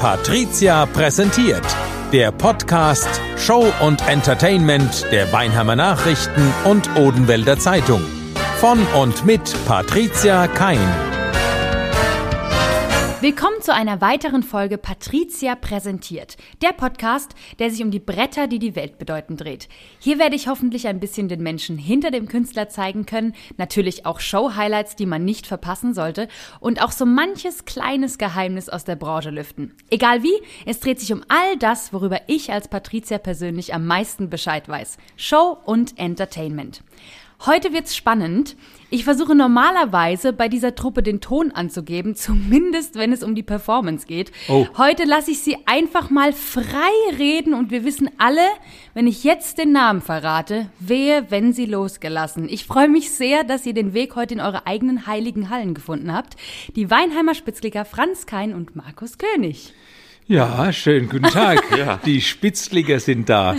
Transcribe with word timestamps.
Patricia 0.00 0.86
präsentiert. 0.86 1.62
Der 2.10 2.32
Podcast 2.32 3.20
Show 3.36 3.70
und 3.82 4.00
Entertainment 4.08 5.04
der 5.12 5.30
Weinheimer 5.30 5.76
Nachrichten 5.76 6.54
und 6.64 6.88
Odenwälder 6.96 7.58
Zeitung. 7.58 8.00
Von 8.60 8.78
und 8.98 9.26
mit 9.26 9.54
Patricia 9.66 10.48
Kein. 10.48 11.09
Willkommen 13.22 13.60
zu 13.60 13.74
einer 13.74 14.00
weiteren 14.00 14.42
Folge 14.42 14.78
Patricia 14.78 15.54
präsentiert. 15.54 16.38
Der 16.62 16.72
Podcast, 16.72 17.34
der 17.58 17.70
sich 17.70 17.82
um 17.82 17.90
die 17.90 17.98
Bretter, 17.98 18.46
die 18.46 18.58
die 18.58 18.74
Welt 18.74 18.96
bedeuten, 18.96 19.36
dreht. 19.36 19.68
Hier 19.98 20.18
werde 20.18 20.36
ich 20.36 20.48
hoffentlich 20.48 20.86
ein 20.86 21.00
bisschen 21.00 21.28
den 21.28 21.42
Menschen 21.42 21.76
hinter 21.76 22.10
dem 22.10 22.28
Künstler 22.28 22.70
zeigen 22.70 23.04
können, 23.04 23.34
natürlich 23.58 24.06
auch 24.06 24.20
Show-Highlights, 24.20 24.96
die 24.96 25.04
man 25.04 25.22
nicht 25.22 25.46
verpassen 25.46 25.92
sollte 25.92 26.28
und 26.60 26.82
auch 26.82 26.92
so 26.92 27.04
manches 27.04 27.66
kleines 27.66 28.16
Geheimnis 28.16 28.70
aus 28.70 28.84
der 28.84 28.96
Branche 28.96 29.28
lüften. 29.28 29.74
Egal 29.90 30.22
wie, 30.22 30.40
es 30.64 30.80
dreht 30.80 30.98
sich 30.98 31.12
um 31.12 31.22
all 31.28 31.58
das, 31.58 31.92
worüber 31.92 32.22
ich 32.26 32.50
als 32.50 32.68
Patricia 32.68 33.18
persönlich 33.18 33.74
am 33.74 33.86
meisten 33.86 34.30
Bescheid 34.30 34.66
weiß. 34.66 34.96
Show 35.16 35.58
und 35.66 35.98
Entertainment. 35.98 36.82
Heute 37.46 37.72
wird's 37.72 37.96
spannend. 37.96 38.54
Ich 38.90 39.04
versuche 39.04 39.34
normalerweise 39.34 40.34
bei 40.34 40.50
dieser 40.50 40.74
Truppe 40.74 41.02
den 41.02 41.22
Ton 41.22 41.52
anzugeben, 41.52 42.14
zumindest 42.14 42.96
wenn 42.96 43.14
es 43.14 43.22
um 43.22 43.34
die 43.34 43.42
Performance 43.42 44.06
geht. 44.06 44.30
Oh. 44.48 44.66
Heute 44.76 45.04
lasse 45.04 45.30
ich 45.30 45.40
sie 45.40 45.56
einfach 45.64 46.10
mal 46.10 46.34
frei 46.34 47.16
reden 47.16 47.54
und 47.54 47.70
wir 47.70 47.82
wissen 47.82 48.10
alle, 48.18 48.46
wenn 48.92 49.06
ich 49.06 49.24
jetzt 49.24 49.56
den 49.56 49.72
Namen 49.72 50.02
verrate, 50.02 50.68
wehe, 50.80 51.30
wenn 51.30 51.54
sie 51.54 51.64
losgelassen. 51.64 52.46
Ich 52.46 52.66
freue 52.66 52.88
mich 52.88 53.10
sehr, 53.10 53.42
dass 53.42 53.64
ihr 53.64 53.72
den 53.72 53.94
Weg 53.94 54.16
heute 54.16 54.34
in 54.34 54.40
eure 54.40 54.66
eigenen 54.66 55.06
heiligen 55.06 55.48
Hallen 55.48 55.72
gefunden 55.72 56.12
habt. 56.12 56.36
Die 56.76 56.90
Weinheimer 56.90 57.34
Spitzlicker 57.34 57.86
Franz 57.86 58.26
Kein 58.26 58.54
und 58.54 58.76
Markus 58.76 59.16
König. 59.16 59.72
Ja, 60.30 60.72
schönen 60.72 61.08
guten 61.08 61.24
Tag. 61.24 61.60
Ja. 61.76 61.98
Die 62.04 62.20
Spitzliger 62.20 63.00
sind 63.00 63.28
da, 63.28 63.56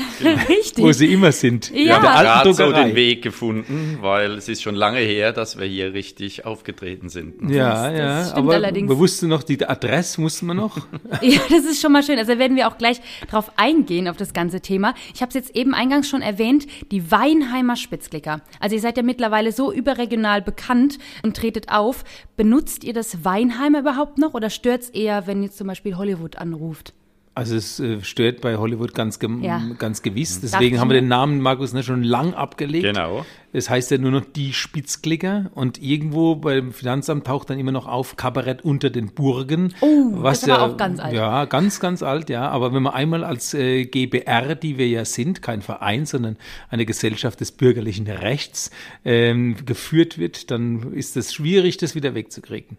Richtig. 0.47 0.83
wo 0.83 0.91
sie 0.94 1.11
immer 1.11 1.31
sind. 1.33 1.69
Ja. 1.72 1.95
In 1.97 2.02
der 2.02 2.11
gerade 2.11 2.53
so 2.53 2.72
den 2.72 2.95
Weg 2.95 3.22
gefunden, 3.23 3.97
weil 4.02 4.31
es 4.33 4.47
ist 4.47 4.61
schon 4.61 4.75
lange 4.75 5.00
her, 5.00 5.33
dass 5.33 5.58
wir 5.59 5.66
hier 5.66 5.94
richtig 5.94 6.45
aufgetreten 6.45 7.09
sind. 7.09 7.41
ne? 7.41 7.55
Ja, 7.55 7.89
Das- 7.89 7.97
ja, 7.97 8.05
das 8.19 8.30
stimmt 8.31 8.38
aber 8.47 8.53
allerdings. 8.53 8.89
wir 8.89 8.97
wussten 8.97 9.28
noch, 9.28 9.44
die 9.44 9.66
Adresse 9.66 10.22
mussten 10.22 10.45
wir 10.47 10.53
noch. 10.53 10.78
Ja, 11.22 11.39
das 11.50 11.66
ist 11.66 11.81
schon 11.81 11.91
mal 11.91 12.03
schön. 12.03 12.17
Also 12.19 12.38
werden 12.38 12.55
wir 12.55 12.67
auch 12.69 12.78
gleich 12.78 13.02
drauf 13.30 13.52
eingehen, 13.58 14.08
auf 14.08 14.16
das 14.17 14.31
ganze 14.33 14.61
Thema. 14.61 14.94
Ich 15.13 15.22
habe 15.22 15.30
es 15.30 15.35
jetzt 15.35 15.56
eben 15.56 15.73
eingangs 15.73 16.08
schon 16.09 16.22
erwähnt, 16.22 16.67
die 16.91 17.11
Weinheimer 17.11 17.75
Spitzklicker. 17.75 18.41
Also 18.61 18.75
ihr 18.75 18.81
seid 18.81 18.95
ja 18.97 19.03
mittlerweile 19.03 19.52
so 19.52 19.73
überregional 19.73 20.41
bekannt 20.41 21.00
und 21.23 21.35
tretet 21.35 21.69
auf. 21.69 22.03
Benutzt 22.42 22.84
ihr 22.84 22.94
das 22.94 23.23
Weinheimer 23.23 23.81
überhaupt 23.81 24.17
noch 24.17 24.34
oder 24.34 24.50
stört's 24.50 24.89
eher, 24.89 25.28
wenn 25.28 25.44
jetzt 25.44 25.59
zum 25.59 25.67
Beispiel 25.67 25.95
Hollywood 25.95 26.38
anruft? 26.38 26.95
Also 27.33 27.55
es 27.55 27.79
äh, 27.79 28.01
stört 28.01 28.41
bei 28.41 28.57
Hollywood 28.57 28.93
ganz, 28.93 29.17
gem- 29.17 29.41
Ja. 29.41 29.61
ganz 29.79 30.01
gewiss. 30.01 30.41
Dachte 30.41 30.47
Deswegen 30.51 30.79
haben 30.81 30.89
wir 30.89 30.95
den 30.95 31.07
Namen 31.07 31.39
Markus 31.39 31.71
ne, 31.71 31.81
schon 31.81 32.03
lang 32.03 32.33
abgelegt. 32.33 32.83
Genau. 32.83 33.25
Es 33.53 33.69
heißt 33.69 33.89
ja 33.91 33.97
nur 33.99 34.11
noch 34.11 34.25
die 34.25 34.51
Spitzklicker 34.51 35.49
und 35.55 35.81
irgendwo 35.81 36.35
beim 36.35 36.73
Finanzamt 36.73 37.27
taucht 37.27 37.49
dann 37.49 37.57
immer 37.57 37.71
noch 37.71 37.88
auf 37.88 38.17
Kabarett 38.17 38.63
unter 38.63 38.89
den 38.89 39.13
Burgen. 39.13 39.73
Oh, 39.79 40.21
das 40.23 40.43
ist 40.43 40.49
aber 40.49 40.63
auch 40.73 40.77
ganz 40.77 40.99
alt. 40.99 41.13
Ja, 41.13 41.45
ganz, 41.45 41.79
ganz 41.79 42.03
alt, 42.03 42.29
ja. 42.29 42.49
Aber 42.49 42.73
wenn 42.73 42.83
man 42.83 42.93
einmal 42.93 43.23
als 43.23 43.53
äh, 43.53 43.85
GBR, 43.85 44.55
die 44.55 44.77
wir 44.77 44.89
ja 44.89 45.05
sind, 45.05 45.41
kein 45.41 45.61
Verein, 45.61 46.05
sondern 46.05 46.35
eine 46.69 46.85
Gesellschaft 46.85 47.39
des 47.39 47.53
bürgerlichen 47.53 48.07
Rechts 48.07 48.71
ähm, 49.05 49.55
geführt 49.66 50.17
wird, 50.17 50.51
dann 50.51 50.91
ist 50.91 51.16
es 51.16 51.33
schwierig, 51.33 51.77
das 51.77 51.95
wieder 51.95 52.13
wegzukriegen. 52.13 52.75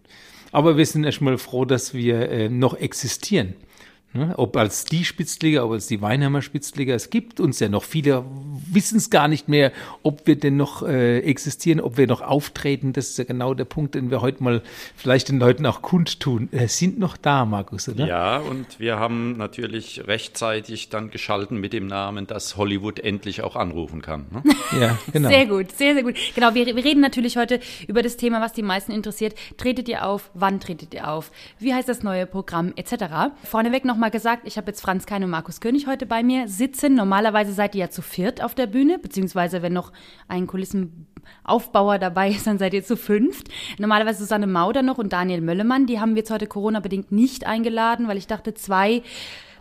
Aber 0.53 0.77
wir 0.77 0.85
sind 0.85 1.05
erstmal 1.05 1.39
froh, 1.39 1.65
dass 1.65 1.95
wir 1.95 2.29
äh, 2.31 2.49
noch 2.51 2.75
existieren. 2.75 3.55
Ne? 4.15 4.35
Ob 4.37 4.57
als 4.57 4.85
die 4.85 5.05
Spitzliga, 5.05 5.65
ob 5.65 5.73
als 5.73 5.87
die 5.87 6.03
Weinheimer 6.03 6.43
Spitzliga, 6.43 6.95
es 6.95 7.09
gibt 7.09 7.41
uns 7.41 7.61
ja 7.61 7.69
noch. 7.69 7.85
Viele 7.85 8.25
wissen 8.71 8.99
es 8.99 9.09
gar 9.09 9.27
nicht 9.27 9.49
mehr, 9.49 9.73
ob 10.03 10.27
wir 10.27 10.37
denn 10.37 10.57
noch 10.57 10.83
äh, 10.83 11.21
existieren, 11.21 11.81
ob 11.81 11.97
wir 11.97 12.07
noch 12.07 12.21
auftreten. 12.21 12.93
Das 12.93 13.09
ist 13.09 13.19
ja 13.19 13.25
genau 13.25 13.55
der 13.55 13.65
Punkt, 13.65 13.95
den 13.95 14.11
wir 14.11 14.21
heute 14.21 14.43
mal 14.43 14.63
vielleicht 14.97 15.31
den 15.31 15.39
Leuten 15.39 15.65
auch 15.65 15.81
kundtun. 15.81 16.51
Äh, 16.53 16.69
sind 16.69 16.99
noch 16.99 17.17
da, 17.17 17.47
Markus, 17.47 17.89
oder? 17.89 18.07
Ja, 18.07 18.39
und 18.39 18.79
wir 18.79 18.99
haben 18.99 19.39
natürlich 19.39 20.07
rechtzeitig 20.07 20.91
dann 20.91 21.11
geschalten 21.11 21.59
mit 21.59 21.73
dem 21.73 21.87
Namen, 21.87 22.27
dass 22.27 22.59
Hollywood 22.59 22.99
endlich 22.99 23.43
auch 23.43 23.57
anrufen 23.57 24.03
kann. 24.03 24.27
Ne? 24.31 24.43
ja 24.81 24.99
genau. 25.11 25.31
Sehr 25.31 25.47
gut, 25.47 25.73
sehr, 25.73 25.95
sehr 25.95 26.03
gut. 26.03 26.17
Genau, 26.35 26.55
wir, 26.55 26.67
wir 26.67 26.85
reden 26.85 27.01
natürlich 27.01 27.39
heute 27.39 27.61
über 27.87 28.03
das 28.03 28.19
Thema, 28.19 28.43
was 28.43 28.53
die 28.53 28.63
meisten 28.63 28.93
interessiert. 28.93 29.35
Tretet 29.57 29.89
ihr 29.89 30.05
auf? 30.05 30.31
Wann 30.35 30.61
tretet 30.61 30.93
ihr 30.93 31.09
auf? 31.09 31.33
Wie 31.59 31.73
heißt 31.73 31.89
das 31.89 32.03
neue 32.03 32.27
Programm? 32.27 32.75
Etc. 32.77 32.93
Vorneweg 33.45 33.87
nochmal 33.87 34.02
gesagt, 34.11 34.47
ich 34.47 34.57
habe 34.57 34.69
jetzt 34.69 34.81
Franz 34.81 35.07
Kein 35.07 35.25
und 35.25 35.31
Markus 35.31 35.61
König 35.61 35.87
heute 35.87 36.07
bei 36.07 36.23
mir 36.23 36.49
sitzen. 36.49 36.95
Normalerweise 36.95 37.53
seid 37.53 37.75
ihr 37.75 37.83
ja 37.83 37.91
zu 37.91 38.03
viert 38.03 38.43
auf 38.43 38.55
der 38.55 38.67
Bühne, 38.67 38.99
beziehungsweise 38.99 39.63
wenn 39.63 39.73
noch 39.73 39.93
ein 40.29 40.47
Kulissenaufbauer 40.47 41.99
dabei 41.99 42.31
ist, 42.31 42.47
dann 42.47 42.59
seid 42.59 42.75
ihr 42.75 42.85
zu 42.85 42.97
fünft. 42.97 43.49
Normalerweise 43.79 44.21
Susanne 44.21 44.47
Mauder 44.47 44.83
noch 44.83 44.99
und 44.99 45.13
Daniel 45.13 45.41
Möllemann. 45.41 45.87
Die 45.87 46.01
haben 46.01 46.11
wir 46.11 46.19
jetzt 46.19 46.31
heute 46.31 46.47
Corona-bedingt 46.47 47.13
nicht 47.13 47.47
eingeladen, 47.47 48.09
weil 48.09 48.17
ich 48.17 48.27
dachte, 48.27 48.55
zwei, 48.55 49.03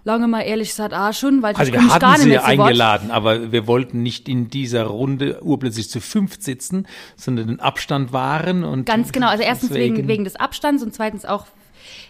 lange 0.03 0.27
mal 0.27 0.41
ehrlich 0.41 0.69
gesagt, 0.69 0.93
ah 0.93 1.13
schon, 1.13 1.41
weil 1.41 1.55
Also 1.55 1.71
wir 1.71 1.81
hatten 1.81 2.21
sie 2.21 2.29
zu 2.31 2.35
Wort. 2.35 2.45
eingeladen, 2.45 3.11
aber 3.11 3.51
wir 3.51 3.67
wollten 3.67 4.01
nicht 4.01 4.27
in 4.27 4.49
dieser 4.49 4.85
Runde 4.85 5.41
urplötzlich 5.43 5.89
zu 5.89 6.01
fünft 6.01 6.43
sitzen, 6.43 6.87
sondern 7.15 7.47
den 7.47 7.59
Abstand 7.59 8.13
wahren 8.13 8.63
und 8.63 8.85
Ganz 8.85 9.11
genau. 9.11 9.27
Also 9.27 9.43
erstens 9.43 9.73
wegen, 9.73 10.07
wegen 10.07 10.23
des 10.23 10.35
Abstands 10.35 10.83
und 10.83 10.93
zweitens 10.93 11.25
auch 11.25 11.45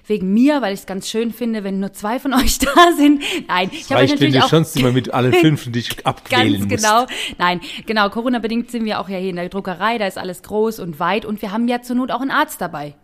wegen 0.06 0.34
mir, 0.34 0.62
weil 0.62 0.74
ich 0.74 0.82
es 0.82 0.86
ganz 0.86 1.10
schön 1.10 1.32
finde, 1.32 1.64
wenn 1.64 1.80
nur 1.80 1.94
zwei 1.94 2.20
von 2.20 2.34
euch 2.36 2.60
da 2.60 2.92
sind. 2.98 3.24
Nein, 3.48 3.70
ich 3.72 3.92
habe 3.92 4.06
natürlich 4.06 4.34
du 4.36 4.44
auch 4.44 4.50
sonst 4.50 4.76
immer 4.78 4.92
mit 4.92 5.14
allen 5.14 5.34
fünf 5.34 5.72
dich 5.72 6.06
abquälen 6.06 6.68
ganz 6.68 6.72
musst. 6.72 6.84
genau. 6.84 7.06
Nein, 7.38 7.62
genau. 7.86 8.10
Corona-bedingt 8.10 8.72
sind 8.72 8.86
wir 8.86 9.00
auch 9.00 9.10
ja 9.10 9.18
hier 9.18 9.30
in 9.30 9.36
der 9.36 9.50
Druckerei. 9.50 9.98
Da 9.98 10.08
ist 10.08 10.18
alles 10.18 10.44
groß 10.44 10.80
und 10.80 11.00
weit 11.00 11.26
und 11.26 11.42
wir 11.42 11.52
haben 11.52 11.68
ja 11.68 11.82
zur 11.82 11.96
Not 11.96 12.12
auch 12.12 12.22
einen 12.22 12.32
Arzt 12.32 12.62
dabei. 12.62 12.96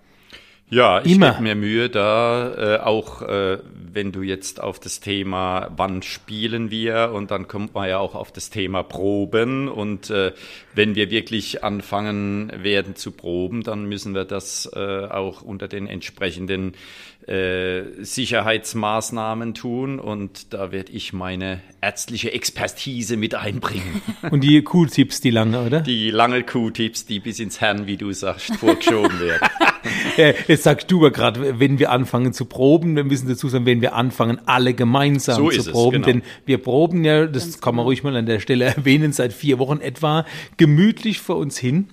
Ja, 0.70 1.02
ich 1.02 1.16
Immer. 1.16 1.32
gebe 1.32 1.44
mir 1.44 1.56
Mühe 1.56 1.90
da, 1.90 2.76
äh, 2.76 2.80
auch 2.80 3.22
äh, 3.22 3.60
wenn 3.94 4.12
du 4.12 4.22
jetzt 4.22 4.62
auf 4.62 4.82
das 4.82 5.00
Thema, 5.00 5.72
wann 5.78 6.02
spielen 6.02 6.72
wir 6.72 7.12
und 7.14 7.32
dann 7.32 7.48
kommt 7.48 7.74
man 7.74 7.88
ja 7.88 8.00
auch 8.00 8.16
auf 8.16 8.34
das 8.34 8.50
Thema 8.50 8.84
Proben 8.84 9.70
und 9.70 10.10
äh, 10.10 10.34
wenn 10.76 10.96
wir 10.96 11.10
wirklich 11.10 11.64
anfangen 11.64 12.52
werden 12.54 12.98
zu 12.98 13.12
proben, 13.12 13.64
dann 13.64 13.86
müssen 13.86 14.14
wir 14.14 14.26
das 14.26 14.70
äh, 14.76 15.06
auch 15.06 15.42
unter 15.42 15.70
den 15.70 15.88
entsprechenden 15.88 16.74
äh, 17.28 17.82
Sicherheitsmaßnahmen 18.04 19.54
tun 19.54 20.00
und 20.00 20.54
da 20.54 20.72
werde 20.72 20.94
ich 20.94 21.12
meine 21.12 21.60
ärztliche 21.82 22.32
Expertise 22.32 23.18
mit 23.18 23.36
einbringen. 23.36 24.02
Und 24.32 24.42
die 24.46 24.62
Q-Tipps, 24.62 25.20
die 25.22 25.30
lange, 25.30 25.62
oder? 25.62 25.82
Die 25.82 26.10
lange 26.10 26.44
Q-Tips, 26.44 27.06
die 27.06 27.20
bis 27.20 27.40
ins 27.40 27.60
Herrn, 27.60 27.86
wie 27.86 27.98
du 27.98 28.12
sagst, 28.14 28.56
vorgeschoben 28.56 29.20
werden. 29.20 29.48
Jetzt 30.48 30.64
sagst 30.64 30.90
du 30.90 30.98
aber 31.00 31.12
gerade, 31.12 31.60
wenn 31.60 31.80
wir 31.80 31.92
anfangen 31.92 32.32
zu 32.34 32.46
proben, 32.46 32.96
wir 32.96 33.04
müssen 33.04 33.28
dazu 33.28 33.50
sagen, 33.50 33.66
wenn 33.66 33.82
wir 33.82 33.94
anfangen, 33.94 34.40
alle 34.46 34.74
gemeinsam 34.74 35.36
So 35.36 35.50
zu 35.50 35.58
ist 35.60 35.68
es, 35.68 35.72
proben. 35.74 36.02
genau. 36.02 36.06
Denn 36.08 36.22
wir 36.46 36.58
proben 36.60 37.04
ja, 37.04 37.26
das 37.28 37.44
Ganz 37.44 37.62
kann 37.62 37.76
man 37.76 37.84
genau. 37.84 37.88
ruhig 37.90 38.04
mal 38.04 38.16
an 38.16 38.26
der 38.26 38.40
Stelle 38.40 38.66
erwähnen, 38.78 39.12
seit 39.12 39.34
vier 39.34 39.60
Wochen 39.60 39.80
etwa 39.82 40.26
gemütlich 40.56 41.20
vor 41.20 41.36
uns 41.38 41.58
hin. 41.58 41.90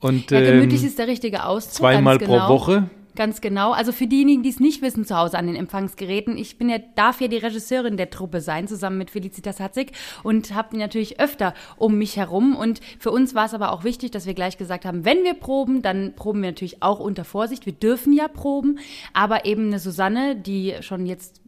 Und 0.00 0.32
Ja, 0.32 0.40
gemütlich 0.40 0.82
ähm, 0.82 0.88
ist 0.88 0.98
der 0.98 1.06
richtige 1.06 1.44
Ausdruck. 1.44 1.76
zweimal 1.76 2.18
ganz 2.18 2.28
pro 2.28 2.34
genau. 2.34 2.48
Woche. 2.48 2.90
Ganz 3.14 3.42
genau. 3.42 3.72
Also 3.72 3.92
für 3.92 4.06
diejenigen, 4.06 4.42
die 4.42 4.48
es 4.48 4.58
nicht 4.58 4.80
wissen 4.80 5.04
zu 5.04 5.16
Hause 5.16 5.36
an 5.36 5.46
den 5.46 5.56
Empfangsgeräten, 5.56 6.38
ich 6.38 6.56
bin 6.56 6.70
ja, 6.70 6.78
darf 6.94 7.20
ja 7.20 7.28
die 7.28 7.36
Regisseurin 7.36 7.98
der 7.98 8.08
Truppe 8.08 8.40
sein, 8.40 8.68
zusammen 8.68 8.96
mit 8.96 9.10
Felicitas 9.10 9.60
Hatzig 9.60 9.92
und 10.22 10.54
habe 10.54 10.70
die 10.72 10.78
natürlich 10.78 11.20
öfter 11.20 11.52
um 11.76 11.98
mich 11.98 12.16
herum. 12.16 12.56
Und 12.56 12.80
für 12.98 13.10
uns 13.10 13.34
war 13.34 13.44
es 13.44 13.54
aber 13.54 13.72
auch 13.72 13.84
wichtig, 13.84 14.12
dass 14.12 14.24
wir 14.24 14.32
gleich 14.32 14.56
gesagt 14.56 14.86
haben, 14.86 15.04
wenn 15.04 15.24
wir 15.24 15.34
proben, 15.34 15.82
dann 15.82 16.14
proben 16.14 16.40
wir 16.40 16.50
natürlich 16.50 16.82
auch 16.82 17.00
unter 17.00 17.24
Vorsicht. 17.24 17.66
Wir 17.66 17.74
dürfen 17.74 18.14
ja 18.14 18.28
proben, 18.28 18.78
aber 19.12 19.44
eben 19.44 19.66
eine 19.66 19.78
Susanne, 19.78 20.34
die 20.34 20.76
schon 20.80 21.04
jetzt 21.04 21.42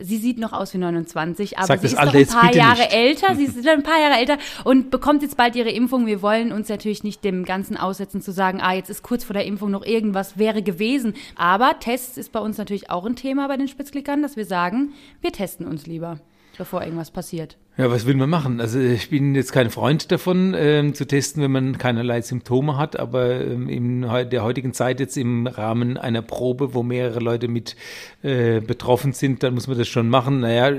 Sie 0.00 0.16
sieht 0.18 0.38
noch 0.38 0.52
aus 0.52 0.74
wie 0.74 0.78
29, 0.78 1.58
aber 1.58 1.66
Sag 1.66 1.80
sie 1.80 1.86
ist 1.86 1.94
noch 1.94 2.14
ein 2.14 2.26
paar 2.26 2.54
Jahre 2.54 2.78
nicht. 2.82 2.92
älter. 2.92 3.34
Sie 3.34 3.44
ist 3.46 3.66
ein 3.66 3.82
paar 3.82 4.00
Jahre 4.00 4.18
älter 4.18 4.38
und 4.64 4.90
bekommt 4.90 5.22
jetzt 5.22 5.36
bald 5.36 5.56
ihre 5.56 5.70
Impfung. 5.70 6.06
Wir 6.06 6.22
wollen 6.22 6.52
uns 6.52 6.68
natürlich 6.68 7.02
nicht 7.02 7.24
dem 7.24 7.44
Ganzen 7.44 7.76
aussetzen, 7.76 8.22
zu 8.22 8.30
sagen, 8.32 8.60
ah, 8.60 8.74
jetzt 8.74 8.90
ist 8.90 9.02
kurz 9.02 9.24
vor 9.24 9.34
der 9.34 9.44
Impfung 9.44 9.70
noch 9.70 9.84
irgendwas 9.84 10.38
wäre 10.38 10.62
gewesen. 10.62 11.14
Aber 11.34 11.78
Tests 11.80 12.16
ist 12.16 12.32
bei 12.32 12.40
uns 12.40 12.58
natürlich 12.58 12.90
auch 12.90 13.04
ein 13.06 13.16
Thema 13.16 13.48
bei 13.48 13.56
den 13.56 13.68
Spitzklickern, 13.68 14.22
dass 14.22 14.36
wir 14.36 14.46
sagen, 14.46 14.92
wir 15.20 15.32
testen 15.32 15.66
uns 15.66 15.86
lieber, 15.86 16.20
bevor 16.56 16.82
irgendwas 16.82 17.10
passiert. 17.10 17.56
Ja, 17.80 17.88
was 17.92 18.06
will 18.06 18.16
man 18.16 18.28
machen? 18.28 18.60
Also 18.60 18.80
ich 18.80 19.08
bin 19.08 19.36
jetzt 19.36 19.52
kein 19.52 19.70
Freund 19.70 20.10
davon, 20.10 20.52
ähm, 20.58 20.94
zu 20.94 21.06
testen, 21.06 21.44
wenn 21.44 21.52
man 21.52 21.78
keinerlei 21.78 22.20
Symptome 22.22 22.76
hat, 22.76 22.98
aber 22.98 23.40
ähm, 23.40 23.68
in 23.68 24.00
der 24.02 24.42
heutigen 24.42 24.72
Zeit 24.72 24.98
jetzt 24.98 25.16
im 25.16 25.46
Rahmen 25.46 25.96
einer 25.96 26.20
Probe, 26.20 26.74
wo 26.74 26.82
mehrere 26.82 27.20
Leute 27.20 27.46
mit 27.46 27.76
äh, 28.24 28.58
betroffen 28.58 29.12
sind, 29.12 29.44
dann 29.44 29.54
muss 29.54 29.68
man 29.68 29.78
das 29.78 29.86
schon 29.86 30.08
machen. 30.08 30.40
Naja, 30.40 30.76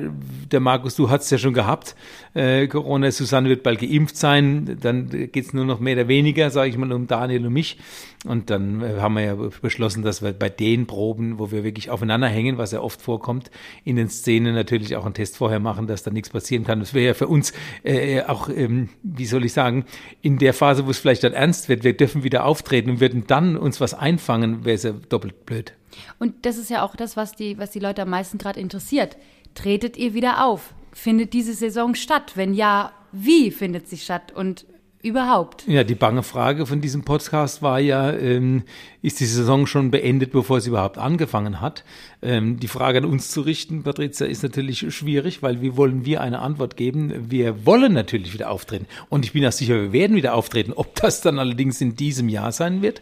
der 0.51 0.59
Markus, 0.59 0.95
du 0.95 1.09
hast 1.09 1.23
es 1.23 1.29
ja 1.29 1.37
schon 1.37 1.53
gehabt, 1.53 1.95
äh, 2.33 2.67
Corona, 2.67 3.09
Susanne 3.11 3.47
wird 3.47 3.63
bald 3.63 3.79
geimpft 3.79 4.17
sein, 4.17 4.77
dann 4.81 5.07
geht's 5.31 5.53
nur 5.53 5.63
noch 5.63 5.79
mehr 5.79 5.95
oder 5.95 6.09
weniger, 6.09 6.49
sage 6.49 6.69
ich 6.69 6.77
mal, 6.77 6.91
um 6.91 7.07
Daniel 7.07 7.45
und 7.45 7.53
mich. 7.53 7.77
Und 8.25 8.49
dann 8.49 8.81
äh, 8.81 8.99
haben 8.99 9.13
wir 9.13 9.23
ja 9.23 9.35
beschlossen, 9.35 10.03
dass 10.03 10.21
wir 10.21 10.33
bei 10.33 10.49
den 10.49 10.85
Proben, 10.85 11.39
wo 11.39 11.51
wir 11.51 11.63
wirklich 11.63 11.89
aufeinander 11.89 12.27
hängen, 12.27 12.57
was 12.57 12.73
ja 12.73 12.81
oft 12.81 13.01
vorkommt, 13.01 13.49
in 13.85 13.95
den 13.95 14.09
Szenen 14.09 14.53
natürlich 14.53 14.97
auch 14.97 15.05
einen 15.05 15.13
Test 15.13 15.37
vorher 15.37 15.61
machen, 15.61 15.87
dass 15.87 16.03
da 16.03 16.11
nichts 16.11 16.29
passieren 16.29 16.65
kann. 16.65 16.81
Das 16.89 16.95
wäre 16.95 17.05
ja 17.05 17.13
für 17.13 17.27
uns 17.27 17.53
äh, 17.83 18.23
auch, 18.23 18.49
ähm, 18.49 18.89
wie 19.03 19.27
soll 19.27 19.45
ich 19.45 19.53
sagen, 19.53 19.85
in 20.23 20.39
der 20.39 20.55
Phase, 20.55 20.87
wo 20.87 20.89
es 20.89 20.97
vielleicht 20.97 21.23
dann 21.23 21.33
ernst 21.33 21.69
wird, 21.69 21.83
wir 21.83 21.95
dürfen 21.95 22.23
wieder 22.23 22.45
auftreten 22.45 22.89
und 22.89 22.99
würden 22.99 23.27
dann 23.27 23.55
uns 23.55 23.79
was 23.79 23.93
einfangen, 23.93 24.65
wäre 24.65 24.73
es 24.73 24.81
ja 24.81 24.93
doppelt 25.07 25.45
blöd. 25.45 25.73
Und 26.17 26.47
das 26.47 26.57
ist 26.57 26.71
ja 26.71 26.83
auch 26.83 26.95
das, 26.95 27.15
was 27.15 27.33
die, 27.33 27.59
was 27.59 27.69
die 27.69 27.79
Leute 27.79 28.01
am 28.01 28.09
meisten 28.09 28.39
gerade 28.39 28.59
interessiert. 28.59 29.17
Tretet 29.53 29.97
ihr 29.97 30.15
wieder 30.15 30.43
auf? 30.43 30.73
Findet 30.91 31.33
diese 31.33 31.53
Saison 31.53 31.93
statt? 31.93 32.31
Wenn 32.33 32.55
ja, 32.55 32.91
wie 33.11 33.51
findet 33.51 33.87
sie 33.87 33.97
statt? 33.97 34.31
Und 34.31 34.65
überhaupt? 35.03 35.67
Ja, 35.67 35.83
die 35.83 35.95
bange 35.95 36.23
Frage 36.23 36.65
von 36.65 36.81
diesem 36.81 37.03
Podcast 37.03 37.61
war 37.61 37.79
ja, 37.79 38.11
ähm, 38.13 38.63
ist 39.01 39.19
die 39.19 39.25
Saison 39.25 39.65
schon 39.65 39.91
beendet, 39.91 40.31
bevor 40.31 40.59
sie 40.59 40.69
überhaupt 40.69 40.97
angefangen 40.97 41.61
hat? 41.61 41.83
Ähm, 42.21 42.59
die 42.59 42.67
Frage 42.67 42.99
an 42.99 43.05
uns 43.05 43.31
zu 43.31 43.41
richten, 43.41 43.83
Patricia, 43.83 44.27
ist 44.27 44.43
natürlich 44.43 44.93
schwierig, 44.93 45.41
weil 45.41 45.61
wie 45.61 45.77
wollen 45.77 46.05
wir 46.05 46.21
eine 46.21 46.39
Antwort 46.39 46.75
geben? 46.75 47.29
Wir 47.29 47.65
wollen 47.65 47.93
natürlich 47.93 48.33
wieder 48.33 48.49
auftreten. 48.49 48.87
Und 49.07 49.25
ich 49.25 49.33
bin 49.33 49.45
auch 49.45 49.51
sicher, 49.51 49.75
wir 49.75 49.93
werden 49.93 50.17
wieder 50.17 50.33
auftreten. 50.33 50.73
Ob 50.73 50.95
das 50.95 51.21
dann 51.21 51.39
allerdings 51.39 51.79
in 51.79 51.95
diesem 51.95 52.27
Jahr 52.27 52.51
sein 52.51 52.81
wird, 52.81 53.01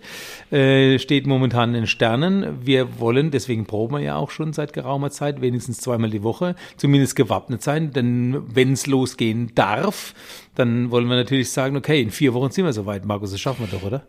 äh, 0.52 1.00
steht 1.00 1.26
momentan 1.26 1.70
in 1.70 1.82
den 1.82 1.88
Sternen. 1.88 2.66
Wir 2.66 3.00
wollen, 3.00 3.32
deswegen 3.32 3.66
proben 3.66 3.96
wir 3.96 4.02
ja 4.02 4.16
auch 4.18 4.30
schon 4.30 4.54
seit 4.54 4.74
geraumer 4.74 5.10
Zeit, 5.10 5.42
wenigstens 5.42 5.80
zweimal 5.80 6.12
die 6.12 6.24
Woche, 6.24 6.56
zumindest 6.78 7.16
gewappnet 7.16 7.64
sein. 7.64 7.92
Denn 7.92 8.44
wenn 8.54 8.74
es 8.74 8.86
losgehen 8.86 9.52
darf, 9.56 10.14
dann 10.54 10.92
wollen 10.92 11.08
wir 11.08 11.16
natürlich 11.16 11.52
sagen, 11.52 11.76
okay, 11.76 12.02
in 12.02 12.12
vier 12.12 12.34
Wochen 12.34 12.52
sind 12.52 12.66
wir 12.66 12.74
soweit. 12.74 13.06
Markus, 13.06 13.32
das 13.32 13.40
schaffen 13.40 13.66
wir 13.66 13.78
doch, 13.80 13.86
oder? 13.86 14.06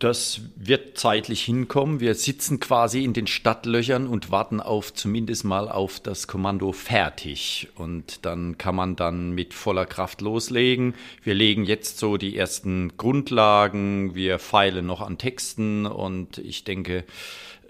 Das 0.00 0.40
wird 0.56 0.96
zeitlich 0.96 1.42
hinkommen. 1.42 2.00
Wir 2.00 2.14
sitzen 2.14 2.58
quasi 2.58 3.04
in 3.04 3.12
den 3.12 3.26
Stadtlöchern 3.26 4.06
und 4.06 4.30
warten 4.30 4.58
auf 4.58 4.94
zumindest 4.94 5.44
mal 5.44 5.68
auf 5.68 6.00
das 6.00 6.26
Kommando 6.26 6.72
fertig. 6.72 7.68
Und 7.74 8.24
dann 8.24 8.56
kann 8.56 8.74
man 8.74 8.96
dann 8.96 9.32
mit 9.32 9.52
voller 9.52 9.84
Kraft 9.84 10.22
loslegen. 10.22 10.94
Wir 11.22 11.34
legen 11.34 11.66
jetzt 11.66 11.98
so 11.98 12.16
die 12.16 12.34
ersten 12.34 12.96
Grundlagen. 12.96 14.14
Wir 14.14 14.38
feilen 14.38 14.86
noch 14.86 15.02
an 15.02 15.18
Texten 15.18 15.84
und 15.84 16.38
ich 16.38 16.64
denke, 16.64 17.04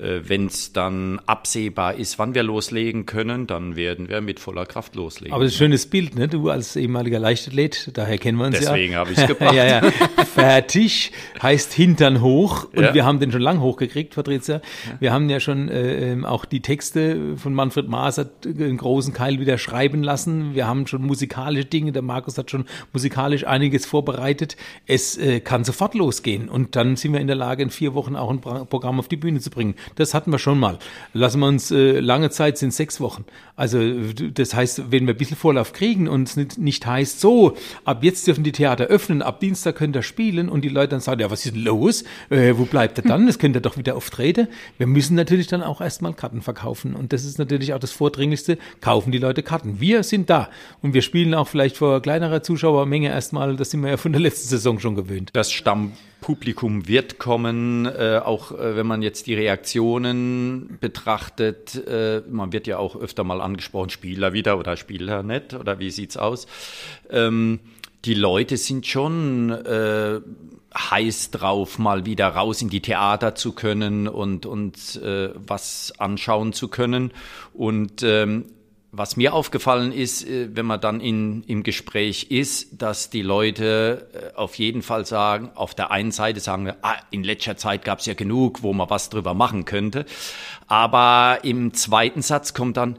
wenn 0.00 0.46
es 0.46 0.72
dann 0.72 1.20
absehbar 1.26 1.94
ist, 1.94 2.18
wann 2.18 2.34
wir 2.34 2.42
loslegen 2.42 3.06
können, 3.06 3.46
dann 3.46 3.76
werden 3.76 4.08
wir 4.08 4.20
mit 4.20 4.40
voller 4.40 4.66
Kraft 4.66 4.94
loslegen. 4.94 5.32
Aber 5.32 5.44
das 5.44 5.52
ist 5.52 5.58
ein 5.58 5.64
schönes 5.66 5.86
Bild, 5.86 6.14
ne? 6.16 6.28
Du 6.28 6.48
als 6.50 6.76
ehemaliger 6.76 7.18
Leichtathlet, 7.18 7.90
daher 7.94 8.18
kennen 8.18 8.38
wir 8.38 8.46
uns 8.46 8.58
Deswegen 8.58 8.70
ja. 8.70 8.80
Deswegen 8.80 8.96
habe 8.96 9.12
ich 9.12 9.18
es 9.18 9.26
gebracht. 9.26 9.54
ja, 9.54 9.66
ja. 9.66 9.90
Fertig 10.24 11.12
heißt 11.42 11.72
Hintern 11.72 12.20
hoch 12.20 12.68
und 12.74 12.82
ja. 12.82 12.94
wir 12.94 13.04
haben 13.04 13.20
den 13.20 13.32
schon 13.32 13.40
lang 13.40 13.60
hochgekriegt, 13.60 14.14
Patricia. 14.14 14.60
Wir 14.98 15.12
haben 15.12 15.28
ja 15.30 15.40
schon 15.40 15.68
äh, 15.68 16.12
ähm, 16.12 16.24
auch 16.24 16.44
die 16.44 16.60
Texte 16.60 17.36
von 17.36 17.54
Manfred 17.54 17.88
Maas 17.88 18.18
hat 18.18 18.46
einen 18.46 18.76
großen 18.76 19.12
Keil 19.12 19.40
wieder 19.40 19.58
schreiben 19.58 20.02
lassen. 20.02 20.54
Wir 20.54 20.66
haben 20.66 20.86
schon 20.86 21.02
musikalische 21.02 21.66
Dinge, 21.66 21.92
der 21.92 22.02
Markus 22.02 22.38
hat 22.38 22.50
schon 22.50 22.64
musikalisch 22.92 23.46
einiges 23.46 23.86
vorbereitet. 23.86 24.56
Es 24.86 25.16
äh, 25.18 25.40
kann 25.40 25.64
sofort 25.64 25.94
losgehen 25.94 26.48
und 26.48 26.76
dann 26.76 26.96
sind 26.96 27.12
wir 27.12 27.20
in 27.20 27.26
der 27.26 27.36
Lage, 27.36 27.62
in 27.62 27.70
vier 27.70 27.94
Wochen 27.94 28.16
auch 28.16 28.30
ein 28.30 28.40
Programm 28.40 28.98
auf 28.98 29.08
die 29.08 29.16
Bühne 29.16 29.40
zu 29.40 29.50
bringen. 29.50 29.74
Das 29.94 30.14
hatten 30.14 30.30
wir 30.30 30.38
schon 30.38 30.58
mal. 30.58 30.78
Lassen 31.12 31.40
wir 31.40 31.46
uns, 31.46 31.70
äh, 31.70 32.00
lange 32.00 32.30
Zeit 32.30 32.58
sind 32.58 32.72
sechs 32.72 33.00
Wochen. 33.00 33.24
Also 33.56 33.78
das 34.32 34.54
heißt, 34.54 34.90
wenn 34.90 35.06
wir 35.06 35.14
ein 35.14 35.18
bisschen 35.18 35.36
Vorlauf 35.36 35.72
kriegen 35.72 36.08
und 36.08 36.28
es 36.28 36.36
nicht, 36.36 36.58
nicht 36.58 36.86
heißt, 36.86 37.20
so, 37.20 37.56
ab 37.84 38.02
jetzt 38.02 38.26
dürfen 38.26 38.42
die 38.42 38.52
Theater 38.52 38.84
öffnen, 38.84 39.20
ab 39.20 39.40
Dienstag 39.40 39.76
könnt 39.76 39.96
ihr 39.96 40.02
spielen 40.02 40.48
und 40.48 40.62
die 40.62 40.68
Leute 40.68 40.88
dann 40.88 41.00
sagen, 41.00 41.20
ja, 41.20 41.30
was 41.30 41.44
ist 41.44 41.54
denn 41.54 41.64
los? 41.64 42.04
Äh, 42.30 42.54
wo 42.56 42.64
bleibt 42.64 42.98
er 42.98 43.04
dann? 43.04 43.26
Das 43.26 43.38
könnt 43.38 43.56
ihr 43.56 43.60
doch 43.60 43.76
wieder 43.76 43.96
auftreten. 43.96 44.48
Wir 44.78 44.86
müssen 44.86 45.14
natürlich 45.14 45.46
dann 45.46 45.62
auch 45.62 45.80
erstmal 45.80 46.14
Karten 46.14 46.42
verkaufen. 46.42 46.94
Und 46.94 47.12
das 47.12 47.24
ist 47.24 47.38
natürlich 47.38 47.74
auch 47.74 47.78
das 47.78 47.92
Vordringlichste. 47.92 48.58
Kaufen 48.80 49.12
die 49.12 49.18
Leute 49.18 49.42
Karten. 49.42 49.80
Wir 49.80 50.02
sind 50.02 50.30
da. 50.30 50.48
Und 50.82 50.94
wir 50.94 51.02
spielen 51.02 51.34
auch 51.34 51.48
vielleicht 51.48 51.76
vor 51.76 52.00
kleinerer 52.00 52.42
Zuschauermenge 52.42 53.08
erstmal. 53.08 53.56
Das 53.56 53.70
sind 53.70 53.82
wir 53.82 53.90
ja 53.90 53.96
von 53.96 54.12
der 54.12 54.20
letzten 54.20 54.48
Saison 54.48 54.78
schon 54.78 54.94
gewöhnt. 54.94 55.30
Das 55.34 55.52
Stamm 55.52 55.92
Publikum 56.20 56.86
wird 56.86 57.18
kommen, 57.18 57.86
äh, 57.86 58.20
auch 58.22 58.52
äh, 58.52 58.76
wenn 58.76 58.86
man 58.86 59.02
jetzt 59.02 59.26
die 59.26 59.34
Reaktionen 59.34 60.78
betrachtet. 60.80 61.74
Äh, 61.86 62.22
man 62.28 62.52
wird 62.52 62.66
ja 62.66 62.78
auch 62.78 62.96
öfter 62.96 63.24
mal 63.24 63.40
angesprochen, 63.40 63.90
Spieler 63.90 64.32
wieder 64.32 64.58
oder 64.58 64.76
Spieler 64.76 65.22
nicht 65.22 65.54
oder 65.54 65.78
wie 65.78 65.90
sieht's 65.90 66.16
aus? 66.16 66.46
Ähm, 67.10 67.60
die 68.04 68.14
Leute 68.14 68.56
sind 68.56 68.86
schon 68.86 69.50
äh, 69.50 70.20
heiß 70.74 71.30
drauf, 71.32 71.78
mal 71.78 72.06
wieder 72.06 72.28
raus 72.28 72.62
in 72.62 72.70
die 72.70 72.80
Theater 72.80 73.34
zu 73.34 73.52
können 73.52 74.08
und, 74.08 74.46
und 74.46 74.96
äh, 75.02 75.30
was 75.34 75.92
anschauen 75.98 76.52
zu 76.52 76.68
können. 76.68 77.12
Und 77.52 78.02
ähm, 78.02 78.46
was 78.92 79.16
mir 79.16 79.34
aufgefallen 79.34 79.92
ist, 79.92 80.26
äh, 80.26 80.48
wenn 80.54 80.66
man 80.66 80.80
dann 80.80 81.00
in, 81.00 81.42
im 81.44 81.62
Gespräch 81.62 82.30
ist, 82.30 82.82
dass 82.82 83.10
die 83.10 83.22
Leute 83.22 84.08
äh, 84.12 84.36
auf 84.36 84.56
jeden 84.56 84.82
Fall 84.82 85.06
sagen, 85.06 85.50
auf 85.54 85.74
der 85.74 85.90
einen 85.90 86.10
Seite 86.10 86.40
sagen 86.40 86.66
wir, 86.66 86.76
ah, 86.82 86.96
in 87.10 87.22
letzter 87.22 87.56
Zeit 87.56 87.84
gab 87.84 88.00
es 88.00 88.06
ja 88.06 88.14
genug, 88.14 88.62
wo 88.62 88.72
man 88.72 88.90
was 88.90 89.08
drüber 89.08 89.34
machen 89.34 89.64
könnte. 89.64 90.06
Aber 90.66 91.38
im 91.42 91.72
zweiten 91.74 92.22
Satz 92.22 92.52
kommt 92.52 92.76
dann, 92.76 92.98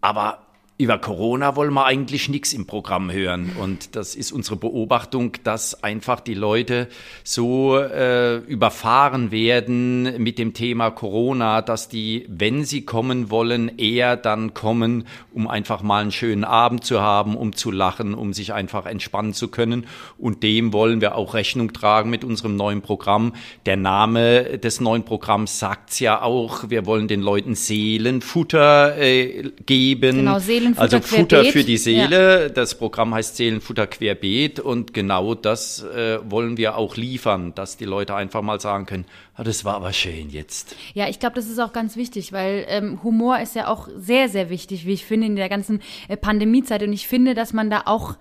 aber 0.00 0.45
über 0.78 0.98
Corona 0.98 1.56
wollen 1.56 1.72
wir 1.72 1.86
eigentlich 1.86 2.28
nichts 2.28 2.52
im 2.52 2.66
Programm 2.66 3.10
hören. 3.10 3.52
Und 3.58 3.96
das 3.96 4.14
ist 4.14 4.30
unsere 4.30 4.56
Beobachtung, 4.56 5.32
dass 5.42 5.82
einfach 5.82 6.20
die 6.20 6.34
Leute 6.34 6.88
so 7.24 7.78
äh, 7.78 8.36
überfahren 8.36 9.30
werden 9.30 10.22
mit 10.22 10.38
dem 10.38 10.52
Thema 10.52 10.90
Corona, 10.90 11.62
dass 11.62 11.88
die, 11.88 12.26
wenn 12.28 12.64
sie 12.64 12.82
kommen 12.82 13.30
wollen, 13.30 13.78
eher 13.78 14.18
dann 14.18 14.52
kommen, 14.52 15.06
um 15.32 15.48
einfach 15.48 15.82
mal 15.82 16.02
einen 16.02 16.12
schönen 16.12 16.44
Abend 16.44 16.84
zu 16.84 17.00
haben, 17.00 17.38
um 17.38 17.54
zu 17.54 17.70
lachen, 17.70 18.12
um 18.12 18.34
sich 18.34 18.52
einfach 18.52 18.84
entspannen 18.84 19.32
zu 19.32 19.48
können. 19.48 19.86
Und 20.18 20.42
dem 20.42 20.74
wollen 20.74 21.00
wir 21.00 21.14
auch 21.14 21.32
Rechnung 21.32 21.72
tragen 21.72 22.10
mit 22.10 22.22
unserem 22.22 22.54
neuen 22.54 22.82
Programm. 22.82 23.32
Der 23.64 23.78
Name 23.78 24.58
des 24.58 24.82
neuen 24.82 25.04
Programms 25.04 25.58
sagt's 25.58 26.00
ja 26.00 26.20
auch. 26.20 26.68
Wir 26.68 26.84
wollen 26.84 27.08
den 27.08 27.22
Leuten 27.22 27.54
Seelenfutter 27.54 28.98
äh, 28.98 29.50
geben. 29.64 30.16
Genau, 30.16 30.38
Seelen 30.38 30.65
Seelenfutter 30.74 30.96
also 30.96 31.16
Futter 31.16 31.44
für 31.44 31.64
die 31.64 31.76
Seele. 31.76 32.42
Ja. 32.42 32.48
Das 32.48 32.76
Programm 32.76 33.14
heißt 33.14 33.36
Seelenfutter 33.36 33.86
querbeet 33.86 34.60
und 34.60 34.94
genau 34.94 35.34
das 35.34 35.82
äh, 35.82 36.18
wollen 36.28 36.56
wir 36.56 36.76
auch 36.76 36.96
liefern, 36.96 37.54
dass 37.54 37.76
die 37.76 37.84
Leute 37.84 38.14
einfach 38.14 38.42
mal 38.42 38.60
sagen 38.60 38.86
können, 38.86 39.04
oh, 39.38 39.42
das 39.42 39.64
war 39.64 39.74
aber 39.74 39.92
schön 39.92 40.30
jetzt. 40.30 40.76
Ja, 40.94 41.08
ich 41.08 41.18
glaube, 41.18 41.36
das 41.36 41.46
ist 41.46 41.58
auch 41.58 41.72
ganz 41.72 41.96
wichtig, 41.96 42.32
weil 42.32 42.64
ähm, 42.68 43.02
Humor 43.02 43.38
ist 43.40 43.54
ja 43.54 43.68
auch 43.68 43.88
sehr, 43.96 44.28
sehr 44.28 44.50
wichtig, 44.50 44.86
wie 44.86 44.92
ich 44.92 45.04
finde, 45.04 45.26
in 45.26 45.36
der 45.36 45.48
ganzen 45.48 45.82
äh, 46.08 46.16
Pandemiezeit. 46.16 46.82
Und 46.82 46.92
ich 46.92 47.08
finde, 47.08 47.34
dass 47.34 47.52
man 47.52 47.70
da 47.70 47.82
auch 47.86 48.16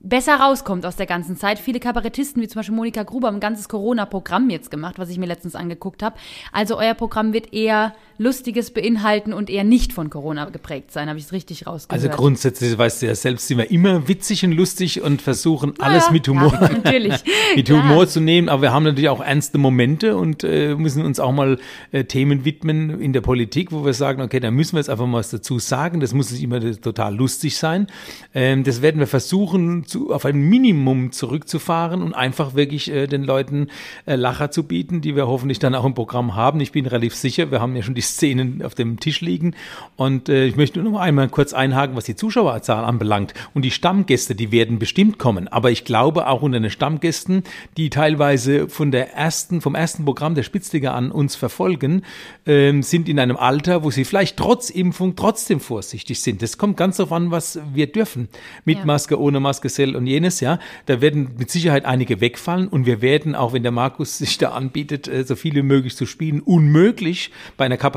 besser 0.00 0.36
rauskommt 0.36 0.86
aus 0.86 0.96
der 0.96 1.06
ganzen 1.06 1.36
Zeit. 1.36 1.58
Viele 1.58 1.80
Kabarettisten, 1.80 2.40
wie 2.42 2.48
zum 2.48 2.60
Beispiel 2.60 2.74
Monika 2.74 3.02
Gruber, 3.02 3.28
haben 3.28 3.36
ein 3.36 3.40
ganzes 3.40 3.68
Corona-Programm 3.68 4.50
jetzt 4.50 4.70
gemacht, 4.70 4.98
was 4.98 5.10
ich 5.10 5.18
mir 5.18 5.26
letztens 5.26 5.54
angeguckt 5.54 6.02
habe. 6.02 6.16
Also 6.52 6.78
euer 6.78 6.94
Programm 6.94 7.32
wird 7.32 7.52
eher 7.52 7.94
Lustiges 8.18 8.70
beinhalten 8.70 9.32
und 9.32 9.50
eher 9.50 9.64
nicht 9.64 9.92
von 9.92 10.10
Corona 10.10 10.46
geprägt 10.46 10.90
sein. 10.92 11.08
Habe 11.08 11.18
ich 11.18 11.26
es 11.26 11.32
richtig 11.32 11.66
rausgehört? 11.66 12.04
Also 12.04 12.16
grundsätzlich, 12.16 12.76
weißt 12.76 13.02
du 13.02 13.06
ja 13.06 13.14
selbst, 13.14 13.48
sind 13.48 13.58
wir 13.58 13.70
immer 13.70 14.08
witzig 14.08 14.44
und 14.44 14.52
lustig 14.52 15.02
und 15.02 15.20
versuchen 15.20 15.74
alles 15.78 16.06
ja, 16.06 16.12
mit 16.12 16.28
Humor, 16.28 16.52
ja, 16.52 16.68
natürlich. 16.68 17.22
mit 17.54 17.70
Humor 17.70 18.08
zu 18.08 18.20
nehmen. 18.20 18.48
Aber 18.48 18.62
wir 18.62 18.72
haben 18.72 18.84
natürlich 18.84 19.08
auch 19.08 19.20
ernste 19.20 19.58
Momente 19.58 20.16
und 20.16 20.44
äh, 20.44 20.74
müssen 20.74 21.04
uns 21.04 21.20
auch 21.20 21.32
mal 21.32 21.58
äh, 21.92 22.04
Themen 22.04 22.44
widmen 22.44 23.00
in 23.00 23.12
der 23.12 23.20
Politik, 23.20 23.72
wo 23.72 23.84
wir 23.84 23.92
sagen, 23.92 24.22
okay, 24.22 24.40
da 24.40 24.50
müssen 24.50 24.74
wir 24.74 24.80
jetzt 24.80 24.90
einfach 24.90 25.06
mal 25.06 25.18
was 25.18 25.30
dazu 25.30 25.58
sagen. 25.58 26.00
Das 26.00 26.14
muss 26.14 26.30
nicht 26.30 26.42
immer 26.42 26.60
total 26.80 27.14
lustig 27.14 27.56
sein. 27.58 27.86
Ähm, 28.34 28.64
das 28.64 28.80
werden 28.80 28.98
wir 28.98 29.06
versuchen, 29.06 29.84
zu, 29.86 30.12
auf 30.12 30.24
ein 30.24 30.36
Minimum 30.36 31.12
zurückzufahren 31.12 32.02
und 32.02 32.14
einfach 32.14 32.54
wirklich 32.54 32.90
äh, 32.90 33.06
den 33.06 33.24
Leuten 33.24 33.68
äh, 34.06 34.16
Lacher 34.16 34.50
zu 34.50 34.64
bieten, 34.64 35.00
die 35.00 35.16
wir 35.16 35.26
hoffentlich 35.26 35.58
dann 35.58 35.74
auch 35.74 35.84
im 35.84 35.94
Programm 35.94 36.34
haben. 36.34 36.60
Ich 36.60 36.72
bin 36.72 36.86
relativ 36.86 37.14
sicher, 37.14 37.50
wir 37.50 37.60
haben 37.60 37.76
ja 37.76 37.82
schon 37.82 37.94
die 37.94 38.05
Szenen 38.06 38.62
auf 38.62 38.74
dem 38.74 39.00
Tisch 39.00 39.20
liegen. 39.20 39.54
Und 39.96 40.28
äh, 40.28 40.46
ich 40.46 40.56
möchte 40.56 40.80
nur 40.80 40.92
noch 40.92 41.00
einmal 41.00 41.28
kurz 41.28 41.52
einhaken, 41.52 41.96
was 41.96 42.04
die 42.04 42.16
Zuschauerzahl 42.16 42.84
anbelangt. 42.84 43.34
Und 43.54 43.62
die 43.62 43.70
Stammgäste, 43.70 44.34
die 44.34 44.52
werden 44.52 44.78
bestimmt 44.78 45.18
kommen. 45.18 45.48
Aber 45.48 45.70
ich 45.70 45.84
glaube 45.84 46.26
auch 46.28 46.42
unter 46.42 46.60
den 46.60 46.70
Stammgästen, 46.70 47.42
die 47.76 47.90
teilweise 47.90 48.68
von 48.68 48.90
der 48.90 49.14
ersten, 49.14 49.60
vom 49.60 49.74
ersten 49.74 50.04
Programm 50.04 50.34
der 50.34 50.42
Spitzliga 50.42 50.94
an 50.94 51.10
uns 51.10 51.36
verfolgen, 51.36 52.02
äh, 52.46 52.80
sind 52.82 53.08
in 53.08 53.18
einem 53.18 53.36
Alter, 53.36 53.84
wo 53.84 53.90
sie 53.90 54.04
vielleicht 54.04 54.36
trotz 54.36 54.70
Impfung 54.70 55.16
trotzdem 55.16 55.60
vorsichtig 55.60 56.20
sind. 56.20 56.42
Das 56.42 56.58
kommt 56.58 56.76
ganz 56.76 56.96
darauf 56.96 57.12
an, 57.12 57.30
was 57.30 57.58
wir 57.74 57.86
dürfen. 57.86 58.28
Mit 58.64 58.78
ja. 58.78 58.84
Maske, 58.84 59.20
ohne 59.20 59.40
Maske, 59.40 59.68
Sell 59.68 59.96
und 59.96 60.06
jenes, 60.06 60.40
ja. 60.40 60.58
Da 60.86 61.00
werden 61.00 61.30
mit 61.38 61.50
Sicherheit 61.50 61.84
einige 61.84 62.20
wegfallen 62.20 62.68
und 62.68 62.86
wir 62.86 63.02
werden, 63.02 63.34
auch 63.34 63.52
wenn 63.52 63.62
der 63.62 63.72
Markus 63.72 64.18
sich 64.18 64.38
da 64.38 64.50
anbietet, 64.50 65.08
äh, 65.08 65.24
so 65.24 65.36
viel 65.36 65.54
wie 65.54 65.62
möglich 65.62 65.96
zu 65.96 66.06
spielen, 66.06 66.40
unmöglich 66.40 67.30
bei 67.56 67.64
einer 67.64 67.76
Kapazität 67.76 67.95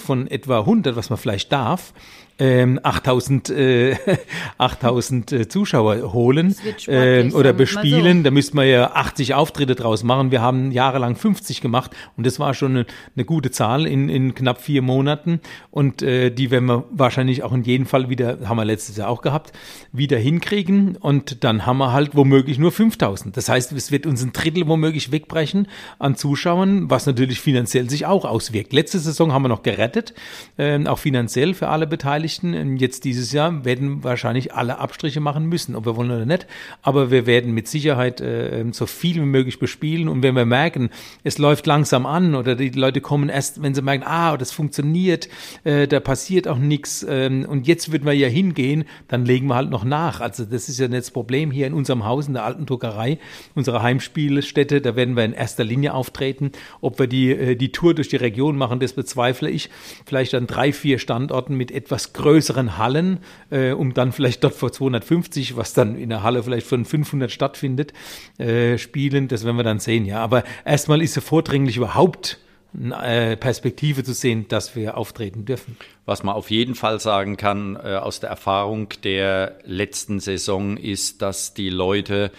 von 0.00 0.26
etwa 0.26 0.60
100, 0.60 0.96
was 0.96 1.10
man 1.10 1.18
vielleicht 1.18 1.52
darf, 1.52 1.92
ähm, 2.38 2.78
8000 2.82 3.50
äh, 3.50 3.96
8000 4.58 5.32
äh, 5.32 5.48
Zuschauer 5.48 6.12
holen 6.12 6.54
äh, 6.86 7.30
oder 7.32 7.52
bespielen. 7.52 8.18
So. 8.18 8.24
Da 8.24 8.30
müsste 8.30 8.56
man 8.56 8.68
ja 8.68 8.92
80 8.92 9.34
Auftritte 9.34 9.74
draus 9.74 10.04
machen. 10.04 10.30
Wir 10.30 10.40
haben 10.40 10.70
jahrelang 10.70 11.16
50 11.16 11.60
gemacht 11.60 11.90
und 12.16 12.26
das 12.26 12.38
war 12.38 12.54
schon 12.54 12.72
eine, 12.72 12.86
eine 13.16 13.24
gute 13.24 13.50
Zahl 13.50 13.86
in, 13.86 14.08
in 14.08 14.34
knapp 14.34 14.60
vier 14.60 14.82
Monaten 14.82 15.40
und 15.70 16.02
äh, 16.02 16.30
die 16.30 16.50
werden 16.50 16.66
wir 16.66 16.84
wahrscheinlich 16.90 17.42
auch 17.42 17.52
in 17.52 17.64
jedem 17.64 17.86
Fall 17.86 18.08
wieder, 18.08 18.38
haben 18.44 18.56
wir 18.56 18.64
letztes 18.64 18.96
Jahr 18.96 19.08
auch 19.08 19.22
gehabt, 19.22 19.52
wieder 19.92 20.18
hinkriegen 20.18 20.96
und 20.96 21.42
dann 21.44 21.66
haben 21.66 21.78
wir 21.78 21.92
halt 21.92 22.14
womöglich 22.14 22.58
nur 22.58 22.70
5000. 22.70 23.36
Das 23.36 23.48
heißt, 23.48 23.72
es 23.72 23.90
wird 23.90 24.06
uns 24.06 24.22
ein 24.22 24.32
Drittel 24.32 24.68
womöglich 24.68 25.10
wegbrechen 25.10 25.66
an 25.98 26.14
Zuschauern, 26.14 26.88
was 26.90 27.06
natürlich 27.06 27.40
finanziell 27.40 27.90
sich 27.90 28.06
auch 28.06 28.24
auswirkt. 28.24 28.72
Letzte 28.72 28.98
Saison 28.98 29.32
haben 29.32 29.42
wir 29.42 29.48
noch 29.48 29.62
gerettet, 29.62 30.14
äh, 30.56 30.78
auch 30.86 30.98
finanziell 30.98 31.54
für 31.54 31.68
alle 31.68 31.86
Beteiligten. 31.86 32.27
Beteiligten 32.28 32.76
jetzt 32.76 33.04
dieses 33.04 33.32
Jahr 33.32 33.64
werden 33.64 34.04
wahrscheinlich 34.04 34.54
alle 34.54 34.78
Abstriche 34.78 35.20
machen 35.20 35.46
müssen, 35.46 35.74
ob 35.74 35.86
wir 35.86 35.96
wollen 35.96 36.10
oder 36.10 36.26
nicht. 36.26 36.46
Aber 36.82 37.10
wir 37.10 37.26
werden 37.26 37.52
mit 37.52 37.68
Sicherheit 37.68 38.20
äh, 38.20 38.64
so 38.72 38.86
viel 38.86 39.16
wie 39.16 39.26
möglich 39.26 39.58
bespielen. 39.58 40.08
Und 40.08 40.22
wenn 40.22 40.34
wir 40.34 40.44
merken, 40.44 40.90
es 41.24 41.38
läuft 41.38 41.66
langsam 41.66 42.06
an 42.06 42.34
oder 42.34 42.54
die 42.54 42.70
Leute 42.70 43.00
kommen 43.00 43.28
erst, 43.28 43.62
wenn 43.62 43.74
sie 43.74 43.82
merken, 43.82 44.04
ah, 44.06 44.36
das 44.36 44.52
funktioniert, 44.52 45.28
äh, 45.64 45.88
da 45.88 46.00
passiert 46.00 46.48
auch 46.48 46.58
nichts 46.58 47.04
ähm, 47.08 47.46
und 47.48 47.66
jetzt 47.66 47.92
würden 47.92 48.04
wir 48.04 48.12
ja 48.12 48.28
hingehen, 48.28 48.84
dann 49.08 49.24
legen 49.24 49.46
wir 49.46 49.56
halt 49.56 49.70
noch 49.70 49.84
nach. 49.84 50.20
Also 50.20 50.44
das 50.44 50.68
ist 50.68 50.78
ja 50.78 50.88
nicht 50.88 50.98
das 50.98 51.10
Problem 51.10 51.50
hier 51.50 51.66
in 51.66 51.74
unserem 51.74 52.04
Haus, 52.04 52.28
in 52.28 52.34
der 52.34 52.44
alten 52.44 52.66
Druckerei, 52.66 53.18
unserer 53.54 53.82
Heimspielstätte, 53.82 54.80
da 54.80 54.96
werden 54.96 55.16
wir 55.16 55.24
in 55.24 55.32
erster 55.32 55.64
Linie 55.64 55.94
auftreten. 55.94 56.52
Ob 56.80 56.98
wir 56.98 57.06
die, 57.06 57.30
äh, 57.30 57.56
die 57.56 57.72
Tour 57.72 57.94
durch 57.94 58.08
die 58.08 58.16
Region 58.16 58.56
machen, 58.56 58.80
das 58.80 58.92
bezweifle 58.92 59.50
ich. 59.50 59.70
Vielleicht 60.04 60.34
an 60.34 60.46
drei, 60.46 60.72
vier 60.72 60.98
Standorten 60.98 61.54
mit 61.54 61.70
etwas 61.70 62.12
größeren 62.18 62.76
Hallen, 62.76 63.20
äh, 63.50 63.72
um 63.72 63.94
dann 63.94 64.12
vielleicht 64.12 64.44
dort 64.44 64.54
vor 64.54 64.70
250, 64.70 65.56
was 65.56 65.72
dann 65.72 65.96
in 65.96 66.10
der 66.10 66.22
Halle 66.22 66.42
vielleicht 66.42 66.66
von 66.66 66.84
500 66.84 67.30
stattfindet, 67.30 67.94
äh, 68.36 68.76
spielen. 68.76 69.28
Das 69.28 69.44
werden 69.44 69.56
wir 69.56 69.64
dann 69.64 69.78
sehen, 69.78 70.04
ja. 70.04 70.20
Aber 70.20 70.44
erstmal 70.66 71.00
ist 71.00 71.16
es 71.16 71.24
vordringlich 71.24 71.78
überhaupt 71.78 72.38
eine 72.74 73.32
äh, 73.32 73.36
Perspektive 73.36 74.04
zu 74.04 74.12
sehen, 74.12 74.46
dass 74.48 74.76
wir 74.76 74.96
auftreten 74.96 75.44
dürfen. 75.44 75.76
Was 76.04 76.22
man 76.22 76.34
auf 76.34 76.50
jeden 76.50 76.74
Fall 76.74 77.00
sagen 77.00 77.36
kann 77.36 77.76
äh, 77.76 77.96
aus 77.96 78.20
der 78.20 78.30
Erfahrung 78.30 78.88
der 79.04 79.58
letzten 79.64 80.20
Saison 80.20 80.76
ist, 80.76 81.22
dass 81.22 81.54
die 81.54 81.70
Leute 81.70 82.30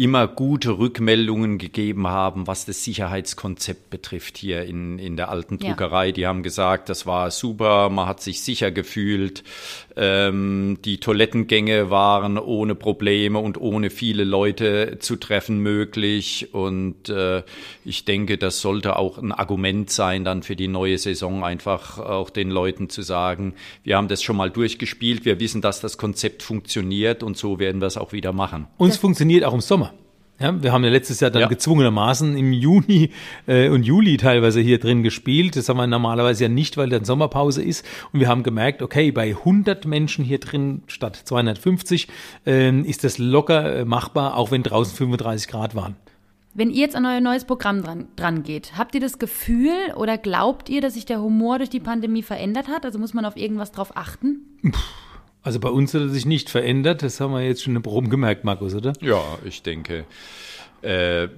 immer 0.00 0.26
gute 0.26 0.78
Rückmeldungen 0.78 1.58
gegeben 1.58 2.08
haben, 2.08 2.46
was 2.46 2.64
das 2.64 2.84
Sicherheitskonzept 2.84 3.90
betrifft 3.90 4.38
hier 4.38 4.64
in, 4.64 4.98
in 4.98 5.16
der 5.16 5.28
alten 5.28 5.58
Druckerei. 5.58 6.06
Ja. 6.06 6.12
Die 6.12 6.26
haben 6.26 6.42
gesagt, 6.42 6.88
das 6.88 7.04
war 7.04 7.30
super, 7.30 7.90
man 7.90 8.06
hat 8.06 8.22
sich 8.22 8.40
sicher 8.40 8.70
gefühlt, 8.70 9.44
ähm, 10.00 10.78
die 10.82 10.98
Toilettengänge 10.98 11.90
waren 11.90 12.38
ohne 12.38 12.74
Probleme 12.74 13.38
und 13.38 13.60
ohne 13.60 13.90
viele 13.90 14.24
Leute 14.24 14.96
zu 14.98 15.16
treffen 15.16 15.58
möglich. 15.58 16.54
Und 16.54 17.10
äh, 17.10 17.42
ich 17.84 18.06
denke, 18.06 18.38
das 18.38 18.62
sollte 18.62 18.96
auch 18.96 19.18
ein 19.18 19.30
Argument 19.30 19.90
sein, 19.90 20.24
dann 20.24 20.42
für 20.42 20.56
die 20.56 20.68
neue 20.68 20.96
Saison 20.96 21.44
einfach 21.44 21.98
auch 21.98 22.30
den 22.30 22.50
Leuten 22.50 22.88
zu 22.88 23.02
sagen, 23.02 23.52
wir 23.84 23.98
haben 23.98 24.08
das 24.08 24.22
schon 24.22 24.36
mal 24.36 24.50
durchgespielt, 24.50 25.26
wir 25.26 25.38
wissen, 25.38 25.60
dass 25.60 25.82
das 25.82 25.98
Konzept 25.98 26.42
funktioniert 26.42 27.22
und 27.22 27.36
so 27.36 27.58
werden 27.58 27.82
wir 27.82 27.86
es 27.86 27.98
auch 27.98 28.12
wieder 28.12 28.32
machen. 28.32 28.68
Uns 28.78 28.96
funktioniert 28.96 29.44
auch 29.44 29.52
im 29.52 29.60
Sommer. 29.60 29.92
Ja, 30.40 30.62
wir 30.62 30.72
haben 30.72 30.82
ja 30.84 30.90
letztes 30.90 31.20
Jahr 31.20 31.30
dann 31.30 31.42
ja. 31.42 31.48
gezwungenermaßen 31.48 32.34
im 32.34 32.52
Juni 32.52 33.10
äh, 33.46 33.68
und 33.68 33.82
Juli 33.82 34.16
teilweise 34.16 34.60
hier 34.60 34.78
drin 34.80 35.02
gespielt. 35.02 35.54
Das 35.54 35.68
haben 35.68 35.76
wir 35.76 35.86
normalerweise 35.86 36.44
ja 36.44 36.48
nicht, 36.48 36.78
weil 36.78 36.88
dann 36.88 37.04
Sommerpause 37.04 37.62
ist. 37.62 37.84
Und 38.12 38.20
wir 38.20 38.28
haben 38.28 38.42
gemerkt, 38.42 38.80
okay, 38.80 39.12
bei 39.12 39.28
100 39.28 39.84
Menschen 39.84 40.24
hier 40.24 40.40
drin 40.40 40.82
statt 40.86 41.20
250 41.22 42.08
äh, 42.46 42.80
ist 42.80 43.04
das 43.04 43.18
locker 43.18 43.80
äh, 43.80 43.84
machbar, 43.84 44.36
auch 44.36 44.50
wenn 44.50 44.62
draußen 44.62 44.96
35 44.96 45.46
Grad 45.46 45.74
waren. 45.74 45.96
Wenn 46.54 46.70
ihr 46.70 46.80
jetzt 46.80 46.96
an 46.96 47.04
euer 47.04 47.20
neues 47.20 47.44
Programm 47.44 47.82
dran, 47.82 48.08
dran 48.16 48.42
geht, 48.42 48.78
habt 48.78 48.94
ihr 48.94 49.00
das 49.00 49.18
Gefühl 49.18 49.74
oder 49.94 50.16
glaubt 50.16 50.70
ihr, 50.70 50.80
dass 50.80 50.94
sich 50.94 51.04
der 51.04 51.20
Humor 51.20 51.58
durch 51.58 51.70
die 51.70 51.80
Pandemie 51.80 52.22
verändert 52.22 52.66
hat? 52.68 52.86
Also 52.86 52.98
muss 52.98 53.12
man 53.12 53.26
auf 53.26 53.36
irgendwas 53.36 53.72
drauf 53.72 53.94
achten? 53.94 54.58
Puh. 54.62 54.78
Also 55.42 55.58
bei 55.58 55.70
uns 55.70 55.94
hat 55.94 56.02
er 56.02 56.08
sich 56.08 56.26
nicht 56.26 56.50
verändert, 56.50 57.02
das 57.02 57.20
haben 57.20 57.32
wir 57.32 57.42
jetzt 57.42 57.62
schon 57.62 57.80
Proben 57.82 58.10
gemerkt, 58.10 58.44
Markus, 58.44 58.74
oder? 58.74 58.92
Ja, 59.00 59.22
ich 59.44 59.62
denke. 59.62 60.04
Äh, 60.82 61.28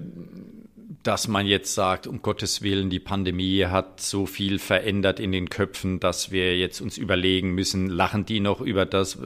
dass 1.02 1.26
man 1.28 1.46
jetzt 1.46 1.74
sagt, 1.74 2.06
um 2.06 2.22
Gottes 2.22 2.62
Willen, 2.62 2.88
die 2.88 3.00
Pandemie 3.00 3.64
hat 3.66 4.00
so 4.00 4.26
viel 4.26 4.58
verändert 4.58 5.18
in 5.18 5.32
den 5.32 5.48
Köpfen, 5.48 5.98
dass 5.98 6.30
wir 6.30 6.56
jetzt 6.56 6.80
uns 6.80 6.96
überlegen 6.96 7.54
müssen, 7.54 7.88
lachen 7.88 8.24
die 8.24 8.40
noch 8.40 8.60
über 8.60 8.86
das, 8.86 9.18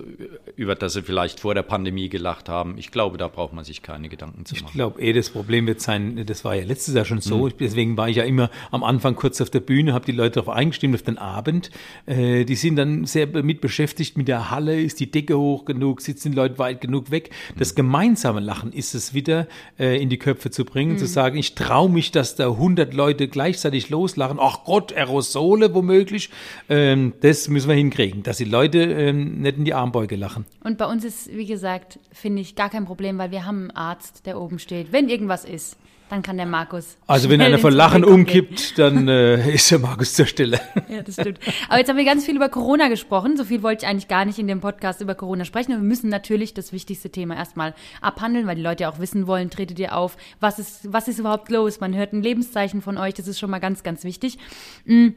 über 0.56 0.74
das 0.74 0.94
sie 0.94 1.02
vielleicht 1.02 1.40
vor 1.40 1.54
der 1.54 1.62
Pandemie 1.62 2.08
gelacht 2.08 2.48
haben. 2.48 2.78
Ich 2.78 2.90
glaube, 2.90 3.18
da 3.18 3.28
braucht 3.28 3.52
man 3.52 3.64
sich 3.64 3.82
keine 3.82 4.08
Gedanken 4.08 4.46
zu 4.46 4.54
machen. 4.54 4.66
Ich 4.68 4.72
glaube, 4.72 5.00
eh, 5.00 5.12
das 5.12 5.30
Problem 5.30 5.66
wird 5.66 5.80
sein, 5.80 6.24
das 6.24 6.44
war 6.44 6.54
ja 6.54 6.64
letztes 6.64 6.94
Jahr 6.94 7.04
schon 7.04 7.20
so, 7.20 7.46
mhm. 7.46 7.52
deswegen 7.60 7.96
war 7.96 8.08
ich 8.08 8.16
ja 8.16 8.24
immer 8.24 8.50
am 8.70 8.82
Anfang 8.82 9.14
kurz 9.14 9.40
auf 9.40 9.50
der 9.50 9.60
Bühne, 9.60 9.92
habe 9.92 10.06
die 10.06 10.12
Leute 10.12 10.40
darauf 10.40 10.54
eingestimmt 10.54 10.94
auf 10.94 11.02
den 11.02 11.18
Abend. 11.18 11.70
Äh, 12.06 12.44
die 12.44 12.54
sind 12.54 12.76
dann 12.76 13.04
sehr 13.04 13.26
damit 13.26 13.60
beschäftigt 13.60 14.16
mit 14.16 14.28
der 14.28 14.50
Halle, 14.50 14.80
ist 14.80 15.00
die 15.00 15.10
Decke 15.10 15.38
hoch 15.38 15.66
genug, 15.66 16.00
sitzen 16.00 16.32
die 16.32 16.36
Leute 16.36 16.58
weit 16.58 16.80
genug 16.80 17.10
weg. 17.10 17.30
Das 17.58 17.72
mhm. 17.72 17.76
gemeinsame 17.76 18.40
Lachen 18.40 18.72
ist 18.72 18.94
es 18.94 19.12
wieder 19.12 19.46
äh, 19.78 20.00
in 20.00 20.08
die 20.08 20.18
Köpfe 20.18 20.50
zu 20.50 20.64
bringen, 20.64 20.92
mhm. 20.92 20.98
zu 20.98 21.06
sagen, 21.06 21.36
ich 21.36 21.54
traue 21.66 21.88
mich, 21.90 22.12
dass 22.12 22.36
da 22.36 22.46
100 22.50 22.94
Leute 22.94 23.26
gleichzeitig 23.26 23.90
loslachen. 23.90 24.38
Ach 24.40 24.64
Gott, 24.64 24.92
Aerosole 24.92 25.74
womöglich. 25.74 26.30
Ähm, 26.68 27.14
das 27.22 27.48
müssen 27.48 27.68
wir 27.68 27.74
hinkriegen, 27.74 28.22
dass 28.22 28.36
die 28.36 28.44
Leute 28.44 28.78
ähm, 28.78 29.40
nicht 29.40 29.58
in 29.58 29.64
die 29.64 29.74
Armbeuge 29.74 30.14
lachen. 30.14 30.44
Und 30.62 30.78
bei 30.78 30.86
uns 30.86 31.04
ist, 31.04 31.36
wie 31.36 31.46
gesagt, 31.46 31.98
finde 32.12 32.42
ich 32.42 32.54
gar 32.54 32.70
kein 32.70 32.84
Problem, 32.84 33.18
weil 33.18 33.32
wir 33.32 33.44
haben 33.44 33.62
einen 33.62 33.70
Arzt, 33.72 34.26
der 34.26 34.40
oben 34.40 34.60
steht. 34.60 34.92
Wenn 34.92 35.08
irgendwas 35.08 35.44
ist, 35.44 35.76
dann 36.08 36.22
kann 36.22 36.36
der 36.36 36.46
Markus. 36.46 36.96
Also 37.06 37.28
wenn 37.30 37.40
einer 37.40 37.58
vor 37.58 37.70
Lachen 37.70 38.04
umkippt, 38.04 38.78
dann 38.78 39.08
äh, 39.08 39.50
ist 39.54 39.70
der 39.70 39.78
Markus 39.78 40.14
zur 40.14 40.26
Stelle. 40.26 40.60
Ja, 40.88 41.02
das 41.02 41.14
stimmt. 41.14 41.40
Aber 41.68 41.78
jetzt 41.78 41.88
haben 41.88 41.96
wir 41.96 42.04
ganz 42.04 42.24
viel 42.24 42.36
über 42.36 42.48
Corona 42.48 42.88
gesprochen. 42.88 43.36
So 43.36 43.44
viel 43.44 43.62
wollte 43.62 43.84
ich 43.84 43.90
eigentlich 43.90 44.08
gar 44.08 44.24
nicht 44.24 44.38
in 44.38 44.46
dem 44.46 44.60
Podcast 44.60 45.00
über 45.00 45.14
Corona 45.14 45.44
sprechen. 45.44 45.72
Wir 45.72 45.78
müssen 45.78 46.08
natürlich 46.08 46.54
das 46.54 46.72
wichtigste 46.72 47.10
Thema 47.10 47.36
erstmal 47.36 47.74
abhandeln, 48.00 48.46
weil 48.46 48.56
die 48.56 48.62
Leute 48.62 48.84
ja 48.84 48.90
auch 48.90 48.98
wissen 48.98 49.26
wollen, 49.26 49.50
tretet 49.50 49.78
ihr 49.78 49.96
auf, 49.96 50.16
was 50.40 50.58
ist, 50.58 50.92
was 50.92 51.08
ist 51.08 51.18
überhaupt 51.18 51.50
los? 51.50 51.80
Man 51.80 51.94
hört 51.94 52.12
ein 52.12 52.22
Lebenszeichen 52.22 52.82
von 52.82 52.98
euch, 52.98 53.14
das 53.14 53.26
ist 53.26 53.38
schon 53.40 53.50
mal 53.50 53.58
ganz, 53.58 53.82
ganz 53.82 54.04
wichtig. 54.04 54.38
Mhm. 54.84 55.14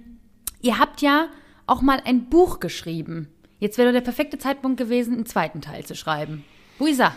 Ihr 0.61 0.79
habt 0.79 1.01
ja 1.01 1.27
auch 1.67 1.81
mal 1.81 2.01
ein 2.03 2.29
Buch 2.29 2.59
geschrieben. 2.59 3.29
Jetzt 3.59 3.77
wäre 3.77 3.91
der 3.91 4.01
perfekte 4.01 4.37
Zeitpunkt 4.37 4.77
gewesen, 4.77 5.13
einen 5.13 5.25
zweiten 5.25 5.61
Teil 5.61 5.85
zu 5.85 5.95
schreiben. 5.95 6.43
Wo 6.77 6.85
ist 6.85 6.99
er? 6.99 7.15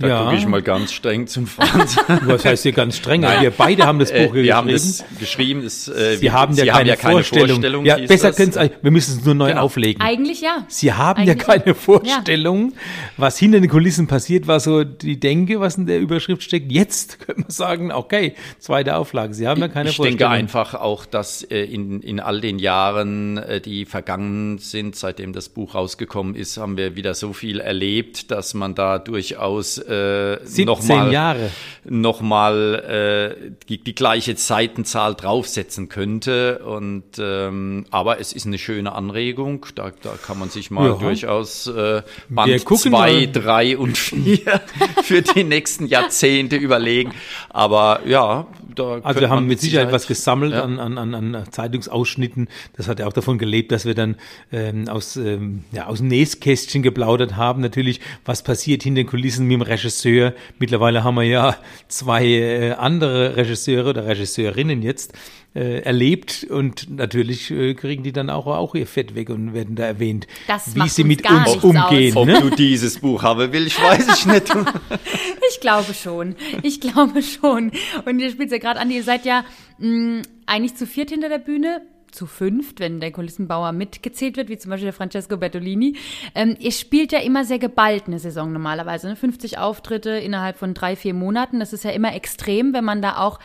Da 0.00 0.08
ja. 0.08 0.24
gucke 0.24 0.36
ich 0.36 0.46
mal 0.46 0.62
ganz 0.62 0.94
streng 0.94 1.26
zum 1.26 1.46
Franz. 1.46 1.98
Was 2.22 2.46
heißt 2.46 2.62
hier 2.62 2.72
ganz 2.72 2.96
streng? 2.96 3.20
Nein. 3.20 3.42
Wir 3.42 3.50
beide 3.50 3.86
haben 3.86 3.98
das 3.98 4.10
Buch 4.10 4.16
äh, 4.16 4.24
geschrieben. 4.28 4.44
Wir 4.44 4.56
haben 4.56 4.68
es 4.70 5.04
geschrieben. 5.18 5.62
Das, 5.62 5.88
äh, 5.88 6.16
Sie, 6.16 6.30
haben 6.30 6.54
ja, 6.54 6.64
Sie 6.64 6.70
keine 6.70 6.78
haben 6.78 6.86
ja 6.86 6.96
keine 6.96 7.14
Vorstellung. 7.16 7.48
Vorstellung 7.48 7.84
ja, 7.84 7.98
besser 7.98 8.32
können 8.32 8.70
wir 8.80 8.90
müssen 8.90 9.18
es 9.18 9.24
nur 9.26 9.34
neu 9.34 9.50
genau. 9.50 9.60
auflegen. 9.60 10.00
Eigentlich 10.00 10.40
ja. 10.40 10.64
Sie 10.68 10.94
haben 10.94 11.20
Eigentlich 11.20 11.36
ja 11.36 11.44
keine 11.44 11.74
Vorstellung. 11.74 12.70
Ja. 12.70 12.76
Was 13.18 13.38
hinter 13.38 13.60
den 13.60 13.68
Kulissen 13.68 14.06
passiert, 14.06 14.46
war 14.46 14.58
so 14.58 14.84
die 14.84 15.20
Denke, 15.20 15.60
was 15.60 15.76
in 15.76 15.84
der 15.84 16.00
Überschrift 16.00 16.42
steckt. 16.42 16.72
Jetzt 16.72 17.18
können 17.26 17.44
wir 17.46 17.52
sagen, 17.52 17.92
okay, 17.92 18.34
zweite 18.58 18.96
Auflage. 18.96 19.34
Sie 19.34 19.46
haben 19.46 19.60
ja 19.60 19.68
keine 19.68 19.90
ich 19.90 19.96
Vorstellung. 19.96 20.14
Ich 20.14 20.18
denke 20.18 20.32
einfach 20.32 20.72
auch, 20.72 21.04
dass 21.04 21.42
äh, 21.42 21.62
in, 21.62 22.00
in 22.00 22.20
all 22.20 22.40
den 22.40 22.58
Jahren, 22.58 23.36
äh, 23.36 23.60
die 23.60 23.84
vergangen 23.84 24.56
sind, 24.56 24.96
seitdem 24.96 25.34
das 25.34 25.50
Buch 25.50 25.74
rausgekommen 25.74 26.34
ist, 26.34 26.56
haben 26.56 26.78
wir 26.78 26.96
wieder 26.96 27.12
so 27.12 27.34
viel 27.34 27.60
erlebt, 27.60 28.30
dass 28.30 28.54
man 28.54 28.74
da 28.74 28.98
durchaus 29.10 29.78
äh, 29.78 30.38
nochmal 30.64 31.50
noch 31.84 32.20
mal, 32.20 33.34
äh, 33.36 33.50
die, 33.68 33.82
die 33.82 33.94
gleiche 33.94 34.36
Seitenzahl 34.36 35.14
draufsetzen 35.14 35.88
könnte. 35.88 36.58
Und 36.58 37.04
ähm, 37.18 37.86
aber 37.90 38.20
es 38.20 38.32
ist 38.32 38.46
eine 38.46 38.58
schöne 38.58 38.92
Anregung. 38.92 39.66
Da, 39.74 39.90
da 40.02 40.14
kann 40.24 40.38
man 40.38 40.50
sich 40.50 40.70
mal 40.70 40.90
ja. 40.90 40.94
durchaus 40.94 41.66
äh, 41.66 42.02
Band 42.28 42.60
zwei, 42.60 43.26
drei 43.26 43.78
und 43.78 43.96
vier 43.96 44.60
für 45.02 45.22
die 45.22 45.44
nächsten 45.44 45.86
Jahrzehnte 45.86 46.56
überlegen. 46.56 47.12
Aber 47.48 48.00
ja, 48.06 48.46
da 48.74 49.00
also 49.02 49.20
wir 49.20 49.30
haben 49.30 49.46
mit 49.46 49.60
Sicherheit, 49.60 49.88
Sicherheit 49.88 49.94
was 49.94 50.06
gesammelt 50.06 50.52
ja. 50.52 50.62
an, 50.62 50.78
an, 50.78 50.98
an, 50.98 51.34
an 51.34 51.44
Zeitungsausschnitten. 51.50 52.48
Das 52.76 52.88
hat 52.88 53.00
ja 53.00 53.06
auch 53.06 53.12
davon 53.12 53.38
gelebt, 53.38 53.72
dass 53.72 53.84
wir 53.84 53.94
dann 53.94 54.16
ähm, 54.52 54.88
aus, 54.88 55.16
ähm, 55.16 55.64
ja, 55.72 55.86
aus 55.86 55.98
dem 55.98 56.08
Näskästchen 56.08 56.82
geplaudert 56.82 57.36
haben. 57.36 57.62
Natürlich, 57.62 58.00
was 58.24 58.42
passiert 58.42 58.82
hinter 58.82 58.99
den 59.00 59.06
Kulissen 59.06 59.46
mit 59.46 59.54
dem 59.54 59.62
Regisseur. 59.62 60.34
Mittlerweile 60.58 61.04
haben 61.04 61.16
wir 61.16 61.24
ja 61.24 61.56
zwei 61.88 62.26
äh, 62.26 62.72
andere 62.72 63.36
Regisseure 63.36 63.90
oder 63.90 64.06
Regisseurinnen 64.06 64.82
jetzt 64.82 65.14
äh, 65.54 65.80
erlebt 65.80 66.46
und 66.48 66.90
natürlich 66.90 67.50
äh, 67.50 67.74
kriegen 67.74 68.02
die 68.02 68.12
dann 68.12 68.30
auch, 68.30 68.46
auch 68.46 68.74
ihr 68.74 68.86
Fett 68.86 69.14
weg 69.14 69.30
und 69.30 69.52
werden 69.52 69.74
da 69.74 69.84
erwähnt, 69.84 70.26
das 70.46 70.76
wie 70.76 70.88
sie 70.88 71.04
mit 71.04 71.28
uns 71.28 71.56
umgehen. 71.56 72.16
Aus. 72.16 72.26
Ne? 72.26 72.36
Ob 72.36 72.42
du 72.42 72.50
dieses 72.50 73.00
Buch 73.00 73.22
haben 73.22 73.52
willst, 73.52 73.82
weiß 73.82 74.18
ich 74.18 74.26
nicht. 74.26 74.54
ich 75.50 75.60
glaube 75.60 75.92
schon. 75.94 76.36
Ich 76.62 76.80
glaube 76.80 77.22
schon. 77.22 77.72
Und 78.04 78.20
ihr 78.20 78.30
spielt 78.30 78.52
ja 78.52 78.58
gerade 78.58 78.78
an, 78.78 78.90
ihr 78.90 79.02
seid 79.02 79.24
ja 79.24 79.44
mh, 79.78 80.22
eigentlich 80.46 80.76
zu 80.76 80.86
viert 80.86 81.10
hinter 81.10 81.28
der 81.28 81.38
Bühne 81.38 81.82
zu 82.12 82.26
fünft, 82.26 82.80
wenn 82.80 83.00
der 83.00 83.12
Kulissenbauer 83.12 83.72
mitgezählt 83.72 84.36
wird, 84.36 84.48
wie 84.48 84.58
zum 84.58 84.70
Beispiel 84.70 84.86
der 84.86 84.92
Francesco 84.92 85.36
Bertolini. 85.36 85.96
Ähm, 86.34 86.56
ihr 86.58 86.72
spielt 86.72 87.12
ja 87.12 87.20
immer 87.20 87.44
sehr 87.44 87.58
geballt 87.58 88.04
eine 88.06 88.18
Saison 88.18 88.52
normalerweise. 88.52 89.08
Ne? 89.08 89.16
50 89.16 89.58
Auftritte 89.58 90.10
innerhalb 90.10 90.56
von 90.56 90.74
drei, 90.74 90.96
vier 90.96 91.14
Monaten. 91.14 91.60
Das 91.60 91.72
ist 91.72 91.84
ja 91.84 91.90
immer 91.90 92.14
extrem, 92.14 92.72
wenn 92.72 92.84
man 92.84 93.02
da 93.02 93.18
auch 93.18 93.38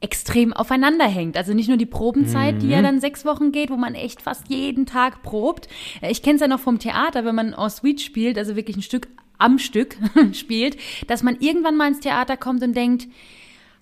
extrem 0.00 0.52
aufeinander 0.52 1.06
hängt. 1.06 1.36
Also 1.36 1.54
nicht 1.54 1.68
nur 1.68 1.78
die 1.78 1.86
Probenzeit, 1.86 2.56
mhm. 2.56 2.58
die 2.60 2.68
ja 2.68 2.78
mhm. 2.78 2.84
dann 2.84 3.00
sechs 3.00 3.24
Wochen 3.24 3.50
geht, 3.50 3.70
wo 3.70 3.76
man 3.76 3.94
echt 3.94 4.22
fast 4.22 4.48
jeden 4.48 4.86
Tag 4.86 5.22
probt. 5.22 5.68
Äh, 6.00 6.10
ich 6.10 6.22
kenne 6.22 6.36
es 6.36 6.40
ja 6.40 6.48
noch 6.48 6.60
vom 6.60 6.78
Theater, 6.78 7.24
wenn 7.24 7.34
man 7.34 7.52
en 7.52 7.70
suite 7.70 8.00
spielt, 8.00 8.38
also 8.38 8.56
wirklich 8.56 8.76
ein 8.76 8.82
Stück 8.82 9.08
am 9.38 9.58
Stück 9.58 9.96
spielt, 10.32 10.76
dass 11.08 11.22
man 11.22 11.36
irgendwann 11.40 11.76
mal 11.76 11.88
ins 11.88 12.00
Theater 12.00 12.36
kommt 12.36 12.62
und 12.62 12.74
denkt, 12.74 13.08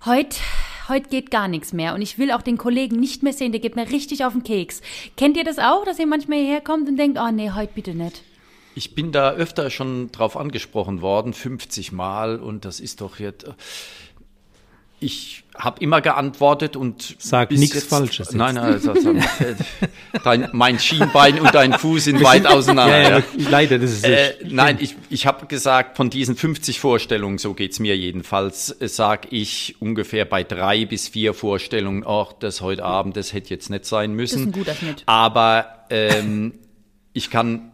heute 0.04 0.36
heute 0.88 1.08
geht 1.08 1.30
gar 1.30 1.48
nichts 1.48 1.72
mehr 1.72 1.94
und 1.94 2.02
ich 2.02 2.18
will 2.18 2.30
auch 2.32 2.42
den 2.42 2.58
Kollegen 2.58 2.96
nicht 2.96 3.22
mehr 3.22 3.32
sehen, 3.32 3.52
der 3.52 3.60
geht 3.60 3.76
mir 3.76 3.90
richtig 3.90 4.24
auf 4.24 4.32
den 4.32 4.42
Keks. 4.42 4.80
Kennt 5.16 5.36
ihr 5.36 5.44
das 5.44 5.58
auch, 5.58 5.84
dass 5.84 5.98
ihr 5.98 6.06
manchmal 6.06 6.38
hierher 6.38 6.60
kommt 6.60 6.88
und 6.88 6.96
denkt, 6.96 7.18
oh 7.20 7.30
nee, 7.30 7.50
heute 7.50 7.72
bitte 7.74 7.94
nicht? 7.94 8.22
Ich 8.76 8.94
bin 8.94 9.12
da 9.12 9.30
öfter 9.32 9.70
schon 9.70 10.10
drauf 10.10 10.36
angesprochen 10.36 11.00
worden, 11.00 11.32
50 11.32 11.92
Mal 11.92 12.40
und 12.40 12.64
das 12.64 12.80
ist 12.80 13.00
doch 13.00 13.20
jetzt 13.20 13.46
ich 15.04 15.44
habe 15.56 15.80
immer 15.82 16.00
geantwortet 16.00 16.76
und 16.76 17.16
sag 17.18 17.50
nichts 17.52 17.84
Falsches. 17.84 18.28
Jetzt. 18.28 18.34
Nein, 18.34 18.56
nein, 18.56 18.72
also, 18.72 18.92
also, 18.92 19.14
dein, 20.24 20.48
mein 20.52 20.80
Schienbein 20.80 21.38
und 21.38 21.54
dein 21.54 21.74
Fuß 21.74 22.04
sind 22.04 22.22
weit 22.24 22.46
auseinander. 22.46 23.02
Ja, 23.02 23.18
ja, 23.18 23.24
leider, 23.50 23.78
das 23.78 23.92
ist 23.92 24.04
äh, 24.04 24.34
Nein, 24.44 24.78
ich, 24.80 24.96
ich 25.10 25.26
habe 25.26 25.46
gesagt, 25.46 25.96
von 25.96 26.10
diesen 26.10 26.34
50 26.34 26.80
Vorstellungen, 26.80 27.38
so 27.38 27.54
geht's 27.54 27.78
mir 27.78 27.96
jedenfalls, 27.96 28.74
äh, 28.80 28.88
sage 28.88 29.28
ich 29.30 29.76
ungefähr 29.78 30.24
bei 30.24 30.42
drei 30.42 30.86
bis 30.86 31.08
vier 31.08 31.34
Vorstellungen, 31.34 32.04
ach, 32.06 32.32
das 32.32 32.60
heute 32.60 32.84
Abend, 32.84 33.16
das 33.16 33.32
hätte 33.32 33.50
jetzt 33.50 33.70
nicht 33.70 33.84
sein 33.84 34.14
müssen. 34.14 34.38
Das 34.38 34.40
ist 34.40 34.46
ein 34.46 34.52
guter 34.52 34.74
Schnitt. 34.74 35.02
Aber 35.06 35.66
ähm, 35.90 36.54
ich 37.12 37.30
kann 37.30 37.70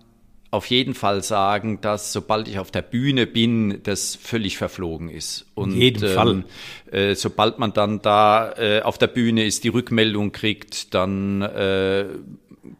auf 0.50 0.66
jeden 0.66 0.95
Fall 0.95 1.23
sagen, 1.23 1.80
dass 1.80 2.12
sobald 2.12 2.49
ich 2.49 2.59
auf 2.59 2.71
der 2.71 2.83
Bühne 2.83 3.26
bin, 3.26 3.80
das 3.85 4.16
völlig 4.16 4.57
verflogen 4.57 5.09
ist. 5.09 5.47
Und 5.54 5.73
jeden 5.73 6.04
ähm, 6.04 6.14
Fall. 6.14 6.45
Äh, 6.90 7.14
sobald 7.14 7.59
man 7.59 7.73
dann 7.73 8.02
da 8.02 8.52
äh, 8.57 8.83
auf 8.83 8.99
der 8.99 9.07
Bühne 9.07 9.45
ist, 9.47 9.62
die 9.62 9.69
Rückmeldung 9.69 10.33
kriegt, 10.33 10.92
dann 10.95 11.42
äh, 11.42 12.07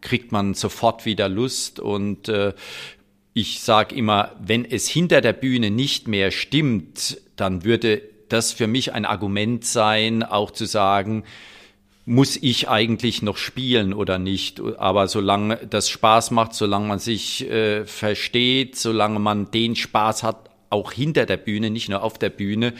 kriegt 0.01 0.31
man 0.31 0.53
sofort 0.53 1.05
wieder 1.05 1.29
Lust 1.29 1.79
und 1.79 2.27
äh, 2.27 2.53
ich 3.33 3.61
sage 3.61 3.95
immer, 3.95 4.33
wenn 4.43 4.65
es 4.65 4.89
hinter 4.89 5.21
der 5.21 5.33
Bühne 5.33 5.71
nicht 5.71 6.07
mehr 6.07 6.31
stimmt, 6.31 7.21
dann 7.37 7.63
würde 7.63 8.01
das 8.27 8.51
für 8.51 8.67
mich 8.67 8.93
ein 8.93 9.05
Argument 9.05 9.63
sein, 9.63 10.23
auch 10.23 10.51
zu 10.51 10.65
sagen, 10.65 11.23
muss 12.05 12.35
ich 12.35 12.67
eigentlich 12.67 13.21
noch 13.21 13.37
spielen 13.37 13.93
oder 13.93 14.17
nicht. 14.17 14.61
Aber 14.77 15.07
solange 15.07 15.57
das 15.57 15.89
Spaß 15.89 16.31
macht, 16.31 16.53
solange 16.53 16.87
man 16.87 16.99
sich 16.99 17.49
äh, 17.49 17.85
versteht, 17.85 18.75
solange 18.75 19.19
man 19.19 19.51
den 19.51 19.75
Spaß 19.75 20.23
hat, 20.23 20.49
auch 20.71 20.93
hinter 20.93 21.25
der 21.25 21.37
Bühne, 21.37 21.69
nicht 21.69 21.89
nur 21.89 22.01
auf 22.01 22.17
der 22.17 22.29
Bühne, 22.29 22.73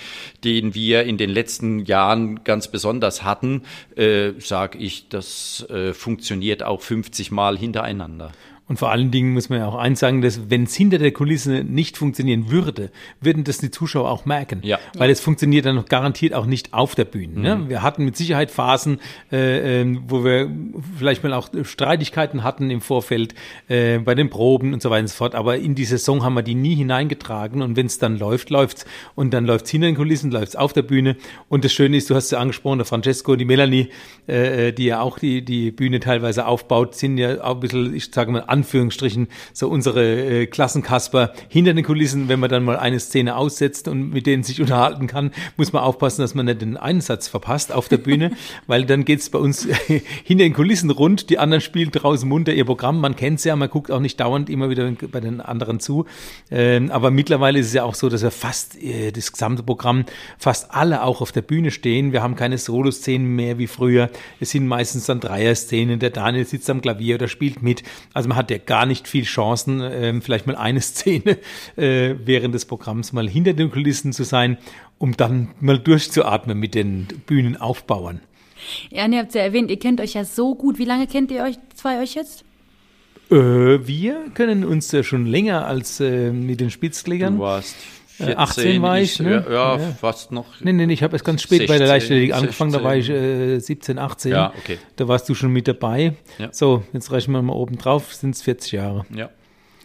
den 0.43 0.73
wir 0.73 1.03
in 1.03 1.17
den 1.17 1.29
letzten 1.29 1.79
Jahren 1.85 2.43
ganz 2.43 2.69
besonders 2.69 3.23
hatten, 3.23 3.63
äh, 3.95 4.31
sage 4.39 4.77
ich, 4.77 5.09
das 5.09 5.65
äh, 5.69 5.93
funktioniert 5.93 6.63
auch 6.63 6.81
50 6.81 7.31
Mal 7.31 7.57
hintereinander. 7.57 8.31
Und 8.71 8.77
vor 8.77 8.89
allen 8.89 9.11
Dingen 9.11 9.33
muss 9.33 9.49
man 9.49 9.59
ja 9.59 9.67
auch 9.67 9.75
eins 9.75 9.99
sagen, 9.99 10.21
dass 10.21 10.49
wenn 10.49 10.63
es 10.63 10.73
hinter 10.73 10.97
der 10.97 11.11
Kulisse 11.11 11.65
nicht 11.65 11.97
funktionieren 11.97 12.51
würde, 12.51 12.89
würden 13.19 13.43
das 13.43 13.57
die 13.57 13.69
Zuschauer 13.69 14.09
auch 14.09 14.25
merken. 14.25 14.61
Ja. 14.63 14.79
Weil 14.95 15.09
es 15.09 15.19
funktioniert 15.19 15.65
dann 15.65 15.75
noch 15.75 15.87
garantiert 15.87 16.33
auch 16.33 16.45
nicht 16.45 16.73
auf 16.73 16.95
der 16.95 17.03
Bühne. 17.03 17.37
Ne? 17.37 17.55
Mhm. 17.57 17.69
Wir 17.69 17.81
hatten 17.83 18.05
mit 18.05 18.15
Sicherheit 18.15 18.49
Phasen, 18.49 19.01
äh, 19.29 19.81
äh, 19.81 19.97
wo 20.07 20.23
wir 20.23 20.49
vielleicht 20.97 21.21
mal 21.21 21.33
auch 21.33 21.49
Streitigkeiten 21.63 22.45
hatten 22.45 22.71
im 22.71 22.79
Vorfeld 22.79 23.35
äh, 23.67 23.97
bei 23.97 24.15
den 24.15 24.29
Proben 24.29 24.71
und 24.71 24.81
so 24.81 24.89
weiter 24.89 25.01
und 25.01 25.07
so 25.09 25.15
fort. 25.15 25.35
Aber 25.35 25.57
in 25.57 25.75
die 25.75 25.83
Saison 25.83 26.23
haben 26.23 26.35
wir 26.35 26.41
die 26.41 26.55
nie 26.55 26.75
hineingetragen. 26.75 27.61
Und 27.61 27.75
wenn 27.75 27.87
es 27.87 27.99
dann 27.99 28.17
läuft, 28.17 28.51
läuft's. 28.51 28.85
Und 29.15 29.33
dann 29.33 29.45
läuft's 29.45 29.69
hinter 29.69 29.87
den 29.87 29.97
Kulissen, 29.97 30.31
läuft's 30.31 30.55
auf 30.55 30.71
der 30.71 30.83
Bühne. 30.83 31.17
Und 31.49 31.65
das 31.65 31.73
Schöne 31.73 31.97
ist, 31.97 32.09
du 32.09 32.15
hast 32.15 32.23
es 32.23 32.31
ja 32.31 32.39
angesprochen, 32.39 32.77
der 32.77 32.85
Francesco 32.85 33.33
und 33.33 33.39
die 33.39 33.43
Melanie, 33.43 33.89
äh, 34.29 34.69
äh, 34.69 34.71
die 34.71 34.85
ja 34.85 35.01
auch 35.01 35.19
die, 35.19 35.43
die 35.43 35.71
Bühne 35.71 35.99
teilweise 35.99 36.45
aufbaut, 36.45 36.95
sind 36.95 37.17
ja 37.17 37.43
auch 37.43 37.55
ein 37.55 37.59
bisschen, 37.59 37.93
ich 37.93 38.13
sage 38.13 38.31
mal, 38.31 38.45
Anführungsstrichen 38.61 39.27
so 39.53 39.69
unsere 39.69 40.41
äh, 40.41 40.45
Klassenkasper 40.45 41.33
hinter 41.49 41.73
den 41.73 41.83
Kulissen, 41.83 42.29
wenn 42.29 42.39
man 42.39 42.49
dann 42.49 42.63
mal 42.63 42.77
eine 42.77 42.99
Szene 42.99 43.35
aussetzt 43.35 43.87
und 43.87 44.11
mit 44.11 44.27
denen 44.27 44.43
sich 44.43 44.61
unterhalten 44.61 45.07
kann, 45.07 45.31
muss 45.57 45.73
man 45.73 45.81
aufpassen, 45.81 46.21
dass 46.21 46.35
man 46.35 46.45
nicht 46.45 46.61
den 46.61 46.77
Einsatz 46.77 47.27
verpasst 47.27 47.71
auf 47.71 47.89
der 47.89 47.97
Bühne, 47.97 48.31
weil 48.67 48.85
dann 48.85 49.03
geht's 49.03 49.31
bei 49.31 49.39
uns 49.39 49.67
hinter 50.23 50.43
den 50.43 50.53
Kulissen 50.53 50.91
rund, 50.91 51.31
die 51.31 51.39
anderen 51.39 51.61
spielen 51.61 51.89
draußen 51.91 52.29
munter 52.29 52.53
ihr 52.53 52.65
Programm, 52.65 52.99
man 52.99 53.15
kennt's 53.15 53.43
ja, 53.43 53.55
man 53.55 53.69
guckt 53.69 53.89
auch 53.89 53.99
nicht 53.99 54.19
dauernd 54.19 54.49
immer 54.49 54.69
wieder 54.69 54.91
bei 55.11 55.19
den 55.19 55.41
anderen 55.41 55.79
zu, 55.79 56.05
ähm, 56.51 56.91
aber 56.91 57.09
mittlerweile 57.09 57.57
ist 57.57 57.67
es 57.67 57.73
ja 57.73 57.83
auch 57.83 57.95
so, 57.95 58.09
dass 58.09 58.21
wir 58.21 58.31
fast 58.31 58.81
äh, 58.81 59.11
das 59.11 59.31
gesamte 59.31 59.63
Programm, 59.63 60.05
fast 60.37 60.71
alle 60.71 61.01
auch 61.03 61.21
auf 61.21 61.31
der 61.31 61.41
Bühne 61.41 61.71
stehen, 61.71 62.13
wir 62.13 62.21
haben 62.21 62.35
keine 62.35 62.59
Solo-Szenen 62.59 63.35
mehr 63.35 63.57
wie 63.57 63.67
früher, 63.67 64.11
es 64.39 64.51
sind 64.51 64.67
meistens 64.67 65.07
dann 65.07 65.19
Dreier-Szenen, 65.19 65.99
der 65.99 66.11
Daniel 66.11 66.45
sitzt 66.45 66.69
am 66.69 66.81
Klavier 66.81 67.15
oder 67.15 67.27
spielt 67.27 67.63
mit, 67.63 67.81
also 68.13 68.29
man 68.29 68.37
hat 68.37 68.50
ja 68.51 68.57
gar 68.57 68.85
nicht 68.85 69.07
viel 69.07 69.23
Chancen, 69.23 69.81
ähm, 69.81 70.21
vielleicht 70.21 70.47
mal 70.47 70.55
eine 70.55 70.81
Szene 70.81 71.37
äh, 71.75 72.15
während 72.23 72.53
des 72.53 72.65
Programms 72.65 73.13
mal 73.13 73.27
hinter 73.27 73.53
den 73.53 73.71
Kulissen 73.71 74.13
zu 74.13 74.23
sein, 74.23 74.57
um 74.97 75.17
dann 75.17 75.49
mal 75.59 75.79
durchzuatmen 75.79 76.57
mit 76.57 76.75
den 76.75 77.07
Bühnenaufbauern. 77.25 78.21
Ja, 78.89 79.07
ihr 79.07 79.19
habt 79.19 79.29
es 79.29 79.35
ja 79.35 79.41
erwähnt, 79.41 79.71
ihr 79.71 79.79
kennt 79.79 79.99
euch 79.99 80.13
ja 80.13 80.23
so 80.23 80.55
gut. 80.55 80.77
Wie 80.77 80.85
lange 80.85 81.07
kennt 81.07 81.31
ihr 81.31 81.43
euch 81.43 81.55
zwei 81.75 81.99
euch 82.01 82.13
jetzt? 82.13 82.45
Äh, 83.31 83.35
wir 83.87 84.25
können 84.33 84.63
uns 84.65 84.91
ja 84.91 85.03
schon 85.03 85.25
länger 85.25 85.65
als 85.65 85.99
äh, 85.99 86.31
mit 86.31 86.59
den 86.59 86.69
Spitzklägern. 86.69 87.37
Du 87.37 87.41
warst 87.41 87.75
14, 88.25 88.37
18 88.37 88.81
war 88.81 88.99
ich, 88.99 89.19
ne? 89.19 89.45
Ja, 89.49 89.77
ja, 89.77 89.79
fast 89.99 90.31
noch. 90.31 90.45
Nee, 90.61 90.73
nee, 90.73 90.91
ich 90.93 91.03
habe 91.03 91.13
erst 91.13 91.25
ganz 91.25 91.41
spät 91.41 91.59
16, 91.59 91.67
bei 91.67 91.77
der 91.77 91.87
Leichtathletik 91.87 92.33
angefangen, 92.33 92.71
da 92.71 92.83
war 92.83 92.95
ich 92.95 93.09
äh, 93.09 93.59
17, 93.59 93.97
18. 93.99 94.31
Ja, 94.31 94.53
okay. 94.57 94.77
Da 94.95 95.07
warst 95.07 95.27
du 95.29 95.35
schon 95.35 95.51
mit 95.51 95.67
dabei. 95.67 96.13
Ja. 96.37 96.49
So, 96.51 96.83
jetzt 96.93 97.11
rechnen 97.11 97.33
wir 97.33 97.41
mal 97.41 97.53
oben 97.53 97.77
drauf, 97.77 98.13
sind 98.13 98.35
es 98.35 98.41
40 98.41 98.71
Jahre. 98.73 99.05
Ja. 99.15 99.29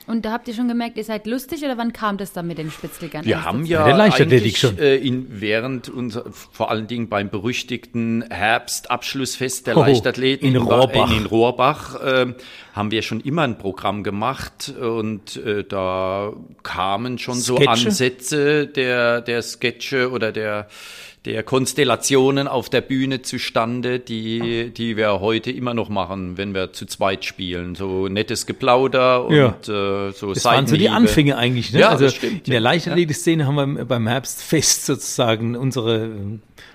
Und 0.06 0.24
da 0.24 0.32
habt 0.32 0.46
ihr 0.46 0.54
schon 0.54 0.68
gemerkt, 0.68 0.96
ihr 0.96 1.04
seid 1.04 1.26
lustig 1.26 1.64
oder 1.64 1.76
wann 1.78 1.92
kam 1.92 2.16
das 2.16 2.32
dann 2.32 2.46
mit 2.46 2.58
den 2.58 2.70
Spitzligern? 2.70 3.24
Wir 3.24 3.44
haben 3.44 3.64
ja 3.64 3.84
eigentlich 3.84 4.58
schon. 4.58 4.78
Äh, 4.78 4.96
in, 4.96 5.40
während 5.40 5.88
unser, 5.88 6.24
vor 6.30 6.70
allen 6.70 6.86
Dingen 6.86 7.08
beim 7.08 7.28
berüchtigten 7.28 8.24
Herbstabschlussfest 8.30 9.66
der 9.66 9.76
oh, 9.76 9.80
Leichtathleten 9.80 10.48
in 10.48 10.56
Rohrbach, 10.56 11.10
in, 11.10 11.18
in 11.18 11.26
Rohrbach 11.26 12.00
äh, 12.00 12.34
haben 12.72 12.90
wir 12.90 13.02
schon 13.02 13.20
immer 13.20 13.42
ein 13.42 13.58
Programm 13.58 14.04
gemacht 14.04 14.72
und 14.80 15.36
äh, 15.38 15.64
da 15.64 16.32
kamen 16.62 17.18
schon 17.18 17.40
Sketche? 17.40 17.64
so 17.64 17.68
Ansätze 17.68 18.66
der, 18.68 19.22
der 19.22 19.42
Sketche 19.42 20.10
oder 20.10 20.30
der 20.30 20.68
der 21.26 21.42
Konstellationen 21.42 22.46
auf 22.46 22.70
der 22.70 22.80
Bühne 22.80 23.20
zustande, 23.20 23.98
die, 23.98 24.70
die 24.70 24.96
wir 24.96 25.20
heute 25.20 25.50
immer 25.50 25.74
noch 25.74 25.88
machen, 25.88 26.38
wenn 26.38 26.54
wir 26.54 26.72
zu 26.72 26.86
zweit 26.86 27.24
spielen. 27.24 27.74
So 27.74 28.06
nettes 28.06 28.46
Geplauder 28.46 29.26
und 29.26 29.34
ja. 29.34 30.08
äh, 30.08 30.12
so 30.12 30.32
Das 30.32 30.44
waren 30.44 30.68
so 30.68 30.76
die 30.76 30.88
Anfänge 30.88 31.36
eigentlich. 31.36 31.72
Ne? 31.72 31.80
Ja, 31.80 31.88
also 31.90 32.08
stimmt, 32.08 32.46
in 32.46 32.52
der 32.52 32.60
Leichtathletik-Szene 32.60 33.42
ja. 33.42 33.48
haben 33.48 33.76
wir 33.76 33.84
beim 33.84 34.06
Herbstfest 34.06 34.86
sozusagen 34.86 35.56
unsere 35.56 36.10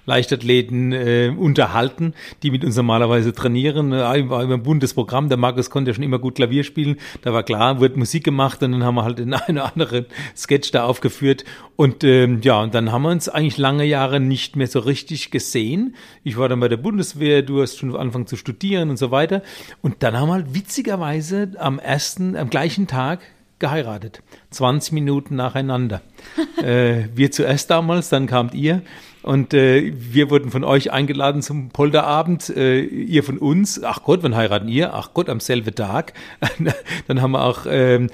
Leichtathleten 0.06 0.92
äh, 0.92 1.34
unterhalten, 1.36 2.14
die 2.44 2.52
mit 2.52 2.66
uns 2.66 2.76
normalerweise 2.76 3.34
trainieren. 3.34 3.94
Äh, 3.94 4.30
war 4.30 4.44
immer 4.44 4.56
ein 4.56 4.64
buntes 4.64 4.94
Programm. 4.94 5.30
Der 5.30 5.38
Markus 5.38 5.70
konnte 5.70 5.92
ja 5.92 5.96
schon 5.96 6.04
immer 6.04 6.20
gut 6.20 6.36
Klavier 6.36 6.64
spielen. 6.64 6.98
Da 7.22 7.34
war 7.34 7.44
klar, 7.44 7.80
wird 7.80 7.98
Musik 7.98 8.24
gemacht 8.24 8.64
und 8.64 8.74
dann 8.74 8.84
haben 8.84 8.96
wir 8.96 9.04
halt 9.04 9.20
den 9.20 9.34
einen 9.34 9.58
oder 9.60 9.72
anderen 9.72 10.06
Sketch 10.36 10.72
da 10.72 10.84
aufgeführt. 10.84 11.46
Und 11.76 12.04
ähm, 12.04 12.42
ja, 12.44 12.62
und 12.62 12.76
dann 12.76 12.92
haben 12.92 13.04
wir 13.04 13.10
uns 13.10 13.30
eigentlich 13.30 13.58
lange 13.58 13.86
Jahre 13.86 14.20
nicht 14.20 14.41
mehr 14.56 14.68
so 14.68 14.80
richtig 14.80 15.32
gesehen. 15.32 15.96
Ich 16.24 16.38
war 16.38 16.50
dann 16.50 16.60
bei 16.60 16.68
der 16.68 16.78
Bundeswehr, 16.78 17.42
du 17.42 17.62
hast 17.62 17.78
schon 17.78 17.96
angefangen 17.96 18.28
zu 18.28 18.36
studieren 18.36 18.90
und 18.90 18.98
so 18.98 19.12
weiter. 19.12 19.42
Und 19.82 20.04
dann 20.04 20.18
haben 20.18 20.30
wir 20.30 20.34
halt 20.34 20.54
witzigerweise 20.54 21.52
am 21.58 21.80
ersten, 21.80 22.36
am 22.36 22.50
gleichen 22.50 22.88
Tag 22.88 23.22
geheiratet. 23.60 24.22
20 24.50 24.92
Minuten 24.92 25.36
nacheinander. 25.36 26.02
äh, 26.62 27.06
wir 27.16 27.32
zuerst 27.32 27.70
damals, 27.70 28.10
dann 28.10 28.28
kamt 28.28 28.54
ihr. 28.54 28.82
Und 29.24 29.54
äh, 29.54 29.94
wir 29.96 30.30
wurden 30.30 30.50
von 30.50 30.64
euch 30.64 30.92
eingeladen 30.92 31.42
zum 31.42 31.70
Polterabend, 31.70 32.50
äh, 32.50 32.82
ihr 32.82 33.24
von 33.24 33.38
uns. 33.38 33.82
Ach 33.84 34.04
Gott, 34.04 34.24
wann 34.24 34.36
heiraten 34.36 34.68
ihr? 34.68 34.94
Ach 34.94 35.14
Gott, 35.14 35.30
am 35.30 35.40
selben 35.40 35.76
Tag. 35.76 36.14
Dann 37.08 37.22
haben 37.22 37.32
wir 37.32 37.44
auch 37.44 37.66
ähm, 37.68 38.10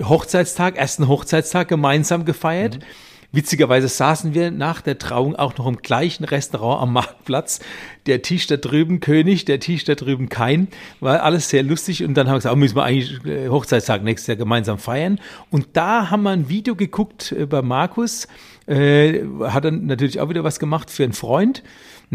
Hochzeitstag, 0.00 0.76
ersten 0.76 1.08
Hochzeitstag 1.08 1.68
gemeinsam 1.68 2.24
gefeiert. 2.24 2.78
Mhm. 2.78 2.84
Witzigerweise 3.32 3.88
saßen 3.88 4.34
wir 4.34 4.50
nach 4.50 4.82
der 4.82 4.98
Trauung 4.98 5.34
auch 5.36 5.56
noch 5.56 5.66
im 5.66 5.78
gleichen 5.78 6.24
Restaurant 6.24 6.82
am 6.82 6.92
Marktplatz. 6.92 7.60
Der 8.04 8.20
Tisch 8.20 8.46
da 8.46 8.58
drüben 8.58 9.00
König, 9.00 9.46
der 9.46 9.58
Tisch 9.58 9.84
da 9.84 9.94
drüben 9.94 10.28
kein. 10.28 10.68
War 11.00 11.22
alles 11.22 11.48
sehr 11.48 11.62
lustig. 11.62 12.04
Und 12.04 12.14
dann 12.14 12.26
haben 12.26 12.34
wir 12.34 12.38
gesagt, 12.38 12.54
oh, 12.54 12.58
müssen 12.58 12.76
wir 12.76 12.84
eigentlich 12.84 13.24
äh, 13.24 13.48
Hochzeitstag 13.48 14.02
nächstes 14.02 14.26
Jahr 14.26 14.36
gemeinsam 14.36 14.78
feiern. 14.78 15.18
Und 15.50 15.68
da 15.72 16.10
haben 16.10 16.24
wir 16.24 16.30
ein 16.30 16.50
Video 16.50 16.76
geguckt 16.76 17.32
äh, 17.32 17.46
bei 17.46 17.62
Markus. 17.62 18.28
Äh, 18.66 19.22
hat 19.44 19.64
dann 19.64 19.86
natürlich 19.86 20.20
auch 20.20 20.28
wieder 20.28 20.44
was 20.44 20.60
gemacht 20.60 20.90
für 20.90 21.04
einen 21.04 21.14
Freund. 21.14 21.62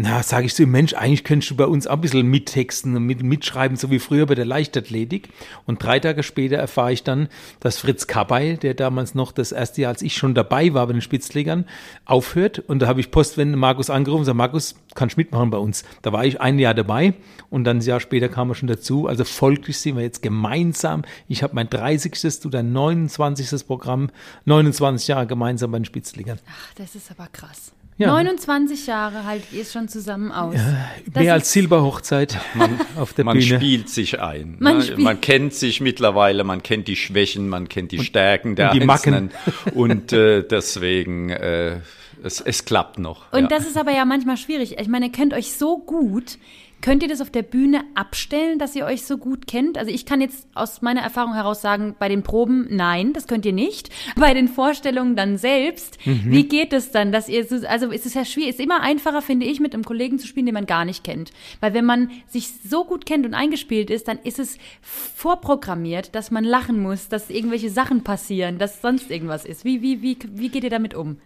Na, 0.00 0.22
sage 0.22 0.46
ich 0.46 0.54
so, 0.54 0.64
Mensch, 0.64 0.94
eigentlich 0.94 1.24
könntest 1.24 1.50
du 1.50 1.56
bei 1.56 1.66
uns 1.66 1.88
auch 1.88 1.94
ein 1.94 2.00
bisschen 2.00 2.24
mittexten 2.28 2.94
und 2.94 3.02
mit, 3.02 3.24
mitschreiben, 3.24 3.76
so 3.76 3.90
wie 3.90 3.98
früher 3.98 4.26
bei 4.26 4.36
der 4.36 4.44
Leichtathletik. 4.44 5.28
Und 5.66 5.82
drei 5.82 5.98
Tage 5.98 6.22
später 6.22 6.54
erfahre 6.54 6.92
ich 6.92 7.02
dann, 7.02 7.26
dass 7.58 7.78
Fritz 7.78 8.06
Kabay, 8.06 8.58
der 8.58 8.74
damals 8.74 9.16
noch 9.16 9.32
das 9.32 9.50
erste 9.50 9.80
Jahr, 9.82 9.88
als 9.88 10.02
ich 10.02 10.16
schon 10.16 10.36
dabei 10.36 10.72
war 10.72 10.86
bei 10.86 10.92
den 10.92 11.02
Spitzlegern, 11.02 11.64
aufhört. 12.04 12.60
Und 12.60 12.78
da 12.78 12.86
habe 12.86 13.00
ich 13.00 13.10
postwendend 13.10 13.58
Markus 13.58 13.90
angerufen 13.90 14.20
und 14.20 14.22
gesagt, 14.22 14.36
Markus, 14.36 14.76
kannst 14.94 15.16
mitmachen 15.16 15.50
bei 15.50 15.58
uns. 15.58 15.82
Da 16.02 16.12
war 16.12 16.24
ich 16.24 16.40
ein 16.40 16.60
Jahr 16.60 16.74
dabei 16.74 17.14
und 17.50 17.64
dann 17.64 17.78
ein 17.78 17.82
Jahr 17.82 17.98
später 17.98 18.28
kam 18.28 18.50
er 18.50 18.54
schon 18.54 18.68
dazu. 18.68 19.08
Also 19.08 19.24
folglich 19.24 19.78
sind 19.78 19.96
wir 19.96 20.04
jetzt 20.04 20.22
gemeinsam. 20.22 21.02
Ich 21.26 21.42
habe 21.42 21.56
mein 21.56 21.68
30. 21.68 22.38
du 22.38 22.50
dein 22.50 22.72
29. 22.72 23.66
Programm, 23.66 24.10
29 24.44 25.08
Jahre 25.08 25.26
gemeinsam 25.26 25.72
bei 25.72 25.80
den 25.80 25.86
Spitzlegern. 25.86 26.38
Ach, 26.48 26.74
das 26.76 26.94
ist 26.94 27.10
aber 27.10 27.26
krass. 27.32 27.72
Ja. 27.98 28.08
29 28.08 28.86
Jahre 28.86 29.24
haltet 29.24 29.52
ihr 29.52 29.62
es 29.62 29.72
schon 29.72 29.88
zusammen 29.88 30.30
aus. 30.30 30.54
Ja, 30.54 31.20
mehr 31.20 31.32
als 31.32 31.52
Silberhochzeit 31.52 32.38
man, 32.54 32.80
auf 32.96 33.12
der 33.12 33.24
man 33.24 33.36
Bühne. 33.36 33.54
Man 33.54 33.60
spielt 33.60 33.88
sich 33.90 34.20
ein. 34.20 34.56
Man, 34.60 34.78
ne? 34.78 34.84
spielt. 34.84 34.98
man, 35.00 35.20
kennt 35.20 35.52
sich 35.52 35.80
mittlerweile, 35.80 36.44
man 36.44 36.62
kennt 36.62 36.86
die 36.86 36.94
Schwächen, 36.94 37.48
man 37.48 37.68
kennt 37.68 37.90
die 37.90 37.98
Stärken 37.98 38.54
der 38.54 38.70
und 38.70 38.80
die 38.80 38.88
Einzelnen. 38.88 39.32
Macken. 39.64 39.72
Und 39.76 40.12
äh, 40.12 40.44
deswegen, 40.44 41.30
äh, 41.30 41.80
es, 42.22 42.40
es 42.40 42.64
klappt 42.64 43.00
noch. 43.00 43.32
Und 43.32 43.42
ja. 43.42 43.48
das 43.48 43.66
ist 43.66 43.76
aber 43.76 43.90
ja 43.90 44.04
manchmal 44.04 44.36
schwierig. 44.36 44.78
Ich 44.78 44.88
meine, 44.88 45.06
ihr 45.06 45.12
kennt 45.12 45.34
euch 45.34 45.52
so 45.52 45.78
gut. 45.78 46.38
Könnt 46.80 47.02
ihr 47.02 47.08
das 47.08 47.20
auf 47.20 47.30
der 47.30 47.42
Bühne 47.42 47.82
abstellen, 47.94 48.58
dass 48.58 48.76
ihr 48.76 48.84
euch 48.84 49.04
so 49.04 49.18
gut 49.18 49.46
kennt? 49.46 49.76
Also 49.76 49.90
ich 49.90 50.06
kann 50.06 50.20
jetzt 50.20 50.46
aus 50.54 50.80
meiner 50.80 51.00
Erfahrung 51.00 51.34
heraus 51.34 51.60
sagen, 51.60 51.96
bei 51.98 52.08
den 52.08 52.22
Proben, 52.22 52.68
nein, 52.70 53.12
das 53.12 53.26
könnt 53.26 53.44
ihr 53.44 53.52
nicht. 53.52 53.90
Bei 54.16 54.34
den 54.34 54.48
Vorstellungen 54.48 55.16
dann 55.16 55.38
selbst, 55.38 55.98
mhm. 56.04 56.24
wie 56.26 56.44
geht 56.44 56.72
es 56.72 56.90
dann, 56.90 57.12
dass 57.12 57.28
ihr 57.28 57.44
so, 57.44 57.66
also 57.66 57.90
ist 57.90 58.06
es 58.06 58.14
ja 58.14 58.24
schwierig, 58.24 58.50
ist 58.50 58.60
immer 58.60 58.80
einfacher, 58.80 59.22
finde 59.22 59.46
ich, 59.46 59.60
mit 59.60 59.74
einem 59.74 59.84
Kollegen 59.84 60.18
zu 60.18 60.26
spielen, 60.26 60.46
den 60.46 60.54
man 60.54 60.66
gar 60.66 60.84
nicht 60.84 61.04
kennt. 61.04 61.30
Weil 61.60 61.74
wenn 61.74 61.84
man 61.84 62.10
sich 62.26 62.48
so 62.68 62.84
gut 62.84 63.06
kennt 63.06 63.26
und 63.26 63.34
eingespielt 63.34 63.90
ist, 63.90 64.08
dann 64.08 64.18
ist 64.18 64.38
es 64.38 64.58
vorprogrammiert, 64.80 66.14
dass 66.14 66.30
man 66.30 66.44
lachen 66.44 66.80
muss, 66.80 67.08
dass 67.08 67.30
irgendwelche 67.30 67.70
Sachen 67.70 68.02
passieren, 68.04 68.58
dass 68.58 68.80
sonst 68.80 69.10
irgendwas 69.10 69.44
ist. 69.44 69.64
Wie, 69.64 69.82
wie, 69.82 70.02
wie, 70.02 70.18
wie 70.34 70.48
geht 70.48 70.64
ihr 70.64 70.70
damit 70.70 70.94
um? 70.94 71.18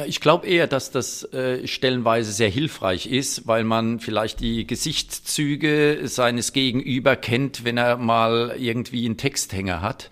Ja, 0.00 0.06
ich 0.06 0.22
glaube 0.22 0.46
eher, 0.46 0.66
dass 0.66 0.90
das 0.90 1.24
äh, 1.34 1.66
stellenweise 1.66 2.32
sehr 2.32 2.48
hilfreich 2.48 3.06
ist, 3.06 3.46
weil 3.46 3.64
man 3.64 4.00
vielleicht 4.00 4.40
die 4.40 4.66
Gesichtszüge 4.66 6.00
seines 6.04 6.54
Gegenüber 6.54 7.16
kennt, 7.16 7.64
wenn 7.66 7.76
er 7.76 7.98
mal 7.98 8.56
irgendwie 8.58 9.04
einen 9.04 9.18
Texthänger 9.18 9.82
hat. 9.82 10.08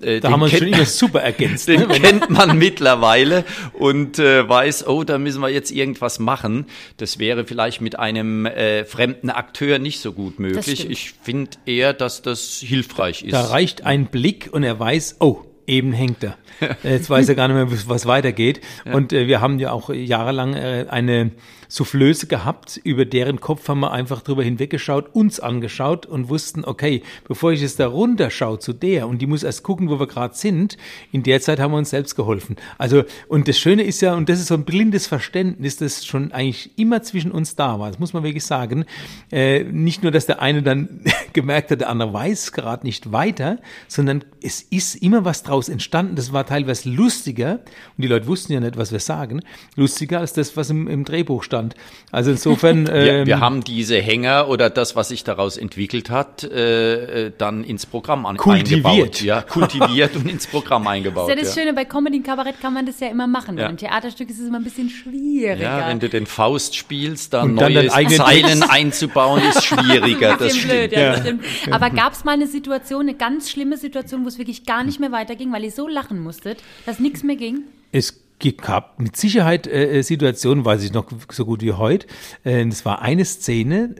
Äh, 0.00 0.18
da 0.18 0.32
haben 0.32 0.40
wir 0.40 0.48
schon 0.48 0.66
immer 0.66 0.84
super 0.86 1.20
ergänzt. 1.20 1.68
Den 1.68 1.86
ne? 1.86 2.00
kennt 2.00 2.30
man 2.30 2.58
mittlerweile 2.58 3.44
und 3.74 4.18
äh, 4.18 4.48
weiß, 4.48 4.88
oh, 4.88 5.04
da 5.04 5.18
müssen 5.18 5.40
wir 5.40 5.50
jetzt 5.50 5.70
irgendwas 5.70 6.18
machen. 6.18 6.66
Das 6.96 7.20
wäre 7.20 7.44
vielleicht 7.44 7.80
mit 7.80 7.96
einem 7.96 8.44
äh, 8.44 8.84
fremden 8.84 9.30
Akteur 9.30 9.78
nicht 9.78 10.00
so 10.00 10.14
gut 10.14 10.40
möglich. 10.40 10.90
Ich 10.90 11.12
finde 11.22 11.52
eher, 11.64 11.92
dass 11.92 12.22
das 12.22 12.58
hilfreich 12.58 13.22
ist. 13.22 13.34
Da 13.34 13.42
reicht 13.42 13.86
ein 13.86 14.06
Blick 14.06 14.48
und 14.50 14.64
er 14.64 14.80
weiß, 14.80 15.18
oh, 15.20 15.44
eben 15.68 15.92
hängt 15.92 16.24
er. 16.24 16.36
Jetzt 16.82 17.08
weiß 17.10 17.28
er 17.28 17.34
gar 17.34 17.48
nicht 17.48 17.56
mehr, 17.56 17.88
was 17.88 18.06
weitergeht. 18.06 18.60
Ja. 18.84 18.94
Und 18.94 19.12
äh, 19.12 19.26
wir 19.26 19.40
haben 19.40 19.58
ja 19.58 19.70
auch 19.72 19.90
jahrelang 19.90 20.54
äh, 20.54 20.86
eine 20.88 21.30
Soufflöse 21.68 22.26
gehabt, 22.26 22.80
über 22.82 23.04
deren 23.04 23.40
Kopf 23.40 23.68
haben 23.68 23.80
wir 23.80 23.92
einfach 23.92 24.22
drüber 24.22 24.42
hinweggeschaut, 24.42 25.14
uns 25.14 25.38
angeschaut 25.38 26.06
und 26.06 26.30
wussten, 26.30 26.64
okay, 26.64 27.02
bevor 27.26 27.52
ich 27.52 27.60
jetzt 27.60 27.78
da 27.78 27.86
runterschaue 27.86 28.58
zu 28.58 28.72
der 28.72 29.06
und 29.06 29.20
die 29.20 29.26
muss 29.26 29.42
erst 29.42 29.62
gucken, 29.62 29.90
wo 29.90 30.00
wir 30.00 30.06
gerade 30.06 30.34
sind, 30.34 30.78
in 31.12 31.22
der 31.22 31.40
Zeit 31.42 31.60
haben 31.60 31.72
wir 31.72 31.78
uns 31.78 31.90
selbst 31.90 32.16
geholfen. 32.16 32.56
Also, 32.78 33.04
und 33.28 33.48
das 33.48 33.58
Schöne 33.58 33.82
ist 33.82 34.00
ja, 34.00 34.14
und 34.14 34.30
das 34.30 34.40
ist 34.40 34.46
so 34.46 34.54
ein 34.54 34.64
blindes 34.64 35.06
Verständnis, 35.06 35.76
das 35.76 36.06
schon 36.06 36.32
eigentlich 36.32 36.70
immer 36.78 37.02
zwischen 37.02 37.30
uns 37.30 37.54
da 37.54 37.78
war, 37.78 37.90
das 37.90 37.98
muss 37.98 38.14
man 38.14 38.22
wirklich 38.22 38.46
sagen, 38.46 38.86
äh, 39.30 39.62
nicht 39.64 40.02
nur, 40.02 40.10
dass 40.10 40.24
der 40.24 40.40
eine 40.40 40.62
dann 40.62 41.00
gemerkt 41.34 41.70
hat, 41.70 41.82
der 41.82 41.90
andere 41.90 42.14
weiß 42.14 42.52
gerade 42.52 42.86
nicht 42.86 43.12
weiter, 43.12 43.58
sondern 43.88 44.24
es 44.42 44.62
ist 44.62 44.94
immer 44.96 45.26
was 45.26 45.42
draus 45.42 45.68
entstanden, 45.68 46.16
das 46.16 46.32
war 46.32 46.46
teilweise 46.46 46.88
lustiger, 46.88 47.60
und 47.96 48.02
die 48.02 48.08
Leute 48.08 48.26
wussten 48.26 48.54
ja 48.54 48.60
nicht, 48.60 48.78
was 48.78 48.90
wir 48.90 49.00
sagen, 49.00 49.42
lustiger 49.76 50.20
als 50.20 50.32
das, 50.32 50.56
was 50.56 50.70
im, 50.70 50.88
im 50.88 51.04
Drehbuch 51.04 51.42
stand 51.42 51.57
Zustand. 51.58 51.74
Also 52.10 52.30
insofern. 52.30 52.78
Ähm, 52.98 53.04
wir, 53.04 53.26
wir, 53.26 53.40
haben 53.40 53.62
diese 53.62 54.00
Hänger 54.00 54.48
oder 54.48 54.70
das, 54.70 54.96
was 54.96 55.08
sich 55.08 55.22
daraus 55.22 55.56
entwickelt 55.56 56.10
hat, 56.10 56.42
äh, 56.42 57.26
äh 57.26 57.32
dann 57.36 57.64
ins 57.64 57.86
Programm 57.86 58.24
an, 58.24 58.36
kultiviert. 58.36 58.86
eingebaut. 58.86 59.20
Ja, 59.20 59.42
kultiviert 59.42 60.16
und 60.16 60.28
ins 60.28 60.46
Programm 60.46 60.86
eingebaut. 60.86 61.28
Das 61.28 61.36
ist 61.36 61.38
ja 61.38 61.44
das 61.48 61.56
ja. 61.56 61.62
Schöne, 61.62 61.74
bei 61.74 61.84
Comedy 61.84 62.18
und 62.18 62.22
Kabarett 62.24 62.60
kann 62.60 62.72
man 62.72 62.86
das 62.86 63.00
ja 63.00 63.08
immer 63.08 63.26
machen. 63.26 63.58
Ja. 63.58 63.68
Im 63.68 63.76
Theaterstück 63.76 64.30
ist 64.30 64.40
es 64.40 64.48
immer 64.48 64.58
ein 64.58 64.64
bisschen 64.64 64.88
schwieriger. 64.90 65.62
Ja, 65.62 65.88
wenn 65.88 66.00
du 66.00 66.08
den 66.08 66.26
Faust 66.26 66.76
spielst, 66.76 67.34
dann, 67.34 67.56
dann 67.56 67.72
neue 67.72 67.88
Zeilen 67.88 68.62
einzubauen, 68.68 69.42
ist 69.42 69.64
schwieriger. 69.64 70.36
das, 70.38 70.56
stimmt. 70.56 70.72
Blöd, 70.72 70.92
ja, 70.92 71.10
das 71.10 71.20
stimmt. 71.20 71.44
Aber 71.70 71.90
gab 71.90 72.12
es 72.14 72.24
mal 72.24 72.32
eine 72.32 72.46
Situation, 72.46 73.02
eine 73.02 73.14
ganz 73.14 73.50
schlimme 73.50 73.76
Situation, 73.76 74.24
wo 74.24 74.28
es 74.28 74.38
wirklich 74.38 74.64
gar 74.64 74.84
nicht 74.84 75.00
mehr 75.00 75.12
weiterging, 75.12 75.52
weil 75.52 75.64
ihr 75.64 75.72
so 75.72 75.88
lachen 75.88 76.20
musstet, 76.20 76.58
dass 76.86 77.00
nichts 77.00 77.22
mehr 77.22 77.36
ging? 77.36 77.64
Es 77.90 78.17
gehabt. 78.38 79.00
Mit 79.00 79.16
Sicherheit 79.16 79.66
äh, 79.66 79.98
äh, 79.98 80.02
Situationen, 80.02 80.64
weiß 80.64 80.82
ich 80.84 80.92
noch 80.92 81.06
so 81.30 81.44
gut 81.44 81.62
wie 81.62 81.72
heute. 81.72 82.06
Äh, 82.44 82.66
das 82.66 82.84
war 82.84 83.02
eine 83.02 83.24
Szene, 83.24 83.94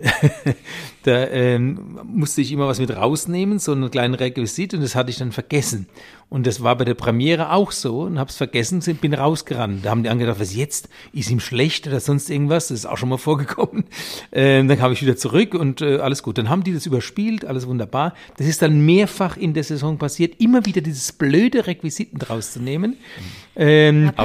da 1.03 1.27
ähm, 1.29 1.98
musste 2.05 2.40
ich 2.40 2.53
immer 2.53 2.68
was 2.68 2.79
mit 2.79 2.94
rausnehmen, 2.94 3.59
so 3.59 3.72
einen 3.72 3.90
kleinen 3.90 4.14
Requisit, 4.14 4.74
und 4.74 4.83
das 4.83 4.94
hatte 4.94 5.11
ich 5.11 5.16
dann 5.16 5.33
vergessen. 5.33 5.88
Und 6.31 6.46
das 6.46 6.62
war 6.62 6.77
bei 6.77 6.85
der 6.85 6.94
Premiere 6.94 7.53
auch 7.53 7.72
so 7.72 8.03
und 8.03 8.18
hab's 8.18 8.37
vergessen, 8.37 8.83
bin 9.01 9.14
rausgerannt. 9.14 9.87
Da 9.87 9.90
haben 9.90 10.03
die 10.03 10.11
angedacht, 10.11 10.38
was 10.38 10.55
jetzt? 10.55 10.90
Ist 11.14 11.31
ihm 11.31 11.40
schlecht 11.40 11.87
oder 11.87 12.01
sonst 12.01 12.29
irgendwas? 12.29 12.68
Das 12.68 12.81
ist 12.81 12.87
auch 12.87 12.98
schon 12.98 13.09
mal 13.09 13.16
vorgekommen. 13.18 13.85
Ähm, 14.31 14.68
dann 14.68 14.79
kam 14.79 14.92
ich 14.92 15.01
wieder 15.01 15.16
zurück 15.16 15.55
und 15.55 15.81
äh, 15.81 15.96
alles 15.96 16.22
gut. 16.22 16.37
Dann 16.37 16.51
haben 16.51 16.64
die 16.64 16.74
das 16.74 16.85
überspielt, 16.85 17.46
alles 17.46 17.66
wunderbar. 17.66 18.12
Das 18.37 18.46
ist 18.46 18.61
dann 18.61 18.85
mehrfach 18.85 19.38
in 19.38 19.55
der 19.55 19.64
Saison 19.64 19.96
passiert, 19.96 20.38
immer 20.38 20.66
wieder 20.66 20.83
dieses 20.83 21.12
blöde 21.12 21.66
Requisiten 21.66 22.18
draus 22.18 22.53
zu 22.53 22.61
nehmen. 22.61 22.98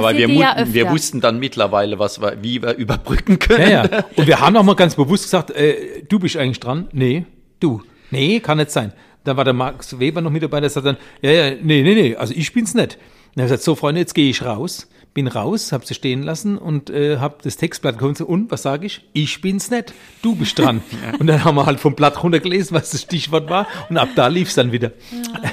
Aber 0.04 0.16
wir, 0.16 0.28
ja 0.28 0.64
wir 0.66 0.90
wussten 0.90 1.20
dann 1.20 1.38
mittlerweile, 1.38 1.98
was 1.98 2.20
wir, 2.20 2.42
wie 2.42 2.62
wir 2.62 2.74
überbrücken 2.74 3.38
können. 3.38 3.70
Ja, 3.70 3.86
ja. 3.86 4.04
Und 4.16 4.26
wir 4.26 4.40
haben 4.40 4.56
auch 4.56 4.62
mal 4.62 4.76
ganz 4.76 4.94
bewusst 4.94 5.24
gesagt, 5.24 5.50
äh, 5.50 6.02
du 6.08 6.18
bist 6.18 6.36
eigentlich 6.36 6.60
dran. 6.60 6.88
Nee, 6.92 7.24
du. 7.60 7.82
Nee, 8.10 8.40
kann 8.40 8.58
nicht 8.58 8.70
sein. 8.70 8.92
Da 9.24 9.36
war 9.36 9.44
der 9.44 9.54
Max 9.54 9.98
Weber 9.98 10.20
noch 10.20 10.30
mit 10.30 10.42
dabei, 10.42 10.60
der 10.60 10.70
sagt 10.70 10.86
dann, 10.86 10.96
ja, 11.22 11.30
ja, 11.30 11.50
nee, 11.50 11.82
nee, 11.82 11.94
nee, 11.94 12.16
also 12.16 12.34
ich 12.36 12.52
bin's 12.52 12.74
nicht. 12.74 12.98
Und 13.34 13.40
er 13.40 13.42
hat 13.42 13.48
gesagt, 13.48 13.62
so 13.62 13.74
Freunde, 13.74 14.00
jetzt 14.00 14.14
gehe 14.14 14.28
ich 14.28 14.44
raus 14.44 14.88
bin 15.14 15.28
raus, 15.28 15.72
habe 15.72 15.86
sie 15.86 15.94
stehen 15.94 16.22
lassen 16.22 16.58
und 16.58 16.90
äh, 16.90 17.18
habe 17.18 17.36
das 17.42 17.56
Textblatt 17.56 17.98
gekommen 17.98 18.16
und 18.26 18.50
was 18.50 18.62
sage 18.62 18.86
ich? 18.86 19.00
Ich 19.12 19.40
bin's 19.40 19.70
nicht, 19.70 19.94
du 20.22 20.34
bist 20.34 20.58
dran. 20.58 20.82
und 21.18 21.28
dann 21.28 21.44
haben 21.44 21.54
wir 21.54 21.66
halt 21.66 21.80
vom 21.80 21.94
Blatt 21.94 22.22
runtergelesen, 22.22 22.76
was 22.76 22.90
das 22.90 23.02
Stichwort 23.02 23.48
war 23.48 23.66
und 23.88 23.96
ab 23.96 24.08
da 24.16 24.26
lief's 24.26 24.54
dann 24.54 24.72
wieder. 24.72 24.92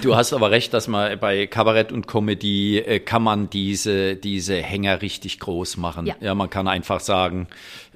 Du 0.01 0.15
hast 0.15 0.33
aber 0.33 0.51
recht, 0.51 0.73
dass 0.73 0.87
man 0.87 1.19
bei 1.19 1.47
Kabarett 1.47 1.91
und 1.91 2.07
Comedy 2.07 2.79
äh, 2.79 2.99
kann 2.99 3.23
man 3.23 3.49
diese 3.49 4.15
diese 4.15 4.55
Hänger 4.55 5.01
richtig 5.01 5.39
groß 5.39 5.77
machen. 5.77 6.07
Ja, 6.07 6.15
ja 6.19 6.35
man 6.35 6.49
kann 6.49 6.67
einfach 6.67 6.99
sagen, 6.99 7.47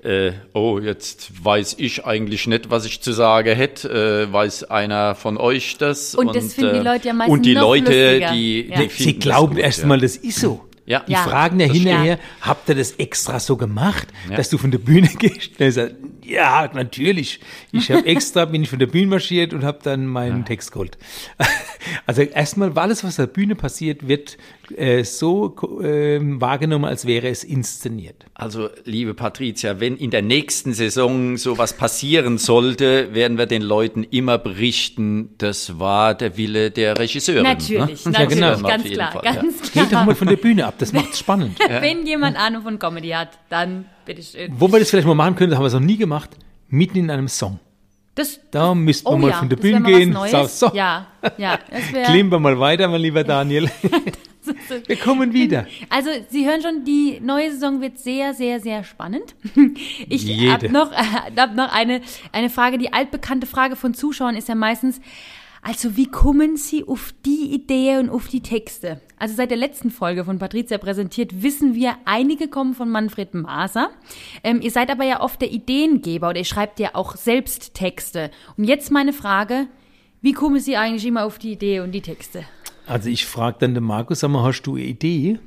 äh, 0.05 0.33
oh, 0.53 0.79
jetzt 0.79 1.43
weiß 1.43 1.77
ich 1.79 2.05
eigentlich 2.05 2.45
nicht, 2.45 2.69
was 2.69 2.85
ich 2.85 3.01
zu 3.01 3.11
sagen 3.11 3.55
hätte, 3.55 4.27
äh, 4.29 4.31
weiß 4.31 4.65
einer 4.65 5.15
von 5.15 5.37
euch 5.37 5.77
das. 5.77 6.13
Und, 6.13 6.27
und 6.27 6.35
das 6.35 6.53
finden 6.53 6.75
die 6.75 6.79
äh, 6.79 6.83
Leute 6.93 7.07
ja 7.07 7.13
meistens 7.13 7.33
Und 7.33 7.45
die 7.45 7.53
Leute, 7.55 8.11
lustiger. 8.11 8.31
die, 8.31 8.69
ja. 8.69 8.83
die 8.83 8.89
Sie 8.89 9.17
glauben 9.17 9.57
erstmal, 9.57 9.97
ja. 9.97 10.03
das 10.03 10.17
ist 10.17 10.39
so. 10.39 10.65
Ja. 10.85 10.99
Die 11.01 11.13
ja, 11.13 11.23
fragen 11.23 11.59
ja 11.59 11.65
hinterher, 11.65 12.19
habt 12.41 12.69
ihr 12.69 12.75
das 12.75 12.91
extra 12.93 13.39
so 13.39 13.57
gemacht, 13.57 14.07
ja. 14.29 14.37
dass 14.37 14.49
du 14.49 14.57
von 14.57 14.69
der 14.69 14.77
Bühne 14.77 15.07
gehst? 15.19 15.51
Und 15.53 15.61
er 15.61 15.71
sagt, 15.71 15.95
ja, 16.23 16.69
natürlich. 16.73 17.39
Ich 17.71 17.91
habe 17.91 18.05
extra, 18.05 18.45
bin 18.45 18.63
ich 18.63 18.69
von 18.69 18.79
der 18.79 18.87
Bühne 18.87 19.07
marschiert 19.07 19.53
und 19.53 19.63
habe 19.63 19.79
dann 19.81 20.05
meinen 20.05 20.39
ja. 20.39 20.45
Text 20.45 20.71
geholt. 20.71 20.97
Also 22.07 22.23
erstmal, 22.23 22.75
alles, 22.79 23.03
was 23.03 23.11
auf 23.11 23.27
der 23.27 23.33
Bühne 23.33 23.53
passiert, 23.53 24.07
wird 24.07 24.37
äh, 24.71 25.03
so 25.03 25.55
äh, 25.81 26.19
wahrgenommen, 26.21 26.85
als 26.85 27.05
wäre 27.05 27.27
es 27.29 27.43
inszeniert. 27.43 28.25
Also, 28.33 28.69
liebe 28.83 29.13
Patricia, 29.13 29.79
wenn 29.79 29.97
in 29.97 30.11
der 30.11 30.21
nächsten 30.21 30.73
Saison 30.73 31.37
sowas 31.37 31.73
passieren 31.73 32.37
sollte, 32.37 33.13
werden 33.13 33.37
wir 33.37 33.45
den 33.45 33.61
Leuten 33.61 34.03
immer 34.03 34.37
berichten, 34.37 35.29
das 35.37 35.79
war 35.79 36.15
der 36.15 36.37
Wille 36.37 36.71
der 36.71 36.97
Regisseurin. 36.97 37.43
Natürlich, 37.43 38.05
ne? 38.05 38.11
natürlich, 38.11 38.39
ja, 38.39 38.55
genau. 38.55 38.67
ganz 38.67 38.83
klar, 38.83 39.11
Fall, 39.11 39.21
ganz 39.21 39.55
ja. 39.59 39.69
klar. 39.69 39.85
Geht 39.85 39.93
doch 39.93 40.05
mal 40.05 40.15
von 40.15 40.27
der 40.27 40.37
Bühne 40.37 40.65
ab, 40.65 40.75
das 40.77 40.93
macht 40.93 41.13
es 41.13 41.19
spannend. 41.19 41.59
Wenn 41.59 42.05
jemand 42.05 42.37
Ahnung 42.37 42.63
von 42.63 42.79
Comedy 42.79 43.09
hat, 43.09 43.29
dann 43.49 43.85
bitteschön. 44.05 44.53
Wo 44.57 44.71
wir 44.71 44.79
das 44.79 44.89
vielleicht 44.89 45.07
mal 45.07 45.15
machen 45.15 45.35
können, 45.35 45.51
das 45.51 45.57
haben 45.57 45.63
wir 45.63 45.67
es 45.67 45.73
noch 45.73 45.79
nie 45.79 45.97
gemacht, 45.97 46.31
mitten 46.69 46.97
in 46.97 47.09
einem 47.09 47.27
Song. 47.27 47.59
Das, 48.15 48.39
Da 48.49 48.73
müssten 48.73 49.09
wir 49.09 49.11
oh 49.11 49.17
mal 49.17 49.31
ja, 49.31 49.39
von 49.39 49.49
der 49.49 49.57
Bühne 49.57 49.81
gehen. 49.81 50.11
Neues. 50.11 50.31
So, 50.31 50.69
so. 50.69 50.75
Ja, 50.75 51.07
ja. 51.37 51.59
Das 51.69 51.91
wär, 51.91 52.03
Klimmen 52.05 52.31
wir 52.31 52.39
mal 52.39 52.57
weiter, 52.57 52.87
mein 52.87 53.01
lieber 53.01 53.23
Daniel. 53.25 53.69
Wir 54.87 54.95
kommen 54.95 55.33
wieder. 55.33 55.67
Also, 55.89 56.09
Sie 56.29 56.47
hören 56.47 56.61
schon, 56.61 56.83
die 56.83 57.19
neue 57.21 57.51
Saison 57.51 57.81
wird 57.81 57.99
sehr, 57.99 58.33
sehr, 58.33 58.59
sehr 58.59 58.83
spannend. 58.83 59.35
Ich 60.09 60.49
habe 60.49 60.69
noch, 60.69 60.91
hab 61.37 61.55
noch 61.55 61.73
eine, 61.73 62.01
eine 62.31 62.49
Frage. 62.49 62.77
Die 62.77 62.93
altbekannte 62.93 63.47
Frage 63.47 63.75
von 63.75 63.93
Zuschauern 63.93 64.35
ist 64.35 64.47
ja 64.47 64.55
meistens, 64.55 65.01
also 65.67 65.97
wie 65.97 66.05
kommen 66.05 66.57
Sie 66.57 66.87
auf 66.87 67.11
die 67.25 67.51
Idee 67.51 67.97
und 67.97 68.11
auf 68.11 68.27
die 68.27 68.41
Texte? 68.41 69.01
Also 69.17 69.33
seit 69.33 69.49
der 69.49 69.57
letzten 69.57 69.89
Folge 69.89 70.23
von 70.23 70.37
Patricia 70.37 70.77
präsentiert, 70.77 71.41
wissen 71.41 71.73
wir, 71.73 71.97
einige 72.05 72.47
kommen 72.47 72.75
von 72.75 72.91
Manfred 72.91 73.33
Maser. 73.33 73.89
Ähm, 74.43 74.61
ihr 74.61 74.69
seid 74.69 74.91
aber 74.91 75.05
ja 75.05 75.21
oft 75.21 75.41
der 75.41 75.51
Ideengeber 75.51 76.29
oder 76.29 76.37
ihr 76.37 76.45
schreibt 76.45 76.79
ja 76.79 76.91
auch 76.93 77.15
selbst 77.15 77.73
Texte. 77.73 78.29
Und 78.57 78.65
jetzt 78.65 78.91
meine 78.91 79.11
Frage, 79.11 79.65
wie 80.21 80.33
kommen 80.33 80.59
Sie 80.59 80.77
eigentlich 80.77 81.07
immer 81.07 81.25
auf 81.25 81.39
die 81.39 81.53
Idee 81.53 81.79
und 81.79 81.93
die 81.93 82.01
Texte? 82.01 82.45
Also 82.87 83.09
ich 83.09 83.25
frage 83.25 83.57
dann 83.59 83.73
den 83.73 83.83
Markus, 83.83 84.19
sag 84.19 84.29
mal, 84.29 84.43
hast 84.43 84.63
du 84.63 84.75
eine 84.75 84.85
Idee? 84.85 85.39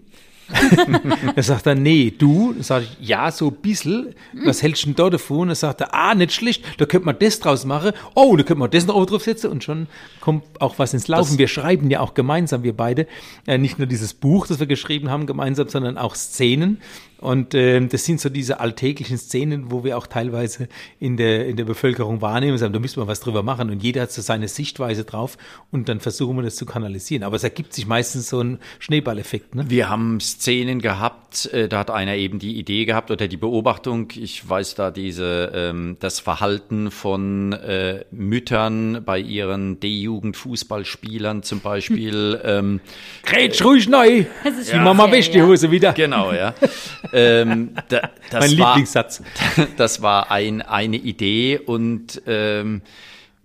er 1.36 1.42
sagt 1.42 1.66
dann, 1.66 1.82
nee, 1.82 2.12
du? 2.16 2.52
Dann 2.54 2.62
sage 2.62 2.86
ich, 3.00 3.08
ja, 3.08 3.30
so 3.30 3.48
ein 3.48 3.54
bisschen. 3.56 4.14
Was 4.44 4.62
hältst 4.62 4.82
du 4.82 4.86
denn 4.88 4.96
da 4.96 5.10
davon? 5.10 5.40
Und 5.40 5.48
dann 5.48 5.56
sagt 5.56 5.80
er, 5.80 5.94
ah, 5.94 6.14
nicht 6.14 6.32
schlecht, 6.32 6.64
da 6.78 6.86
könnte 6.86 7.06
man 7.06 7.16
das 7.18 7.40
draus 7.40 7.64
machen. 7.64 7.92
Oh, 8.14 8.36
da 8.36 8.42
könnte 8.42 8.60
man 8.60 8.70
das 8.70 8.86
noch 8.86 8.94
oben 8.94 9.06
drauf 9.06 9.22
setzen 9.22 9.50
und 9.50 9.64
schon 9.64 9.86
kommt 10.20 10.44
auch 10.60 10.78
was 10.78 10.94
ins 10.94 11.08
Laufen. 11.08 11.30
Das- 11.32 11.38
wir 11.38 11.48
schreiben 11.48 11.90
ja 11.90 12.00
auch 12.00 12.14
gemeinsam, 12.14 12.62
wir 12.62 12.76
beide, 12.76 13.06
äh, 13.46 13.58
nicht 13.58 13.78
nur 13.78 13.86
dieses 13.86 14.14
Buch, 14.14 14.46
das 14.46 14.58
wir 14.60 14.66
geschrieben 14.66 15.10
haben 15.10 15.26
gemeinsam, 15.26 15.68
sondern 15.68 15.98
auch 15.98 16.14
Szenen. 16.14 16.80
Und 17.20 17.52
ähm, 17.54 17.88
das 17.88 18.04
sind 18.04 18.20
so 18.20 18.28
diese 18.28 18.60
alltäglichen 18.60 19.18
Szenen, 19.18 19.72
wo 19.72 19.82
wir 19.82 19.98
auch 19.98 20.06
teilweise 20.06 20.68
in 21.00 21.16
der, 21.16 21.48
in 21.48 21.56
der 21.56 21.64
Bevölkerung 21.64 22.20
wahrnehmen 22.22 22.52
und 22.52 22.58
sagen, 22.58 22.72
da 22.72 22.78
müssen 22.78 23.02
wir 23.02 23.08
was 23.08 23.18
drüber 23.18 23.42
machen. 23.42 23.70
Und 23.70 23.82
jeder 23.82 24.02
hat 24.02 24.12
so 24.12 24.22
seine 24.22 24.46
Sichtweise 24.46 25.02
drauf 25.02 25.36
und 25.72 25.88
dann 25.88 25.98
versuchen 25.98 26.36
wir 26.36 26.42
das 26.44 26.54
zu 26.54 26.64
kanalisieren. 26.64 27.24
Aber 27.24 27.34
es 27.34 27.42
ergibt 27.42 27.72
sich 27.72 27.88
meistens 27.88 28.28
so 28.28 28.40
ein 28.40 28.60
Schneeballeffekt. 28.78 29.56
Ne? 29.56 29.64
Wir 29.68 29.88
haben 29.88 30.20
Szenen 30.38 30.80
gehabt, 30.80 31.46
äh, 31.52 31.68
da 31.68 31.80
hat 31.80 31.90
einer 31.90 32.14
eben 32.14 32.38
die 32.38 32.58
Idee 32.58 32.84
gehabt 32.84 33.10
oder 33.10 33.26
die 33.26 33.36
Beobachtung, 33.36 34.08
ich 34.14 34.48
weiß 34.48 34.76
da 34.76 34.92
diese, 34.92 35.50
ähm, 35.52 35.96
das 35.98 36.20
Verhalten 36.20 36.92
von 36.92 37.52
äh, 37.52 38.04
Müttern 38.12 39.02
bei 39.04 39.18
ihren 39.18 39.80
D-Jugend-Fußballspielern 39.80 41.42
zum 41.42 41.60
Beispiel. 41.60 42.40
ähm, 42.44 42.80
Grätsch 43.24 43.64
ruhig 43.64 43.88
neu. 43.88 44.26
ist 44.44 44.68
Die 44.70 44.76
ja 44.76 44.82
Mama 44.82 45.10
wäscht 45.10 45.34
die. 45.34 45.42
Hose 45.42 45.70
wieder. 45.72 45.92
Genau, 45.92 46.32
ja. 46.32 46.54
ähm, 47.12 47.74
da, 47.88 48.10
das 48.30 48.48
Mein 48.50 48.58
war, 48.58 48.74
Lieblingssatz. 48.74 49.22
Das 49.76 50.02
war 50.02 50.30
ein, 50.30 50.62
eine 50.62 50.96
Idee 50.96 51.58
und 51.58 52.22
ähm, 52.26 52.82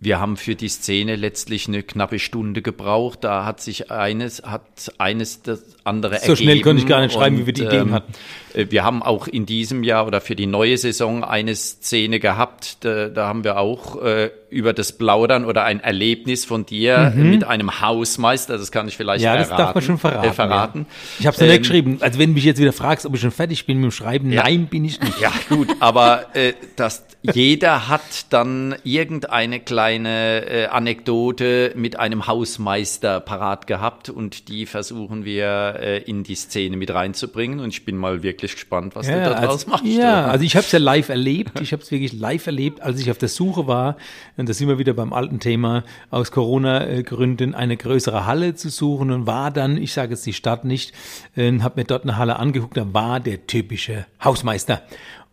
wir 0.04 0.20
haben 0.20 0.38
für 0.38 0.56
die 0.56 0.70
Szene 0.70 1.16
letztlich 1.16 1.68
eine 1.68 1.84
knappe 1.84 2.20
Stunde 2.20 2.62
gebraucht. 2.62 3.24
Da 3.24 3.46
hat 3.46 3.62
sich 3.62 3.92
eines, 3.92 4.44
hat 4.44 4.92
eines 4.98 5.42
das 5.42 5.64
andere 5.84 6.20
So 6.20 6.36
schnell 6.36 6.50
ergeben. 6.50 6.64
konnte 6.64 6.82
ich 6.84 6.88
gar 6.88 7.02
nicht 7.02 7.14
schreiben, 7.14 7.38
wie 7.38 7.46
wir 7.46 7.54
die 7.54 7.62
Und, 7.62 7.68
Ideen 7.68 7.92
hatten. 7.92 8.14
Äh, 8.54 8.68
Wir 8.70 8.84
haben 8.84 9.02
auch 9.04 9.28
in 9.28 9.46
diesem 9.46 9.84
Jahr 9.84 10.08
oder 10.08 10.22
für 10.22 10.36
die 10.36 10.46
neue 10.48 10.78
Saison 10.78 11.24
eine 11.24 11.56
Szene 11.56 12.20
gehabt. 12.20 12.78
Da, 12.86 13.10
da 13.10 13.28
haben 13.28 13.44
wir 13.44 13.58
auch 13.58 14.02
äh, 14.02 14.32
über 14.50 14.74
das 14.74 14.92
Plaudern 14.98 15.46
oder 15.46 15.64
ein 15.64 15.80
Erlebnis 15.80 16.46
von 16.46 16.66
dir 16.66 17.12
mit 17.16 17.44
einem 17.44 17.82
Hausmeister, 17.82 18.58
das 18.58 18.72
kann 18.72 18.88
ich 18.88 18.96
vielleicht 18.98 19.22
Mhm. 19.22 19.26
Ja, 19.26 19.38
das 19.38 19.50
darf 19.50 19.74
man 19.74 19.84
schon 19.84 19.98
verraten. 19.98 20.28
Äh, 20.30 20.34
verraten. 20.34 20.80
Ja. 20.80 20.86
Ich 21.22 21.26
habe 21.28 21.36
es 21.36 21.42
noch 21.42 21.48
nicht 21.48 21.56
Ähm, 21.56 21.62
geschrieben. 21.64 21.98
Also 22.02 22.20
wenn 22.20 22.30
du 22.30 22.34
mich 22.36 22.44
jetzt 22.44 22.60
wieder 22.62 22.74
fragst, 22.74 23.06
ob 23.08 23.16
ich 23.16 23.22
schon 23.22 23.32
fertig 23.32 23.66
bin 23.66 23.78
mit 23.78 23.86
dem 23.86 23.92
Schreiben, 23.92 24.32
Ja. 24.32 24.44
nein, 24.44 24.68
bin 24.68 24.86
ich 24.86 25.00
nicht. 25.02 25.20
Ja, 25.20 25.32
gut, 25.50 25.70
aber 25.80 26.26
äh, 26.36 26.54
das, 26.76 27.04
jeder 27.24 27.88
hat 27.88 28.02
dann 28.30 28.76
irgendeine 28.84 29.60
kleine 29.60 30.46
äh, 30.46 30.66
Anekdote 30.68 31.74
mit 31.76 31.98
einem 32.00 32.28
Hausmeister 32.28 33.20
parat 33.22 33.66
gehabt 33.68 34.10
und 34.10 34.50
die 34.50 34.66
versuchen 34.66 35.26
wir 35.26 35.78
äh, 35.80 35.98
in 36.04 36.24
die 36.24 36.36
Szene 36.36 36.78
mit 36.78 36.94
reinzubringen 36.94 37.60
und 37.60 37.70
ich 37.70 37.86
bin 37.86 37.98
mal 37.98 38.22
wirklich 38.24 38.43
gespannt, 38.52 38.96
was 38.96 39.08
du 39.08 39.14
da 39.14 39.30
draus 39.30 39.50
also, 39.66 39.70
machst. 39.72 39.86
ja, 39.86 40.26
du. 40.26 40.32
also 40.32 40.44
ich 40.46 40.56
habe 40.56 40.66
es 40.66 40.72
ja 40.72 40.80
live 40.80 41.10
erlebt. 41.10 41.60
Ich 41.62 41.72
habe 41.72 41.82
es 41.82 41.90
wirklich 41.92 42.14
live 42.14 42.46
erlebt, 42.46 42.82
als 42.82 43.00
ich 43.00 43.10
auf 43.10 43.18
der 43.18 43.30
Suche 43.30 43.66
war. 43.68 43.96
Und 44.38 44.50
da 44.50 44.54
sind 44.54 44.68
wir 44.68 44.78
wieder 44.78 44.94
beim 44.94 45.14
alten 45.14 45.40
Thema, 45.40 45.84
aus 46.10 46.32
Corona-Gründen 46.32 47.56
eine 47.56 47.78
größere 47.78 48.26
Halle 48.26 48.56
zu 48.56 48.70
suchen 48.70 49.12
und 49.12 49.28
war 49.28 49.52
dann, 49.52 49.78
ich 49.78 49.94
sage 49.94 50.12
jetzt 50.12 50.26
die 50.26 50.34
Stadt 50.34 50.66
nicht, 50.66 50.94
äh, 51.36 51.52
habe 51.60 51.80
mir 51.82 51.86
dort 51.86 52.04
eine 52.04 52.18
Halle 52.18 52.38
angeguckt, 52.38 52.78
da 52.78 52.94
war 52.94 53.20
der 53.20 53.48
typische 53.48 54.06
Hausmeister. 54.24 54.82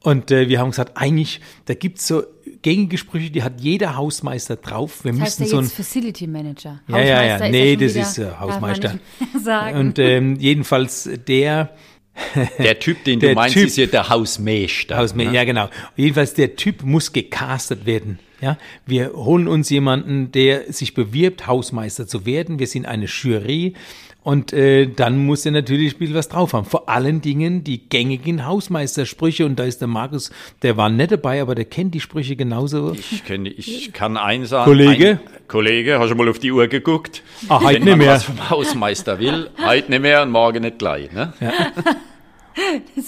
Und 0.03 0.31
äh, 0.31 0.49
wir 0.49 0.61
haben 0.61 0.71
gesagt, 0.71 0.93
eigentlich, 0.97 1.41
da 1.67 1.75
gibt's 1.75 2.07
so 2.07 2.23
gängige 2.63 2.97
Sprüche, 2.97 3.31
die 3.31 3.43
hat 3.43 3.61
jeder 3.61 3.97
Hausmeister 3.97 4.57
drauf. 4.57 5.05
Wir 5.05 5.13
Das 5.13 5.21
heißt 5.21 5.41
müssten 5.41 5.43
ja 5.57 5.63
so 5.63 5.69
ein 5.69 5.71
Facility 5.71 6.27
Manager. 6.27 6.81
Ja, 6.89 6.99
ja, 6.99 7.05
ja. 7.05 7.15
Hausmeister 7.35 7.45
ist 7.47 7.51
Nee, 7.53 7.73
schon 7.73 7.81
das 7.81 7.95
wieder- 7.95 8.03
ist, 8.03 8.19
äh, 8.19 8.23
darf 8.25 8.41
man 8.41 8.51
Hausmeister. 8.51 8.93
nicht 8.93 9.35
mehr 9.35 9.43
Sagen. 9.43 9.79
Und 9.79 9.99
ähm, 9.99 10.37
jedenfalls 10.37 11.11
der 11.29 11.71
der 12.59 12.79
Typ, 12.79 13.05
den 13.05 13.21
der 13.21 13.31
du 13.31 13.35
meinst, 13.37 13.57
Typ- 13.57 13.67
ist 13.67 13.77
ja 13.77 13.87
der 13.87 14.09
Hausmeister. 14.09 14.99
Aus, 15.01 15.15
ne? 15.15 15.33
Ja, 15.33 15.45
genau. 15.45 15.69
Jedenfalls 15.97 16.35
der 16.35 16.57
Typ 16.57 16.83
muss 16.83 17.13
gecastet 17.13 17.87
werden. 17.87 18.19
Ja, 18.41 18.57
wir 18.87 19.13
holen 19.13 19.49
uns 19.49 19.69
jemanden, 19.69 20.33
der 20.33 20.73
sich 20.73 20.95
bewirbt, 20.95 21.47
Hausmeister 21.47 22.07
zu 22.07 22.25
werden. 22.25 22.59
Wir 22.59 22.67
sind 22.67 22.87
eine 22.87 23.05
Jury. 23.05 23.75
Und 24.23 24.53
äh, 24.53 24.87
dann 24.87 25.25
muss 25.25 25.47
er 25.47 25.53
natürlich 25.53 25.95
ein 25.95 25.99
bisschen 25.99 26.15
was 26.15 26.29
drauf 26.29 26.53
haben. 26.53 26.67
Vor 26.67 26.91
allen 26.91 27.23
Dingen 27.23 27.65
die 27.65 27.89
gängigen 27.89 28.45
Hausmeistersprüche. 28.45 29.47
Und 29.47 29.59
da 29.59 29.65
ist 29.65 29.81
der 29.81 29.89
Markus, 29.89 30.31
der 30.63 30.77
war 30.77 30.91
nicht 30.91 31.13
dabei, 31.13 31.41
aber 31.41 31.55
der 31.55 31.65
kennt 31.65 31.95
die 31.95 32.01
Sprüche 32.01 32.37
genauso. 32.37 32.93
Ich, 32.93 33.25
kenn, 33.25 33.47
ich 33.47 33.93
kann 33.95 34.19
eins 34.19 34.51
sagen. 34.51 34.65
Kollege? 34.65 35.09
Ein, 35.09 35.21
Kollege, 35.49 35.99
hast 35.99 36.11
du 36.11 36.17
mal 36.17 36.29
auf 36.29 36.39
die 36.39 36.53
Uhr 36.53 36.69
geguckt? 36.69 37.23
Ah, 37.49 37.63
heute 37.63 37.81
nicht 37.81 37.97
mehr. 37.97 38.13
was 38.13 38.25
vom 38.25 38.51
Hausmeister 38.51 39.19
will, 39.19 39.51
heute 39.67 39.91
nicht 39.91 40.03
mehr 40.03 40.23
und 40.23 40.31
morgen 40.31 40.63
nicht 40.63 40.79
gleich. 40.79 41.11
Ne? 41.13 41.33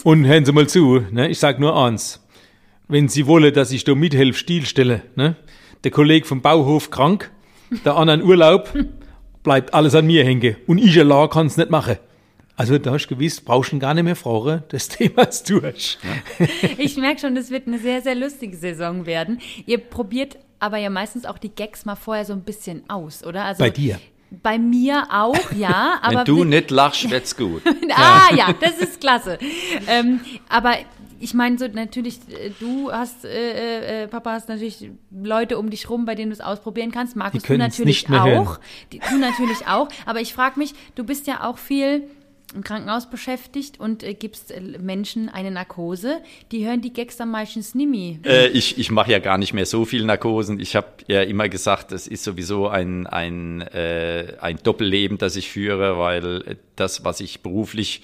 Und 0.05 0.27
hören 0.27 0.45
Sie 0.45 0.53
mal 0.53 0.67
zu, 0.67 1.05
ne? 1.11 1.29
ich 1.29 1.39
sag 1.39 1.61
nur 1.61 1.77
eins. 1.77 2.25
Wenn 2.89 3.09
Sie 3.09 3.27
wollen, 3.27 3.53
dass 3.53 3.71
ich 3.71 3.85
da 3.85 3.95
mithelfe, 3.95 4.39
Stil 4.39 4.67
stelle, 4.67 5.03
ne? 5.15 5.37
der 5.85 5.91
Kollege 5.91 6.27
vom 6.27 6.41
Bauhof 6.41 6.91
krank, 6.91 7.31
der 7.85 7.97
anderen 7.97 8.23
Urlaub, 8.23 8.73
bleibt 9.43 9.75
alles 9.75 9.95
an 9.95 10.07
mir 10.07 10.25
hängen. 10.25 10.57
Und 10.67 10.79
ich 10.79 10.99
allein 10.99 11.29
kann's 11.29 11.57
nicht 11.57 11.71
machen. 11.71 11.97
Also 12.57 12.79
da 12.79 12.93
hast 12.93 13.07
du 13.07 13.15
gewiss, 13.15 13.41
brauchst 13.41 13.73
du 13.73 13.79
gar 13.79 13.95
nicht 13.95 14.05
mehr 14.05 14.17
fragen, 14.17 14.63
das 14.69 14.89
Thema 14.89 15.23
ist 15.23 15.49
durch. 15.49 15.99
Ich 16.79 16.97
merke 16.97 17.21
schon, 17.21 17.35
das 17.35 17.51
wird 17.51 17.67
eine 17.67 17.79
sehr, 17.79 18.03
sehr 18.03 18.15
lustige 18.15 18.57
Saison 18.57 19.07
werden. 19.07 19.41
Ihr 19.67 19.79
probiert 19.79 20.37
aber 20.59 20.77
ja 20.77 20.91
meistens 20.91 21.25
auch 21.25 21.39
die 21.39 21.49
Gags 21.49 21.85
mal 21.85 21.97
vorher 21.97 22.25
so 22.25 22.33
ein 22.33 22.43
bisschen 22.43 22.89
aus, 22.89 23.25
oder? 23.25 23.45
Also 23.45 23.59
Bei 23.59 23.71
dir. 23.71 23.99
Bei 24.31 24.59
mir 24.59 25.09
auch, 25.11 25.53
ja. 25.57 25.99
Aber 26.03 26.19
Wenn 26.19 26.25
du 26.25 26.45
nicht 26.45 26.71
lachst, 26.71 27.11
wird's 27.11 27.37
gut. 27.37 27.63
ah 27.95 28.35
ja, 28.35 28.55
das 28.59 28.79
ist 28.79 29.01
klasse. 29.01 29.39
ähm, 29.89 30.21
aber 30.49 30.77
ich 31.23 31.35
meine, 31.35 31.57
so 31.57 31.67
natürlich, 31.69 32.17
äh, 32.31 32.51
du 32.59 32.91
hast, 32.91 33.25
äh, 33.25 34.03
äh, 34.03 34.09
Papa 34.09 34.33
hast 34.33 34.49
natürlich 34.49 34.91
Leute 35.11 35.57
um 35.57 35.71
dich 35.71 35.89
rum, 35.89 36.05
bei 36.05 36.15
denen 36.15 36.31
du 36.31 36.35
es 36.35 36.41
ausprobieren 36.41 36.91
kannst. 36.91 37.15
Markus, 37.15 37.43
Die 37.43 37.49
du 37.49 37.59
natürlich 37.59 38.09
nicht 38.09 38.09
mehr 38.09 38.25
hören. 38.25 38.47
auch. 38.47 38.61
Die, 38.93 38.99
du 38.99 39.19
natürlich 39.19 39.67
auch. 39.67 39.89
Aber 40.05 40.21
ich 40.21 40.35
frage 40.35 40.59
mich, 40.59 40.75
du 40.97 41.05
bist 41.05 41.27
ja 41.29 41.45
auch 41.49 41.59
viel 41.59 42.09
im 42.55 42.65
Krankenhaus 42.65 43.09
beschäftigt 43.09 43.81
und 43.81 44.03
äh, 44.03 44.15
gibst 44.15 44.51
äh, 44.51 44.61
Menschen 44.61 45.29
eine 45.29 45.51
Narkose. 45.51 46.21
Die 46.51 46.67
hören 46.67 46.81
die 46.81 46.93
Gags 46.93 47.17
dann 47.17 47.31
meistens 47.31 47.75
nimmi. 47.75 48.19
Äh, 48.25 48.49
ich 48.49 48.77
ich 48.79 48.91
mache 48.91 49.13
ja 49.13 49.21
gar 49.21 49.39
nicht 49.39 49.55
mehr 49.55 49.65
so 49.65 49.85
viel 49.85 50.05
Narkosen. 50.05 50.59
Ich 50.61 50.77
habe 50.77 50.89
ja 51.07 51.23
immer 51.23 51.49
gesagt, 51.49 51.93
es 51.93 52.07
ist 52.07 52.25
sowieso 52.25 52.69
ein, 52.69 53.07
ein, 53.07 53.63
äh, 53.63 54.35
ein 54.41 54.59
Doppelleben, 54.63 55.19
das 55.19 55.37
ich 55.37 55.51
führe, 55.51 55.99
weil 55.99 56.43
äh, 56.47 56.57
das, 56.77 57.05
was 57.05 57.21
ich 57.21 57.43
beruflich 57.43 58.03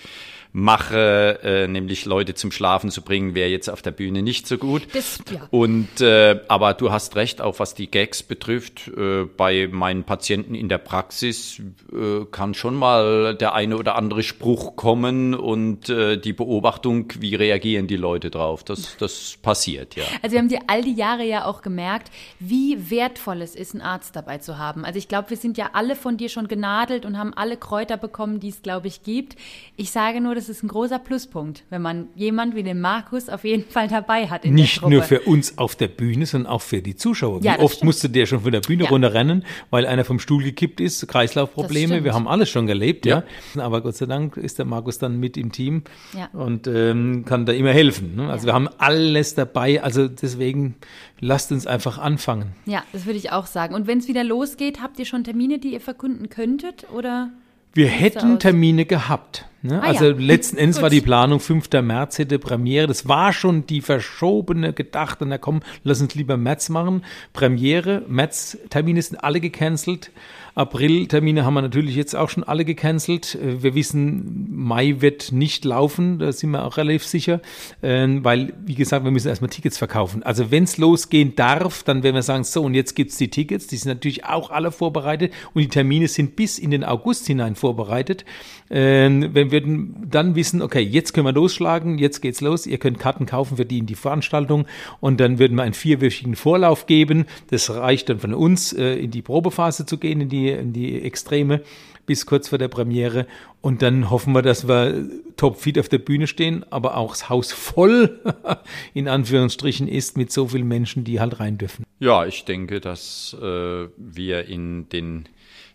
mache, 0.53 1.39
äh, 1.43 1.69
nämlich 1.69 2.05
Leute 2.05 2.35
zum 2.35 2.53
Schlafen 2.53 2.91
zu 2.91 3.03
bringen, 3.03 3.35
wäre 3.35 3.49
jetzt 3.49 3.69
auf 3.69 3.83
der 3.83 3.91
Bühne 3.91 4.23
nicht 4.23 4.47
so 4.47 4.59
gut. 4.59 4.87
Das, 4.93 5.21
ja. 5.31 5.47
Und 5.51 6.01
äh, 6.01 6.41
aber 6.49 6.75
du 6.75 6.91
hast 6.91 7.17
recht, 7.17 7.41
auch 7.41 7.59
was 7.59 7.75
die 7.75 7.91
Gags 7.91 8.23
betrifft. 8.23 8.89
Äh, 8.89 9.25
bei 9.25 9.69
meinen 9.71 10.05
Patienten 10.05 10.55
in 10.55 10.69
der 10.69 10.79
Praxis 10.79 11.61
äh, 11.93 12.25
kann 12.31 12.55
schon 12.55 12.75
mal 12.75 13.35
der 13.35 13.55
eine 13.55 13.77
oder 13.77 13.97
andere 13.97 14.23
Spruch 14.23 14.77
kommen 14.77 15.35
und 15.35 15.89
äh, 15.89 16.17
die 16.17 16.33
Beobachtung, 16.33 17.13
wie 17.19 17.35
reagieren 17.35 17.87
die 17.87 17.97
Leute 17.97 18.31
drauf. 18.31 18.65
Das, 18.65 18.97
das 18.99 19.39
passiert, 19.43 19.97
ja. 19.97 20.05
Also 20.23 20.33
wir 20.33 20.41
haben 20.41 20.49
dir 20.49 20.61
all 20.67 20.83
die 20.83 20.95
Jahre 20.95 21.25
ja 21.25 21.45
auch 21.45 21.63
gemerkt, 21.63 22.11
wie 22.39 22.91
wertvoll 22.91 23.43
es 23.43 23.55
ist, 23.55 23.75
einen 23.75 23.83
Arzt 23.83 24.17
dabei 24.17 24.39
zu 24.39 24.59
haben. 24.59 24.85
Also 24.85 24.99
ich 24.99 25.09
glaube, 25.09 25.31
wir 25.31 25.37
sind 25.37 25.59
ja 25.59 25.71
alle 25.75 25.95
von 25.95 26.17
dir 26.17 26.29
schon 26.29 26.49
genadelt 26.49 27.05
und 27.05 27.19
haben 27.19 27.35
alle 27.35 27.57
Kräuter 27.57 27.97
bekommen, 27.97 28.41
die 28.41 28.49
es, 28.49 28.63
glaube 28.63 28.89
ich, 28.89 29.03
gibt. 29.03 29.37
Ich 29.77 29.91
sage 29.91 30.21
nur 30.21 30.38
das 30.39 30.49
ist 30.49 30.63
ein 30.63 30.69
großer 30.69 30.99
Pluspunkt, 30.99 31.65
wenn 31.71 31.83
man 31.83 32.09
jemand 32.15 32.55
wie 32.55 32.63
den 32.63 32.81
Markus 32.81 33.29
auf 33.29 33.45
jeden 33.45 33.69
Fall 33.71 33.89
dabei 33.89 34.29
hat. 34.29 34.45
Nicht 34.45 34.81
nur 34.87 35.03
für 35.03 35.21
uns 35.21 35.59
auf 35.59 35.75
der 35.77 35.89
Bühne, 35.89 36.27
sondern 36.27 36.51
auch 36.53 36.63
für 36.63 36.81
die 36.81 36.95
Zuschauer. 36.97 37.43
Ja, 37.43 37.57
Wie 37.57 37.61
oft 37.63 37.77
stimmt. 37.77 37.87
musste 37.87 38.09
der 38.09 38.27
schon 38.27 38.41
von 38.41 38.53
der 38.53 38.61
Bühne 38.61 38.85
Ja. 38.85 38.91
runterrennen, 38.91 39.45
weil 39.71 39.87
einer 39.87 40.05
vom 40.05 40.19
Stuhl 40.21 40.43
gekippt 40.45 40.81
ist, 40.81 41.07
Kreislaufprobleme. 41.09 42.05
Wir 42.05 42.15
haben 42.15 42.29
alles 42.29 42.49
schon 42.51 42.67
gelebt, 42.67 43.05
ja. 43.07 43.25
Aber 43.57 43.81
Gott 43.81 43.97
sei 43.97 44.07
Dank 44.07 44.37
ist 44.37 44.59
der 44.59 44.65
Markus 44.65 44.99
dann 44.99 45.19
mit 45.19 45.37
im 45.37 45.51
Team 45.53 45.83
Ja. 46.17 46.29
und 46.33 46.67
ähm, 46.67 47.25
kann 47.27 47.45
da 47.45 47.53
immer 47.53 47.73
helfen. 47.73 48.15
Ne? 48.17 48.31
Also 48.31 48.47
wir 48.47 48.55
haben 48.55 48.69
alles 48.79 49.35
dabei. 49.35 49.83
Also 49.83 50.09
deswegen 50.09 50.77
lasst 51.21 51.51
uns 51.53 51.67
einfach 51.67 51.99
anfangen. 51.99 52.53
Ja, 52.67 52.85
das 52.93 53.07
würde 53.07 53.19
ich 53.19 53.33
auch 53.33 53.47
sagen. 53.47 53.75
Und 53.75 53.87
wenn 53.87 53.99
es 53.99 54.09
wieder 54.09 54.23
losgeht, 54.25 54.81
habt 54.81 54.99
ihr 54.99 55.05
schon 55.05 55.25
Termine, 55.25 55.59
die 55.59 55.73
ihr 55.73 55.81
verkünden 55.81 56.29
könntet? 56.29 56.87
Oder? 56.95 57.31
Wir 57.75 57.89
hätten? 57.89 58.39
Termine 58.39 58.87
gehabt. 58.87 59.45
Ne? 59.63 59.83
Ah, 59.83 59.87
also 59.87 60.07
ja. 60.07 60.15
letzten 60.17 60.57
Endes 60.59 60.77
Gut. 60.77 60.83
war 60.85 60.91
die 60.91 61.01
Planung 61.01 61.41
5. 61.41 61.71
März 61.83 62.19
hätte 62.19 62.39
Premiere. 62.39 62.87
Das 62.87 63.09
war 63.09 63.33
schon 63.33 63.67
die 63.67 63.81
verschobene 63.81 64.73
gedachte. 64.73 65.27
Na 65.27 65.39
komm, 65.39 65.61
lass 65.85 66.01
uns 66.01 66.15
lieber 66.15 66.37
März 66.37 66.69
machen. 66.69 67.05
Premiere, 67.33 68.03
März-Termine 68.09 69.03
sind 69.03 69.19
alle 69.19 69.41
gecancelt. 69.41 70.11
April-Termine 70.59 71.45
haben 71.45 71.55
wir 71.55 71.63
natürlich 71.63 71.95
jetzt 71.95 72.17
auch 72.17 72.29
schon 72.29 72.43
alle 72.43 72.65
gecancelt. 72.65 73.37
Äh, 73.37 73.63
Wir 73.63 73.75
wissen, 73.77 74.49
Mai 74.51 74.97
wird 74.99 75.31
nicht 75.31 75.65
laufen, 75.65 76.19
da 76.19 76.33
sind 76.33 76.51
wir 76.51 76.65
auch 76.65 76.77
relativ 76.77 77.05
sicher, 77.05 77.41
ähm, 77.81 78.25
weil, 78.25 78.53
wie 78.67 78.75
gesagt, 78.75 79.05
wir 79.05 79.13
müssen 79.13 79.29
erstmal 79.29 79.51
Tickets 79.51 79.79
verkaufen. 79.79 80.25
Also 80.25 80.51
wenn 80.51 80.65
es 80.65 80.77
losgehen 80.77 81.37
darf, 81.37 81.85
dann 81.85 82.03
werden 82.03 82.17
wir 82.17 82.23
sagen, 82.23 82.43
so, 82.43 82.65
und 82.65 82.75
jetzt 82.75 82.97
gibt's 82.97 83.17
die 83.19 83.31
Tickets, 83.31 83.69
die 83.69 83.77
sind 83.77 83.89
natürlich 83.91 84.25
auch 84.25 84.51
alle 84.51 84.73
vorbereitet 84.73 85.33
und 85.55 85.63
die 85.63 85.69
Termine 85.69 86.09
sind 86.09 86.35
bis 86.35 86.59
in 86.59 86.73
den 86.73 86.83
August 86.83 87.29
hinein 87.29 87.55
vorbereitet. 87.55 88.25
Ähm, 88.69 89.31
wenn 89.33 89.48
wir 89.51 89.63
dann 90.11 90.35
wissen, 90.35 90.63
okay, 90.63 90.81
jetzt 90.81 91.13
können 91.13 91.27
wir 91.27 91.33
losschlagen, 91.33 91.99
jetzt 91.99 92.21
geht's 92.21 92.41
los, 92.41 92.67
ihr 92.67 92.79
könnt 92.79 92.99
Karten 92.99 93.27
kaufen 93.27 93.57
für 93.57 93.65
die 93.65 93.79
in 93.79 93.87
die 93.87 93.95
Veranstaltung 93.95 94.67
und 95.01 95.21
dann 95.21 95.39
würden 95.39 95.57
wir 95.57 95.65
einen 95.65 95.75
vierwöchigen 95.75 96.37
Vorlauf 96.37 96.87
geben. 96.87 97.27
Das 97.51 97.71
reicht 97.71 98.09
dann 98.09 98.21
von 98.21 98.35
uns, 98.35 98.73
äh, 98.73 98.95
in 98.95 99.11
die 99.11 99.23
Probephase 99.23 99.87
zu 99.87 99.99
gehen, 99.99 100.21
in 100.21 100.29
die, 100.29 100.49
in 100.51 100.73
die 100.73 101.03
Extreme 101.03 101.63
bis 102.09 102.27
kurz 102.27 102.49
vor 102.49 102.59
der 102.59 102.67
Premiere. 102.67 103.27
Und 103.61 103.83
dann 103.83 104.11
hoffen 104.11 104.35
wir, 104.35 104.43
dass 104.43 104.67
wir 104.67 105.07
topfit 105.37 105.79
auf 105.79 105.89
der 105.89 105.99
Bühne 105.99 106.27
stehen, 106.27 106.65
aber 106.71 106.97
auch 106.97 107.11
das 107.11 107.29
Haus 107.29 107.53
voll, 107.53 108.19
in 108.95 109.07
Anführungsstrichen, 109.07 109.87
ist 109.87 110.17
mit 110.17 110.33
so 110.33 110.49
vielen 110.49 110.67
Menschen, 110.67 111.05
die 111.05 111.21
halt 111.21 111.39
rein 111.39 111.59
dürfen. 111.59 111.85
Ja, 112.01 112.27
ich 112.27 112.45
denke, 112.45 112.81
dass 112.81 113.37
äh, 113.41 113.89
wir 113.97 114.47
in 114.47 114.89
den 114.89 115.29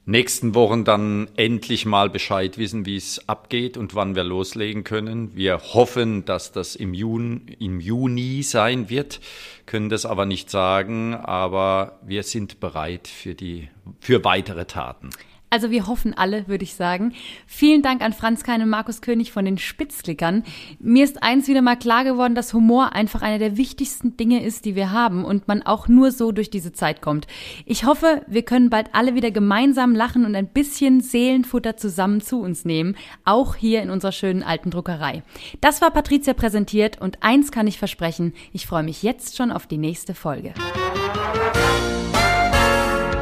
nächsten 0.06 0.54
Wochen 0.56 0.84
dann 0.84 1.30
endlich 1.38 1.86
mal 1.86 2.10
Bescheid 2.10 2.58
wissen, 2.58 2.86
wie 2.86 2.98
es 2.98 3.28
abgeht 3.30 3.78
und 3.78 3.96
wann 3.96 4.16
wir 4.16 4.24
loslegen 4.24 4.84
können. 4.84 5.36
Wir 5.36 5.60
hoffen, 5.60 6.26
dass 6.26 6.52
das 6.52 6.76
im 6.76 6.94
Juni, 6.94 7.42
im 7.60 7.80
Juni 7.80 8.44
sein 8.44 8.90
wird, 8.90 9.22
können 9.66 9.90
das 9.90 10.06
aber 10.06 10.26
nicht 10.26 10.50
sagen, 10.50 11.14
aber 11.14 12.00
wir 12.06 12.24
sind 12.24 12.60
bereit 12.60 13.08
für 13.08 13.36
die 13.36 13.70
für 14.00 14.24
weitere 14.24 14.66
Taten. 14.66 15.10
Also 15.54 15.70
wir 15.70 15.86
hoffen 15.86 16.16
alle, 16.16 16.48
würde 16.48 16.64
ich 16.64 16.74
sagen. 16.74 17.14
Vielen 17.46 17.84
Dank 17.84 18.02
an 18.02 18.12
Franz 18.12 18.44
Kein 18.44 18.64
und 18.64 18.70
Markus 18.70 19.02
König 19.02 19.32
von 19.32 19.46
den 19.46 19.60
Spitzklickern. 19.60 20.44
Mir 20.80 21.04
ist 21.04 21.22
eins 21.22 21.48
wieder 21.48 21.62
mal 21.62 21.76
klar 21.76 22.04
geworden, 22.04 22.34
dass 22.34 22.56
Humor 22.56 22.94
einfach 22.94 23.22
einer 23.22 23.38
der 23.38 23.56
wichtigsten 23.56 24.18
Dinge 24.18 24.44
ist, 24.44 24.66
die 24.66 24.74
wir 24.74 24.90
haben 24.90 25.24
und 25.24 25.48
man 25.48 25.62
auch 25.62 25.88
nur 25.88 26.12
so 26.12 26.32
durch 26.32 26.50
diese 26.50 26.74
Zeit 26.74 27.04
kommt. 27.04 27.28
Ich 27.68 27.86
hoffe, 27.86 28.24
wir 28.26 28.42
können 28.42 28.72
bald 28.72 28.88
alle 28.94 29.14
wieder 29.14 29.30
gemeinsam 29.30 29.94
lachen 29.94 30.26
und 30.26 30.34
ein 30.34 30.48
bisschen 30.48 31.02
Seelenfutter 31.02 31.78
zusammen 31.78 32.20
zu 32.20 32.42
uns 32.42 32.66
nehmen, 32.66 32.96
auch 33.24 33.54
hier 33.54 33.84
in 33.84 33.92
unserer 33.92 34.12
schönen 34.12 34.42
alten 34.42 34.72
Druckerei. 34.72 35.22
Das 35.62 35.84
war 35.84 35.92
Patricia 35.92 36.34
präsentiert 36.34 37.00
und 37.00 37.22
eins 37.22 37.52
kann 37.52 37.68
ich 37.68 37.78
versprechen, 37.78 38.34
ich 38.54 38.66
freue 38.66 38.82
mich 38.82 39.04
jetzt 39.04 39.38
schon 39.38 39.52
auf 39.52 39.68
die 39.68 39.78
nächste 39.78 40.16
Folge. 40.16 40.56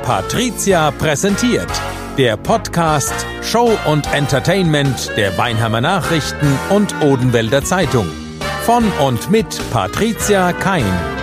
Patricia 0.03 0.91
präsentiert. 0.91 1.69
Der 2.17 2.35
Podcast 2.35 3.13
Show 3.41 3.71
und 3.87 4.11
Entertainment 4.13 5.11
der 5.15 5.37
Weinheimer 5.37 5.79
Nachrichten 5.79 6.59
und 6.69 6.93
Odenwälder 7.01 7.63
Zeitung. 7.63 8.05
Von 8.65 8.83
und 8.99 9.31
mit 9.31 9.47
Patricia 9.71 10.51
Kein. 10.51 11.20